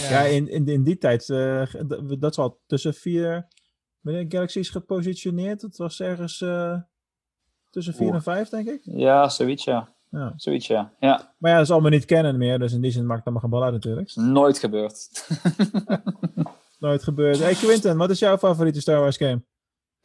[0.10, 3.46] Ja, in, in, in die tijd, eh, dat, dat is al tussen vier
[4.00, 5.62] wanneer Galaxies gepositioneerd.
[5.62, 6.78] Het was ergens eh,
[7.70, 8.14] tussen vier Oeh.
[8.14, 8.80] en vijf, denk ik.
[8.82, 9.94] Ja, zoiets ja.
[10.10, 10.32] Ja.
[10.36, 10.92] Zoiets ja.
[11.00, 13.34] Ja, Maar ja, dat is allemaal niet kennen meer, dus in die zin maakt het
[13.34, 14.14] allemaal geen bal uit natuurlijk.
[14.14, 15.08] nooit gebeurd.
[16.78, 17.38] Nooit gebeurd.
[17.38, 19.42] Hey Quinten, wat is jouw favoriete Star Wars game?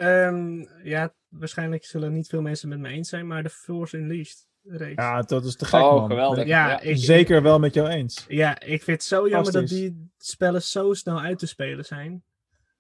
[0.02, 4.48] Ehm, ja, waarschijnlijk zullen niet veel mensen met me eens zijn, maar de Force Unleashed
[4.64, 5.02] reeks.
[5.04, 6.08] Ja, Ja, dat is te gek Oh, man.
[6.10, 6.46] geweldig.
[6.46, 6.80] ja, Ja.
[6.80, 8.26] ik, Zeker wel met jou eens.
[8.28, 12.24] ja, ik vind het zo jammer dat die spellen zo snel uit te spelen zijn.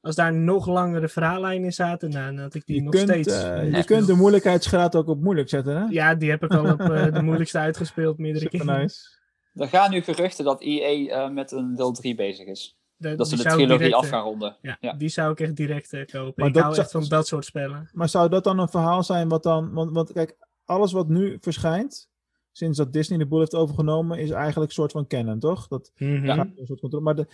[0.02, 3.28] Als daar nog langere verhaallijnen in zaten, dan had ik die Je nog kunt, steeds.
[3.44, 5.86] eh, je kunt de moeilijkheidsgraad ook op moeilijk zetten, hè?
[5.90, 8.66] Ja, die heb ik al op eh, de moeilijkste uitgespeeld meerdere keren.
[8.80, 9.20] nice.
[9.54, 12.78] Er gaan nu geruchten dat EA eh, met een deel 3 bezig is.
[13.02, 14.58] De- Dat ze de trilogie direct, af eh, gaan ronden.
[14.62, 14.94] Ja, Ja.
[14.94, 16.34] die zou ik echt direct eh, kopen.
[16.36, 17.90] Maar ik dat hou echt van dat soort spellen.
[17.94, 19.74] Maar zou dat dan een verhaal zijn wat dan...
[19.74, 22.10] Want, want kijk, alles wat nu verschijnt,
[22.52, 25.68] sinds dat Disney de boel heeft overgenomen, is eigenlijk een soort van canon, toch?
[25.68, 26.26] Dat Mhm.
[26.26, 27.04] gaat een soort controle.
[27.04, 27.28] Maar de,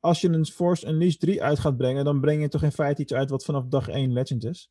[0.00, 3.02] als je een Force Unleashed 3 uit gaat brengen, dan breng je toch in feite
[3.02, 4.70] iets uit wat vanaf dag 1 Legend is?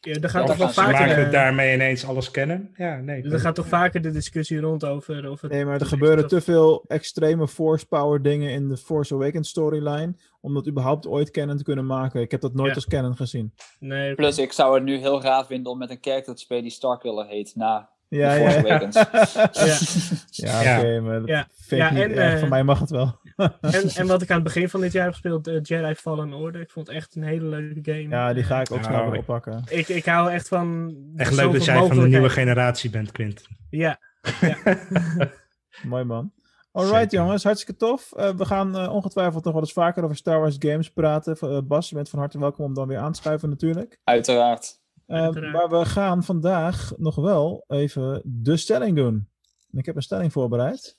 [0.00, 1.16] Ja, er gaat toch wel gaan ze Ze vaker...
[1.16, 2.74] maken daarmee ineens alles kennen.
[2.76, 3.22] Ja, nee.
[3.22, 5.30] er gaat toch vaker de discussie rond over...
[5.30, 9.14] Of het Nee, maar er gebeuren te veel extreme Force Power dingen in de Force
[9.14, 12.20] Awakens storyline, om dat überhaupt ooit canon te kunnen maken.
[12.20, 12.74] Ik heb dat nooit Ja.
[12.74, 13.52] als canon gezien.
[13.78, 16.62] Nee, Plus, ik zou het nu heel raar vinden om met een character te spelen
[16.62, 17.52] die Starkiller heet.
[17.56, 18.74] Na Ja, The Force ja.
[18.74, 18.94] Awakens.
[20.30, 20.78] ja, Ja.
[20.78, 21.46] oké, maar dat Ja.
[21.90, 22.32] niet en, erg.
[22.34, 23.18] eh, Van mij mag het wel.
[23.60, 26.32] En, en wat ik aan het begin van dit jaar heb gespeeld, eh, Jedi Fallen
[26.32, 26.60] Order.
[26.60, 28.08] Ik vond het echt een hele leuke game.
[28.08, 29.64] Ja, die ga ik ook Ja, snel weer oppakken.
[29.68, 30.94] Ik, ik hou echt van...
[31.16, 33.46] Echt leuk dat jij van de nieuwe generatie bent, Quint.
[33.70, 33.98] Ja,
[35.82, 36.32] Mooi man.
[36.72, 37.18] Alright Zeker.
[37.18, 38.12] jongens, hartstikke tof.
[38.12, 41.66] Eh, we gaan eh, ongetwijfeld nog wel eens vaker over Star Wars games praten.
[41.66, 44.00] Bas, je bent van harte welkom om dan weer aan te schuiven natuurlijk.
[44.04, 44.80] Uiteraard.
[45.06, 45.52] Uiteraard.
[45.52, 49.28] maar we gaan vandaag nog wel even de stelling doen.
[49.72, 50.98] En Ik heb een stelling voorbereid.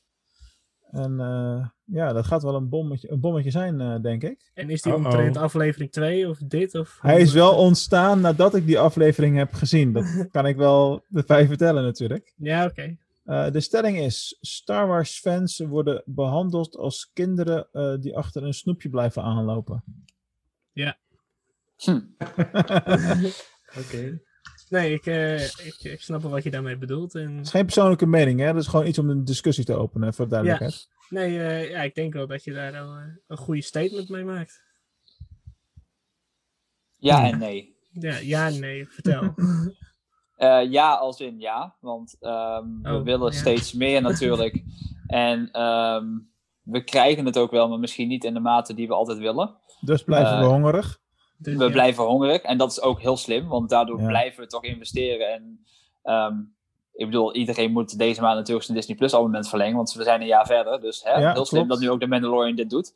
[0.91, 4.51] En eh, ja, dat gaat wel een bommetje, een bommetje zijn, eh, denk ik.
[4.53, 5.05] en is die Uh-oh.
[5.05, 6.75] omtrent aflevering 2 of dit?
[6.75, 9.93] Of Hij is wel ontstaan nadat ik die aflevering heb gezien.
[9.93, 12.33] Dat kan ik wel bij vertellen natuurlijk.
[12.37, 12.97] Ja, oké.
[13.23, 18.53] Eh, de stelling is: Star Wars fans worden behandeld als kinderen eh, die achter een
[18.53, 19.83] snoepje blijven aanlopen.
[21.83, 21.99] Hm.
[23.81, 24.21] Oké.
[24.69, 27.15] Nee, ik, eh, ik, ik snap wel wat je daarmee bedoelt.
[27.15, 28.45] En, Het is geen persoonlijke mening, hè?
[28.45, 30.89] Dat is gewoon iets om een discussie te openen, voor de duidelijkheid.
[31.11, 34.23] Nee, eh, ja, ik denk wel dat je daar wel, eh, een goede statement mee
[34.23, 34.63] maakt.
[36.97, 37.75] Ja en nee.
[37.91, 39.33] Ja, ja nee, vertel.
[40.41, 43.37] Eh, ja, als in ja, want ehm, we Oh, willen ja.
[43.37, 44.63] steeds meer natuurlijk.
[45.07, 46.05] en ehm,
[46.61, 49.55] we krijgen het ook wel, maar misschien niet in de mate die we altijd willen.
[49.81, 51.01] Dus blijven we hongerig.
[51.37, 51.71] Dus, we ja.
[51.71, 54.07] blijven hongerig en dat is ook heel slim, want daardoor Ja.
[54.07, 55.33] blijven we toch investeren.
[55.33, 55.65] En
[56.01, 56.39] ehm,
[56.93, 60.21] ik bedoel, iedereen moet deze maand natuurlijk zijn Disney Plus abonnement verlengen, want we zijn
[60.21, 60.81] een jaar verder.
[60.81, 62.93] Dus hè, Ja, heel slim dat nu ook de Mandalorian dit doet.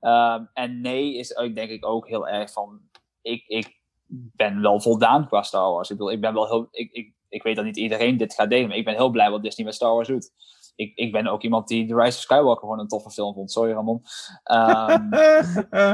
[0.00, 2.80] Ehm, en nee is denk ik ook heel erg van,
[3.22, 5.90] ik, ik ben wel voldaan qua Star Wars.
[5.90, 8.50] Ik bedoel, ik ben wel heel, ik, ik, ik weet dat niet iedereen dit gaat
[8.50, 10.30] delen, maar ik ben heel blij wat Disney met Star Wars doet.
[10.76, 13.50] Ik, ik ben ook iemand die The Rise of Skywalker gewoon een toffe film vond.
[13.52, 14.02] Sorry, Ramon.
[14.44, 15.12] Ehm,
[15.70, 15.92] eh,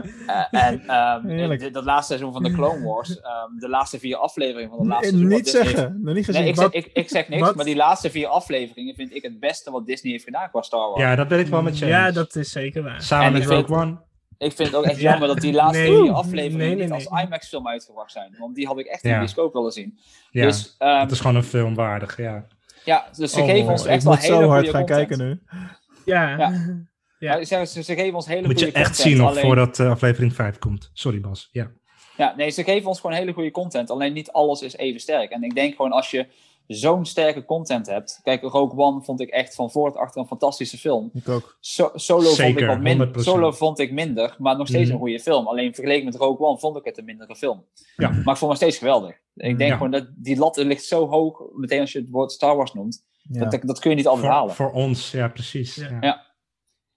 [0.51, 4.79] en ehm, dat laatste seizoen van de Clone Wars, ehm, de laatste vier afleveringen van
[4.83, 5.29] de laatste seizoen.
[5.31, 6.01] niet heeft- zeggen.
[6.03, 6.41] Nog niet gezien.
[6.41, 7.55] Nee, ik, Wat- zeg, ik, ik zeg niks, Wat?
[7.55, 10.89] maar die laatste vier afleveringen vind ik het beste wat Disney heeft gedaan qua Star
[10.89, 11.01] Wars.
[11.01, 13.03] Ja, dat ben ik wel met je Ja, dat is zeker waar.
[13.03, 13.97] Samen En met vind- Rogue One.
[14.39, 15.11] Ik vind het ook echt Ja.
[15.11, 16.01] jammer dat die laatste Nee.
[16.03, 17.23] vier afleveringen Nee, nee, niet als.
[17.25, 18.35] IMAX-film uitgebracht zijn.
[18.39, 19.15] Want die had ik echt in Ja.
[19.17, 19.99] de bioscoop willen zien.
[20.31, 22.45] Ja, Dus, ehm, het is gewoon een film waardig, ja.
[22.85, 25.09] Ja, dus ze Oh, geven ons echt wel moet hele zo hard goede gaan content.
[25.09, 25.41] kijken nu.
[26.05, 26.39] Ja.
[27.19, 27.45] Ja.
[27.65, 29.09] ze, ze geven ons hele Moet je goede echt content.
[29.09, 30.91] zien nog alleen- voordat eh, aflevering 5 komt.
[30.93, 31.71] Sorry Bas, ja.
[32.17, 33.91] Ja, nee, ze geven ons gewoon hele goede content.
[33.91, 35.31] Alleen niet alles is even sterk.
[35.31, 36.27] En ik denk gewoon als je
[36.67, 38.21] zo'n sterke content hebt.
[38.23, 41.11] Kijk, Rogue One vond ik echt van voor tot achter een fantastische film.
[41.15, 41.57] Ik ook.
[41.61, 43.25] So- Solo, vond ik wat min- 100%.
[43.25, 44.93] Solo vond ik minder, maar nog steeds Mhm.
[44.93, 45.47] een goede film.
[45.47, 47.65] Alleen vergeleken met Rogue One vond ik het een mindere film.
[47.97, 48.09] Ja.
[48.09, 49.11] Maar ik vond het nog steeds geweldig.
[49.35, 49.77] Ik denk Ja.
[49.77, 53.05] gewoon dat die lat ligt zo hoog, meteen als je het woord Star Wars noemt.
[53.23, 53.45] Ja.
[53.49, 54.55] Dat, dat kun je niet altijd Voor, halen.
[54.55, 55.75] voor ons, ja precies.
[55.75, 56.31] Ja.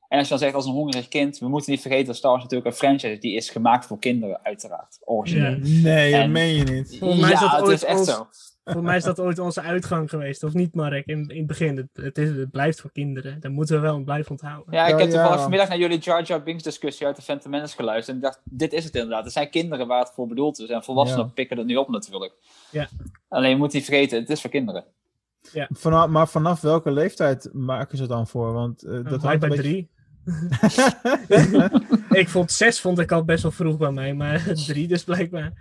[0.08, 2.32] En als je dan zegt als een hongerig kind, we moeten niet vergeten dat Star
[2.32, 3.20] Wars natuurlijk een franchise is.
[3.20, 4.98] Die is gemaakt voor kinderen, uiteraard.
[5.06, 5.50] Origineel.
[5.52, 5.82] Ja.
[5.82, 6.98] Nee, dat En- meen je niet.
[7.00, 8.28] Volgens mij is ja, dat het ooit is echt ons- zo.
[8.66, 11.06] Voor mij is dat ooit onze uitgang geweest, of niet, Mark?
[11.06, 11.78] In, in het begin.
[11.78, 13.40] Het, het, is, het blijft voor kinderen.
[13.40, 14.74] Daar moeten we wel blijven onthouden.
[14.74, 15.42] Ja, ik Ja, heb toevallig ja.
[15.42, 18.10] vanmiddag naar jullie Jar Jar Binks discussie uit de Phantom Menace geluisterd.
[18.10, 19.26] En ik dacht, dit is het inderdaad.
[19.26, 20.70] Er zijn kinderen waar het voor bedoeld is.
[20.70, 21.32] En volwassenen Ja.
[21.34, 22.34] pikken het nu op natuurlijk.
[22.72, 22.88] Ja.
[23.28, 24.84] Alleen je moet niet vergeten, het is voor kinderen.
[25.70, 28.54] Vanaf, maar vanaf welke leeftijd maken ze het dan voor?
[28.54, 29.62] Want eh, dat hangt bij een beetje...
[29.62, 29.90] drie.
[32.22, 35.54] ik vond zes vond ik al best wel vroeg bij mij, maar drie dus blijkbaar.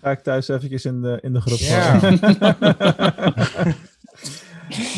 [0.00, 1.58] Ga ik thuis eventjes in de, in de groep.
[1.58, 2.00] Ja.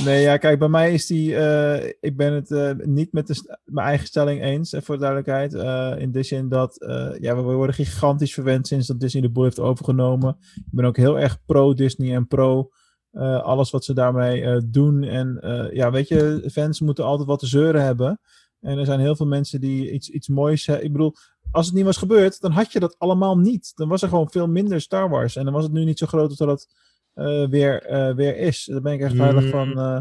[0.04, 1.36] nee, ja, kijk, bij mij is die...
[1.36, 5.00] eh, ik ben het eh, niet met de, mijn eigen stelling eens, eh, voor de
[5.00, 5.52] duidelijkheid.
[6.00, 6.76] In de zin dat,
[7.20, 10.36] ja, we worden gigantisch verwend sinds dat Disney de boel heeft overgenomen.
[10.54, 12.70] Ik ben ook heel erg pro-Disney en pro...
[13.42, 15.02] alles wat ze daarmee doen.
[15.02, 15.38] En
[15.72, 18.20] ja, weet je, fans moeten altijd wat te zeuren hebben.
[18.60, 20.68] En er zijn heel veel mensen die iets, iets moois...
[20.68, 21.14] ik bedoel,
[21.52, 23.72] als het niet was gebeurd, dan had je dat allemaal niet.
[23.74, 25.36] Dan was er gewoon veel minder Star Wars.
[25.36, 26.68] En dan was het nu niet zo groot als dat het
[27.14, 28.64] eh, weer, eh, weer is.
[28.64, 29.50] Daar ben ik echt heilig Mm.
[29.50, 29.78] van.
[29.78, 30.00] eh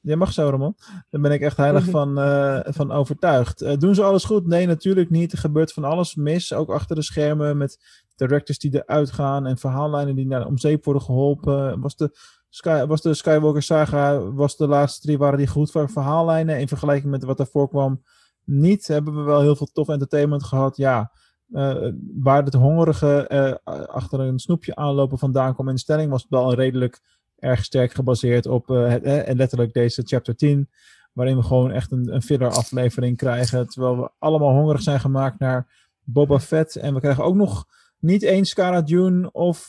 [0.00, 0.76] je mag zo, Ramon.
[1.10, 3.60] Daar ben ik echt heilig van, eh, van overtuigd.
[3.62, 4.46] Eh, doen ze alles goed?
[4.46, 5.32] Nee, natuurlijk niet.
[5.32, 6.52] Er gebeurt van alles mis.
[6.52, 7.78] Ook achter de schermen met
[8.16, 11.80] directors die eruit gaan en verhaallijnen die naar om zeep worden geholpen.
[11.80, 12.16] Was de,
[12.48, 16.68] Sky, was de Skywalker saga, was de laatste drie, waren die goed voor verhaallijnen in
[16.68, 18.02] vergelijking met wat daarvoor kwam?
[18.44, 18.86] Niet.
[18.86, 20.76] Hebben we wel heel veel tof entertainment gehad?
[20.76, 21.10] Ja.
[21.52, 23.54] Eh, waar het hongerige eh,
[23.86, 27.00] achter een snoepje aanlopen vandaan kwam in de stelling, was het wel redelijk
[27.38, 30.70] erg sterk gebaseerd op eh, en letterlijk deze chapter 10,
[31.12, 35.38] waarin we gewoon echt een, een filler aflevering krijgen, terwijl we allemaal hongerig zijn gemaakt
[35.38, 37.64] naar Boba Fett en we krijgen ook nog
[37.98, 39.68] niet eens Cara Dune of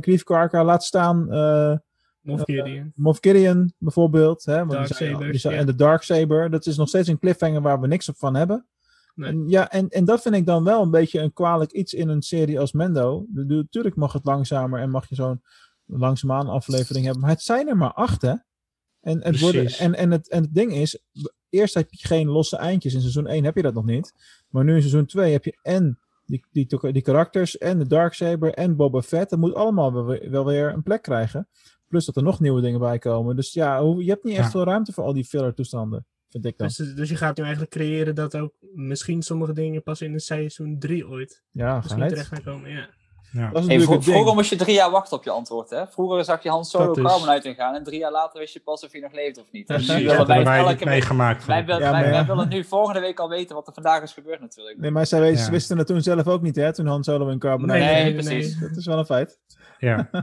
[0.00, 1.28] Grief Karka, laat staan
[2.20, 2.92] Moff Gideon.
[2.94, 5.60] Moff Gideon bijvoorbeeld, hè, want die zijn- Darksaber, die zijn- ja.
[5.60, 8.66] en de Darksaber, dat is nog steeds een cliffhanger waar we niks op van hebben.
[9.14, 9.30] Nee.
[9.30, 12.08] En, ja, en, en dat vind ik dan wel een beetje een kwalijk iets in
[12.08, 13.26] een serie als Mendo.
[13.32, 15.42] Natuurlijk mag het langzamer en mag je zo'n
[15.86, 17.22] langzaamaan aflevering hebben.
[17.22, 18.34] Maar het zijn er maar acht, hè?
[19.00, 20.98] En het, worden, en, en, het, en het ding is,
[21.48, 22.94] eerst heb je geen losse eindjes.
[22.94, 24.14] In seizoen 1 heb je dat nog niet.
[24.48, 28.54] Maar nu in seizoen 2 heb je en die, die, die karakters en de Darksaber
[28.54, 29.30] en Boba Fett.
[29.30, 31.48] Dat moet allemaal wel weer een plek krijgen.
[31.90, 33.36] Plus dat er nog nieuwe dingen bij komen.
[33.36, 34.50] Dus ja, je hebt niet echt Ja.
[34.50, 36.06] veel ruimte voor al die filler toestanden.
[36.28, 36.66] Vind ik dan.
[36.66, 40.20] Dus, dus je gaat nu eigenlijk creëren dat ook misschien sommige dingen pas in een
[40.20, 42.70] seizoen 3 ooit ja, misschien terecht gaan komen.
[42.70, 42.88] Ja.
[43.32, 43.50] Ja.
[43.50, 44.14] Dat is Hey, natuurlijk vro- het ding.
[44.16, 45.70] vroeger moest je drie jaar wachten op je antwoord.
[45.70, 45.86] Hè?
[45.86, 48.84] Vroeger zag je Han Solo is- Carbonite ingaan en drie jaar later wist je pas
[48.84, 49.68] of hij nog leeft of niet.
[49.68, 51.46] En Precies, nu ja, willen wij hebben elke meegemaakt.
[51.46, 52.26] Wij, wil- Ja, wij, maar wij ja.
[52.26, 54.78] willen nu volgende week al weten wat er vandaag is gebeurd natuurlijk.
[54.78, 55.50] Nee, maar zij wisten, Ja.
[55.52, 56.72] wisten het toen zelf ook niet, hè?
[56.72, 57.78] Toen Han Solo en Carbonite.
[57.78, 58.58] Nee, Nee, nee, precies.
[58.60, 58.68] nee.
[58.68, 59.38] Dat is wel een feit.
[59.78, 60.10] Ja.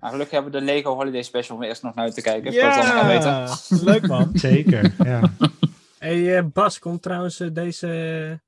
[0.00, 2.52] Nou, gelukkig hebben we de Lego Holiday Special om eerst nog naar uit te kijken.
[2.52, 3.84] voordat we allemaal gaan weten.
[3.84, 4.30] Leuk man.
[4.48, 5.20] Zeker, ja.
[5.98, 8.40] Hey, eh, Bas, komt trouwens eh, deze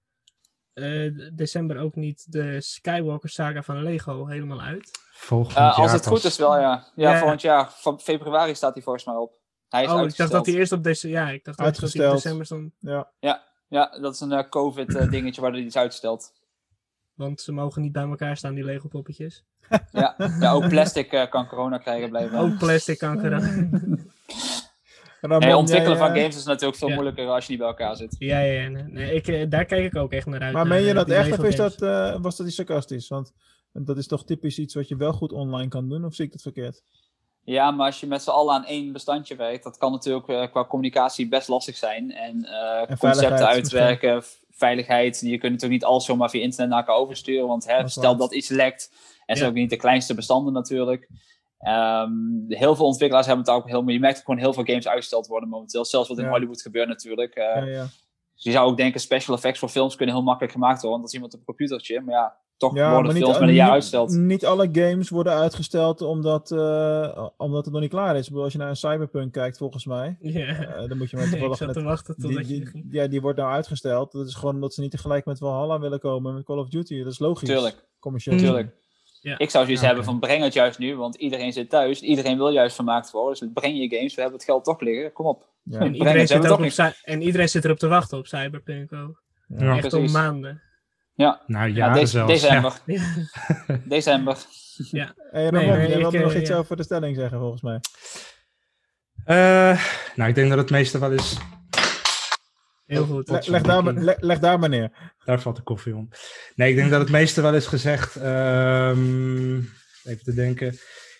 [0.72, 4.90] eh, december ook niet de Skywalker saga van Lego helemaal uit?
[5.12, 6.86] Volgend Eh, als jaar het goed is wel, ja.
[6.94, 7.18] Ja, Ja.
[7.18, 7.70] volgend jaar.
[7.72, 9.32] Van februari staat hij volgens mij op.
[9.68, 11.66] Hij is oh, ik dacht dat hij eerst op deze, ja, ik dacht dat hij
[11.66, 12.12] in Uitgesteld.
[12.12, 12.72] december stond.
[13.20, 13.42] Ja.
[13.68, 16.32] Ja, dat is een eh, COVID-dingetje waar hij iets uitstelt.
[17.20, 19.44] Want ze mogen niet bij elkaar staan, die Lego poppetjes.
[19.92, 22.40] Ja, ja ook plastic eh, kan corona krijgen blijkbaar.
[22.40, 23.30] Ook plastic kanker.
[23.30, 23.88] Ramon,
[25.38, 26.94] Nee, ontwikkelen jij, van games is natuurlijk veel ja.
[26.94, 28.16] moeilijker als je niet bij elkaar zit.
[28.18, 30.52] ja, ja, nee, nee, ik, eh, daar kijk ik ook echt naar uit.
[30.52, 33.08] Maar meen je dat echt of is dat, eh, was dat iets sarcastisch?
[33.08, 33.32] Want
[33.72, 36.32] dat is toch typisch iets wat je wel goed online kan doen, of zie ik
[36.32, 36.82] dat verkeerd?
[37.44, 40.46] Ja, maar als je met z'n allen aan één bestandje werkt, dat kan natuurlijk eh,
[40.50, 42.12] qua communicatie best lastig zijn.
[42.12, 45.20] En, eh, concepten uitwerken, veiligheid.
[45.20, 47.46] Je kunt natuurlijk niet alles zomaar via internet naar elkaar oversturen.
[47.46, 48.90] Want hè, Dat stel dat iets lekt,
[49.26, 49.54] en zijn Ja.
[49.54, 51.08] ook niet de kleinste bestanden natuurlijk.
[51.58, 52.12] Ehm,
[52.48, 55.48] heel veel ontwikkelaars hebben het ook heel Je merkt gewoon heel veel games uitgesteld worden
[55.48, 55.84] momenteel.
[55.84, 56.30] Zelfs wat in Ja.
[56.30, 57.34] Hollywood gebeurt natuurlijk.
[57.34, 57.86] Eh, Ja, ja.
[58.34, 60.90] Dus je zou ook denken, special effects voor films kunnen heel makkelijk gemaakt worden.
[60.90, 62.00] Want dat is iemand op een computertje.
[62.00, 64.10] Maar ja, toch Ja, worden maar niet, films met een jaar niet- uitgesteld.
[64.10, 68.22] Niet alle games worden uitgesteld omdat, eh, omdat het nog niet klaar is.
[68.22, 70.46] Ik bedoel, als je naar een Cyberpunk kijkt, volgens mij, Ja.
[70.46, 72.86] eh, dan moet je maar ik toevallig zat net- te wachten die, die, ging.
[72.90, 74.12] ja, die wordt nou uitgesteld.
[74.12, 77.02] Dat is gewoon omdat ze niet tegelijk met Valhalla willen komen met Call of Duty.
[77.02, 77.48] Dat is logisch.
[77.48, 77.84] Tuurlijk.
[78.00, 78.36] Commercieel.
[78.36, 78.42] Mm.
[78.42, 78.74] Tuurlijk.
[79.20, 79.38] Ja.
[79.38, 82.00] Ik zou zoiets Ja, hebben van breng het juist nu, want iedereen zit thuis.
[82.00, 83.38] Iedereen wil juist vermaakt worden.
[83.40, 85.12] Dus breng je games, we hebben het geld toch liggen.
[85.12, 85.48] Kom op.
[85.62, 85.78] Ja.
[85.78, 89.22] En iedereen, zit er ook op, en iedereen zit erop te wachten op Cyberpunk ook.
[89.58, 89.76] Ja.
[89.76, 90.06] Echt precies.
[90.08, 90.62] om maanden.
[91.14, 92.32] Ja, Nou, ja jaren de- zelfs.
[92.32, 92.80] december.
[92.86, 93.02] Ja.
[93.96, 94.36] December.
[95.30, 96.56] Hey, Nee, ik, wilde eh, nog iets ja.
[96.56, 97.80] over de stelling zeggen, volgens mij.
[99.24, 99.84] Eh,
[100.14, 101.36] nou, ik denk dat het meeste wel is...
[102.86, 103.28] Heel goed.
[103.28, 105.12] Le- leg, daar, maar- le- leg daar maar neer.
[105.24, 106.08] Daar valt de koffie om.
[106.54, 108.16] Nee, ik denk dat het meeste wel is gezegd.
[108.16, 109.56] ehm,
[110.04, 110.66] even te denken.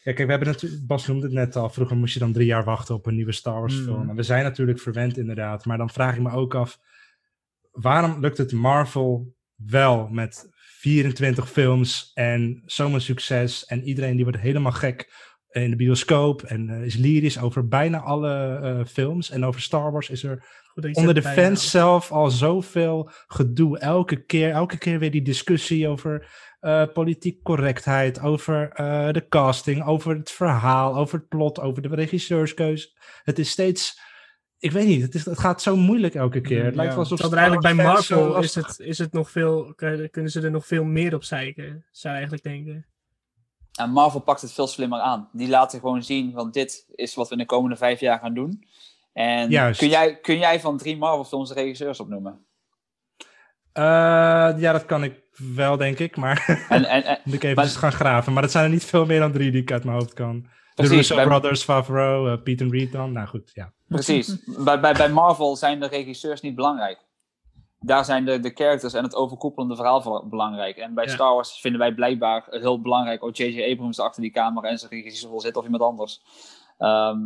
[0.02, 2.46] Ja, kijk, we hebben natuurlijk, Bas noemde het net al, vroeger moest je dan drie
[2.46, 3.84] jaar wachten op een nieuwe Star Wars Mm.
[3.84, 4.08] film.
[4.10, 6.78] En we zijn natuurlijk verwend inderdaad, maar dan vraag ik me ook af,
[7.70, 9.34] waarom lukt het Marvel
[9.66, 10.49] wel met
[10.81, 16.70] 24 films en zo'n succes en iedereen die wordt helemaal gek in de bioscoop en
[16.70, 20.97] eh, is lyrisch over bijna alle eh, films en over Star Wars is er Goed
[20.97, 23.78] onder de fans zelf al zoveel gedoe.
[23.78, 26.28] Elke keer, elke keer weer die discussie over
[26.61, 28.70] eh, politiek correctheid, over
[29.12, 32.89] de casting, over het verhaal, over het plot, over de regisseurskeuze.
[33.23, 34.01] Het is steeds,
[34.61, 36.65] ik weet niet, het, is, het gaat zo moeilijk elke keer.
[36.65, 39.74] Het lijkt wel alsof Terwijl er eigenlijk bij Marvel is het, is het nog veel,
[40.11, 42.87] kunnen ze er nog veel meer op zeiken, zou je eigenlijk denken.
[43.74, 45.28] En Marvel pakt het veel slimmer aan.
[45.32, 48.35] Die laten gewoon zien, van dit is wat we in de komende vijf jaar gaan
[48.35, 48.65] doen.
[49.12, 49.78] En Juist.
[49.78, 52.45] kun jij, kun jij van drie Marvel films de regisseurs opnoemen?
[53.73, 53.82] Eh,
[54.57, 55.23] ja, dat kan ik
[55.55, 58.32] wel, denk ik, maar En, en, en, moet ik even Maar- eens gaan graven.
[58.32, 60.47] Maar dat zijn er niet veel meer dan drie die ik uit mijn hoofd kan.
[60.74, 63.12] De Precies, Russo bij- Brothers, Favreau, uh, Pete en Reed dan.
[63.12, 63.72] Nou goed, ja.
[63.88, 64.36] Precies.
[64.64, 67.09] bij, bij, bij Marvel zijn de regisseurs niet belangrijk.
[67.78, 70.76] Daar zijn de, de characters en het overkoepelende verhaal voor belangrijk.
[70.76, 71.10] En bij Ja.
[71.10, 73.22] Star Wars vinden wij blijkbaar heel belangrijk.
[73.22, 73.72] Oh, J.J.
[73.72, 76.22] Abrams achter die camera en zijn regisseur zit of iemand anders.
[76.78, 77.18] Ehm,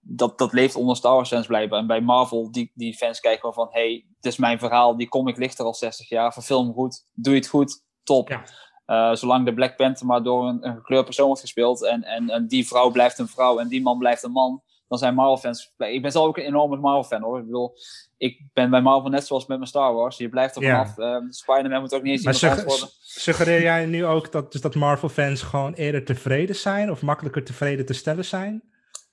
[0.00, 1.78] dat, dat leeft onder Star Wars fans blijkbaar.
[1.78, 3.68] En bij Marvel, die, die fans kijken gewoon van...
[3.70, 6.32] hey, dit is mijn verhaal, die comic ligt er al 60 jaar.
[6.32, 8.28] Verfilm goed, doe je het goed, top.
[8.28, 8.44] Ja.
[8.90, 11.84] Eh, zolang de Black Panther maar door een, een gekleurd persoon wordt gespeeld...
[11.84, 14.62] En, en, en die vrouw blijft een vrouw en die man blijft een man...
[14.88, 15.72] dan zijn Marvel-fans...
[15.76, 17.38] Ik ben zelf ook een enorme Marvel-fan hoor.
[17.38, 17.74] Ik bedoel,
[18.16, 20.16] ik ben bij Marvel net zoals met mijn Star Wars.
[20.16, 20.86] Je blijft er Ja.
[20.86, 20.98] vanaf.
[20.98, 22.88] Ehm, Spider-Man moet ook niet eens Maar sugge- worden.
[23.00, 27.86] suggereer jij nu ook dat, dus dat Marvel-fans gewoon eerder tevreden zijn of makkelijker tevreden
[27.86, 28.62] te stellen zijn?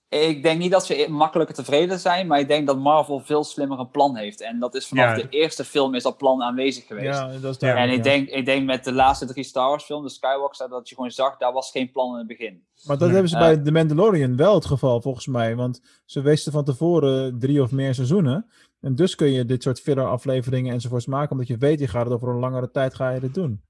[0.10, 3.80] Ik denk niet dat ze makkelijker tevreden zijn, maar ik denk dat Marvel veel slimmer
[3.80, 4.42] een plan heeft.
[4.42, 5.16] En dat is vanaf Ja.
[5.24, 7.18] de eerste film is dat plan aanwezig geweest.
[7.20, 7.92] Ja, dat is en duidelijk.
[7.92, 8.12] ik, ja.
[8.12, 11.12] denk, ik denk met de laatste drie Star Wars films, de Skywalker, dat je gewoon
[11.12, 12.64] zag, daar was geen plan in het begin.
[12.84, 13.14] Maar dat Ja.
[13.14, 13.42] hebben ze Eh.
[13.42, 15.56] bij The Mandalorian wel het geval, volgens mij.
[15.56, 18.50] Want ze wisten van tevoren drie of meer seizoenen.
[18.82, 21.32] En dus kun je dit soort filler afleveringen enzovoorts maken.
[21.32, 23.62] Omdat je weet, je gaat het over een langere tijd ga je dit doen.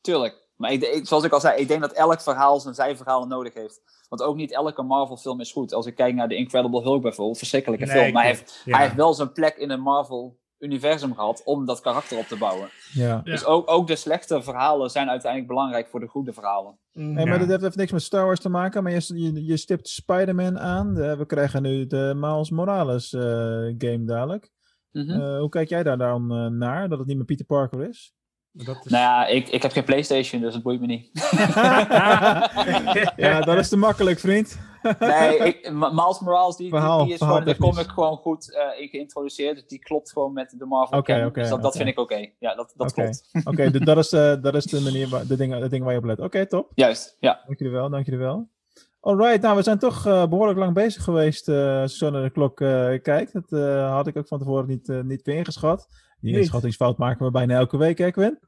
[0.00, 0.40] Tuurlijk.
[0.62, 3.54] Maar ik, ik- zoals ik al zei, ik denk dat elk verhaal zijn zijverhalen nodig
[3.54, 3.80] heeft.
[4.08, 5.74] Want ook niet elke Marvel film is goed.
[5.74, 8.12] Als ik kijk naar The Incredible Hulk bijvoorbeeld, verschrikkelijke Nee, film.
[8.12, 8.72] Maar hij heeft, Ja.
[8.76, 12.36] hij heeft wel zijn plek in een Marvel universum gehad om dat karakter op te
[12.38, 12.68] bouwen.
[12.92, 13.06] Ja.
[13.06, 13.20] Ja.
[13.24, 16.78] Dus ook, ook de slechte verhalen zijn uiteindelijk belangrijk voor de goede verhalen.
[16.92, 17.16] Mm.
[17.16, 18.82] Hey, maar dit heeft even niks met Star Wars te maken.
[18.82, 20.94] Maar je, je, je stipt Spider-Man aan.
[20.94, 23.22] We krijgen nu de Miles Morales eh,
[23.78, 24.50] game dadelijk.
[24.90, 25.10] Mhm.
[25.10, 26.88] Eh, hoe kijk jij daar dan eh, naar?
[26.88, 28.14] Dat het niet meer Peter Parker is?
[28.52, 28.90] Dat is...
[28.90, 31.10] Nou ja, ik, ik heb geen PlayStation, dus het boeit me niet.
[33.16, 34.58] ja, dat is te makkelijk, vriend.
[34.98, 38.88] nee, ik, Miles Morales, die, die- Verhaal- die is gewoon de comic gewoon goed eh,
[38.90, 39.54] geïntroduceerd.
[39.54, 41.26] Dus die klopt gewoon met de Marvel canon.
[41.26, 42.28] oké, dus dat, dat vind ik oké.
[42.38, 43.30] Ja, dat, dat klopt.
[43.44, 45.94] Oké, d- dat, is, eh, dat is de manier, waar, de dingen, de dingen waar
[45.94, 46.20] je op let.
[46.20, 46.70] Oké, top.
[46.74, 47.42] Juist, ja.
[47.46, 48.48] Dank jullie wel, dank jullie wel.
[49.00, 52.22] Alright, nou we zijn toch eh, behoorlijk lang bezig geweest eh, als je zo naar
[52.22, 53.32] de klok eh, kijkt.
[53.32, 55.86] Dat eh, had ik ook van tevoren niet, niet meer ingeschat.
[56.22, 56.40] Die Niet.
[56.40, 58.38] inschattingsfout maken we bijna elke week, hè Quinn?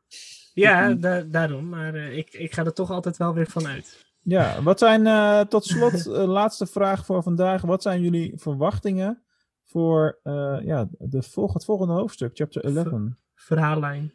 [0.52, 1.68] Ja, da- daarom.
[1.68, 4.04] Maar eh, ik, ik ga er toch altijd wel weer van uit.
[4.22, 7.62] Ja, wat zijn eh, tot slot, eh, laatste vraag voor vandaag.
[7.62, 9.22] Wat zijn jullie verwachtingen
[9.64, 12.86] voor eh, ja, de volg het volgende hoofdstuk, chapter 11?
[13.34, 14.12] Verhaallijn.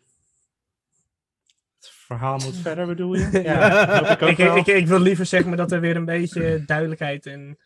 [1.79, 3.29] verhaal moet verder, bedoel je?
[3.43, 4.57] Ja, ik ook ik, wel.
[4.57, 7.57] ik, ik wil liever zeg maar dat er weer een beetje duidelijkheid en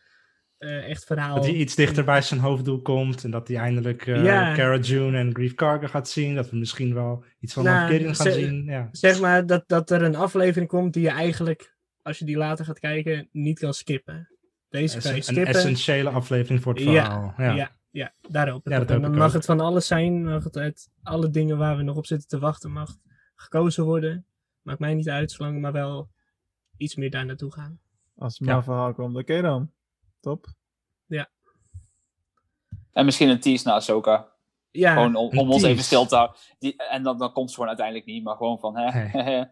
[0.64, 1.34] eh, echt verhaal...
[1.34, 4.54] Dat hij iets dichter bij zijn hoofddoel komt en dat hij eindelijk eh Ja.
[4.54, 6.34] Cara June en Grief Karga gaat zien.
[6.34, 8.64] Dat we misschien wel iets van Nou, gaan zien.
[8.64, 8.88] Ja.
[8.92, 12.64] Zeg maar dat, dat er een aflevering komt die je eigenlijk, als je die later
[12.64, 14.28] gaat kijken, niet kan skippen.
[14.68, 15.46] Deze kan je Een skippen.
[15.54, 17.34] essentiële aflevering voor het Ja, verhaal.
[17.36, 17.54] Ja.
[17.54, 18.86] Ja, ja, daar hoop ik Ja, op.
[18.88, 19.32] dat En dan mag ook.
[19.32, 22.38] het van alles zijn, mag het uit alle dingen waar we nog op zitten te
[22.38, 22.96] wachten, mag
[23.34, 24.26] gekozen worden.
[24.62, 26.10] Maakt mij niet uit, zolang we maar wel
[26.76, 27.78] iets meer daar naartoe gaan.
[28.16, 29.16] Als er maar verhaal komt.
[29.16, 29.70] Oké dan.
[30.24, 30.46] Top.
[32.92, 34.28] En misschien een tease naar Ahsoka.
[34.70, 36.36] Ja, Gewoon om, ons even stil te houden.
[36.58, 39.04] Die, en dan, dan komt ze gewoon uiteindelijk niet, maar gewoon van, hè,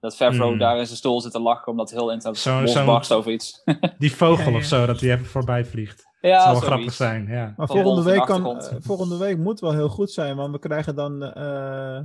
[0.00, 0.58] dat Favreau Hmm.
[0.58, 3.62] daar in zijn stoel zit te lachen, omdat heel losbarst zo'n- over iets.
[3.98, 4.56] Die vogel Ja, ja.
[4.56, 6.04] of zo, dat hij even voorbij vliegt.
[6.20, 7.54] ja, dat zou wel grappig zijn, ja.
[7.56, 10.58] Maar Van volgende week, kan, eh, volgende week moet wel heel goed zijn, want we
[10.58, 12.00] krijgen dan eh,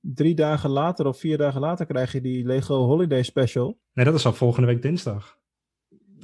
[0.00, 3.78] drie dagen later of vier dagen later krijg je die Lego Holiday Special.
[3.92, 5.38] Nee, dat is al volgende week dinsdag.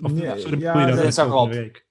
[0.02, 1.86] Of Nee, sorry, ja, dat dat is week?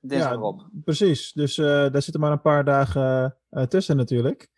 [0.00, 0.68] Dinsdag Ja, erop.
[0.84, 4.48] Precies, dus eh, daar zitten maar een paar dagen eh, tussen natuurlijk.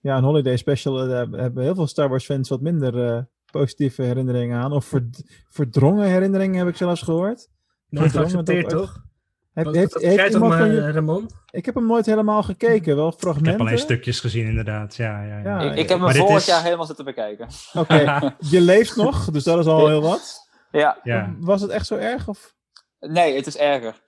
[0.00, 4.02] Ja, een Holiday Special, daar hebben heel veel Star Wars fans wat minder eh, positieve
[4.02, 4.72] herinneringen aan.
[4.72, 7.48] Of verd- verdrongen herinneringen heb ik zelfs gehoord.
[7.88, 9.06] nooit geaccepteerd toch?
[9.52, 11.30] Heb, Wat- heeft, wat heeft jij toch iemand maar, van je- Ramon?
[11.50, 13.52] ik heb hem nooit helemaal gekeken, wel Ik fragmenten.
[13.52, 14.96] heb alleen stukjes gezien, inderdaad.
[14.96, 15.60] Ja, ja, ja.
[15.62, 17.48] Ja, ik, ik heb hem vorig is- jaar helemaal zitten bekijken.
[17.74, 17.94] Oké,
[18.50, 20.47] je leeft nog, dus dat is al heel wat.
[20.70, 21.34] Ja, ja.
[21.38, 22.28] Was het echt zo erg?
[22.28, 22.56] Of?
[23.00, 24.02] nee, het is erger.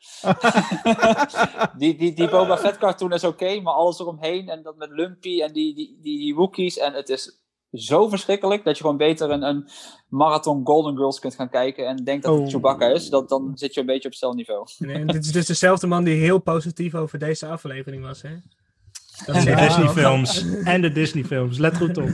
[1.78, 5.42] die, die, die Boba Fett cartoon is oké, maar alles eromheen en dat met Lumpy
[5.42, 7.40] en die, die, die, die Wookiees en het is
[7.72, 9.68] zo verschrikkelijk dat je gewoon beter een, een
[10.08, 12.48] marathon Golden Girls kunt gaan kijken en denkt dat het Oh.
[12.48, 14.66] Chewbacca is, dat, dan zit je een beetje op hetzelfde niveau.
[14.78, 18.36] En dit is dus dezelfde man die heel positief over deze aflevering was, hè?
[19.26, 20.44] Dat En de Disney-films.
[20.64, 21.58] En de Disney-films.
[21.58, 22.08] Let goed op.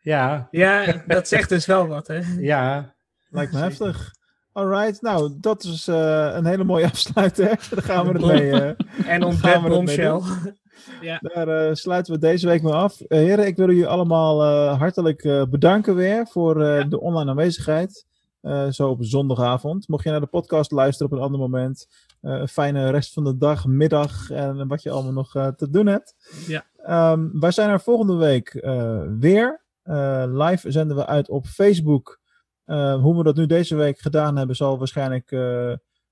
[0.00, 2.20] Ja, Ja, dat zegt dus wel wat, hè?
[2.38, 2.94] ja.
[3.30, 4.14] Lijkt me heftig.
[4.52, 7.46] Alright, nou, dat is eh, een hele mooie afsluiter.
[7.70, 8.50] Daar gaan we het mee.
[8.50, 10.20] eh, En on Gaan that we dat mee bombshell.
[11.08, 11.18] ja.
[11.22, 13.00] daar eh, sluiten we deze week mee af.
[13.00, 17.30] Eh, heren, ik wil jullie allemaal eh, hartelijk eh, bedanken weer voor eh, de online
[17.30, 18.06] aanwezigheid.
[18.40, 19.88] Eh, zo op zondagavond.
[19.88, 21.88] Mocht je naar de podcast luisteren op een ander moment.
[22.20, 25.70] eh, een fijne rest van de dag, middag en wat je allemaal nog eh, te
[25.70, 26.14] doen hebt.
[26.46, 26.64] Ja.
[26.76, 29.60] Ehm, wij zijn er volgende week eh, weer.
[29.82, 32.19] Eh, live zenden we uit op Facebook.
[32.70, 35.38] Eh, hoe we dat nu deze week gedaan hebben, zal waarschijnlijk eh,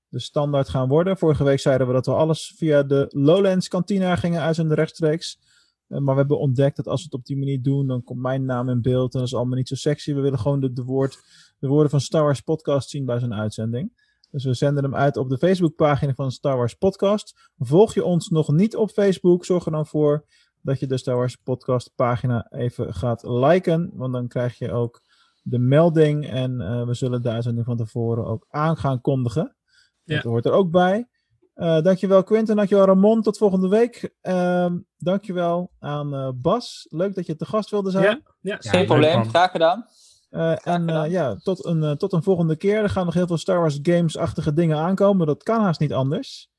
[0.07, 1.17] de standaard gaan worden.
[1.17, 5.39] Vorige week zeiden we dat we alles via de Lowlands Cantina gingen uitzenden rechtstreeks.
[5.87, 8.19] Eh, maar we hebben ontdekt dat als we het op die manier doen, dan komt
[8.21, 9.13] mijn naam in beeld.
[9.13, 10.13] En dat is allemaal niet zo sexy.
[10.13, 11.19] We willen gewoon de, de, woord,
[11.59, 13.91] de woorden van Star Wars Podcast zien bij zo'n uitzending.
[14.31, 17.49] Dus we zenden hem uit op de Facebookpagina van Star Wars Podcast.
[17.57, 20.25] Volg je ons nog niet op Facebook, zorg er dan voor
[20.61, 23.91] dat je de Star Wars Podcast pagina even gaat liken.
[23.93, 25.01] Want dan krijg je ook
[25.49, 29.55] de melding en eh, we zullen de uitzending van tevoren ook aan gaan kondigen.
[30.03, 30.15] Ja.
[30.15, 31.07] Dat hoort er ook bij.
[31.53, 33.21] Eh dankjewel Quinten, dankjewel Ramon.
[33.21, 34.13] Tot volgende week.
[34.21, 36.87] Ehm dankjewel aan eh, Bas.
[36.89, 38.03] Leuk dat je te gast wilde zijn.
[38.03, 39.85] Ja, ja, Geen probleem, graag gedaan.
[40.29, 41.03] Eh, en gedaan.
[41.05, 42.81] eh, ja, tot een, tot een volgende keer.
[42.83, 45.27] Er gaan nog heel veel Star Wars Games-achtige dingen aankomen.
[45.27, 46.49] Dat kan haast niet anders.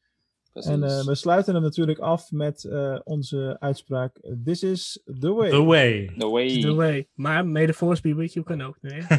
[0.53, 0.71] Precies.
[0.71, 5.51] En eh, we sluiten hem natuurlijk af met eh, onze uitspraak: This is the way.
[5.51, 6.13] The way.
[6.19, 6.61] The way.
[6.61, 7.09] the way.
[7.15, 8.77] Maar May the Force be with you kan ook.
[8.81, 9.03] Nee,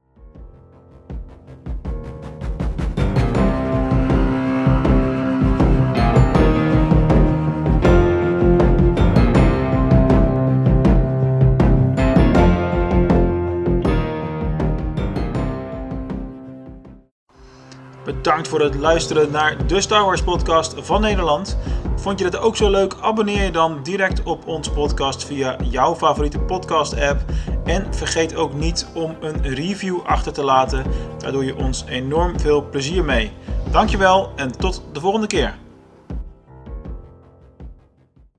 [18.25, 21.59] Bedankt voor het luisteren naar de Star Wars podcast van Nederland.
[21.97, 22.97] Vond je dit ook zo leuk?
[23.01, 27.21] Abonneer je dan direct op ons podcast via jouw favoriete podcast app.
[27.65, 30.85] En vergeet ook niet om een review achter te laten.
[31.19, 33.33] Daar doe je ons enorm veel plezier mee.
[33.71, 35.64] Dankjewel en tot de volgende keer.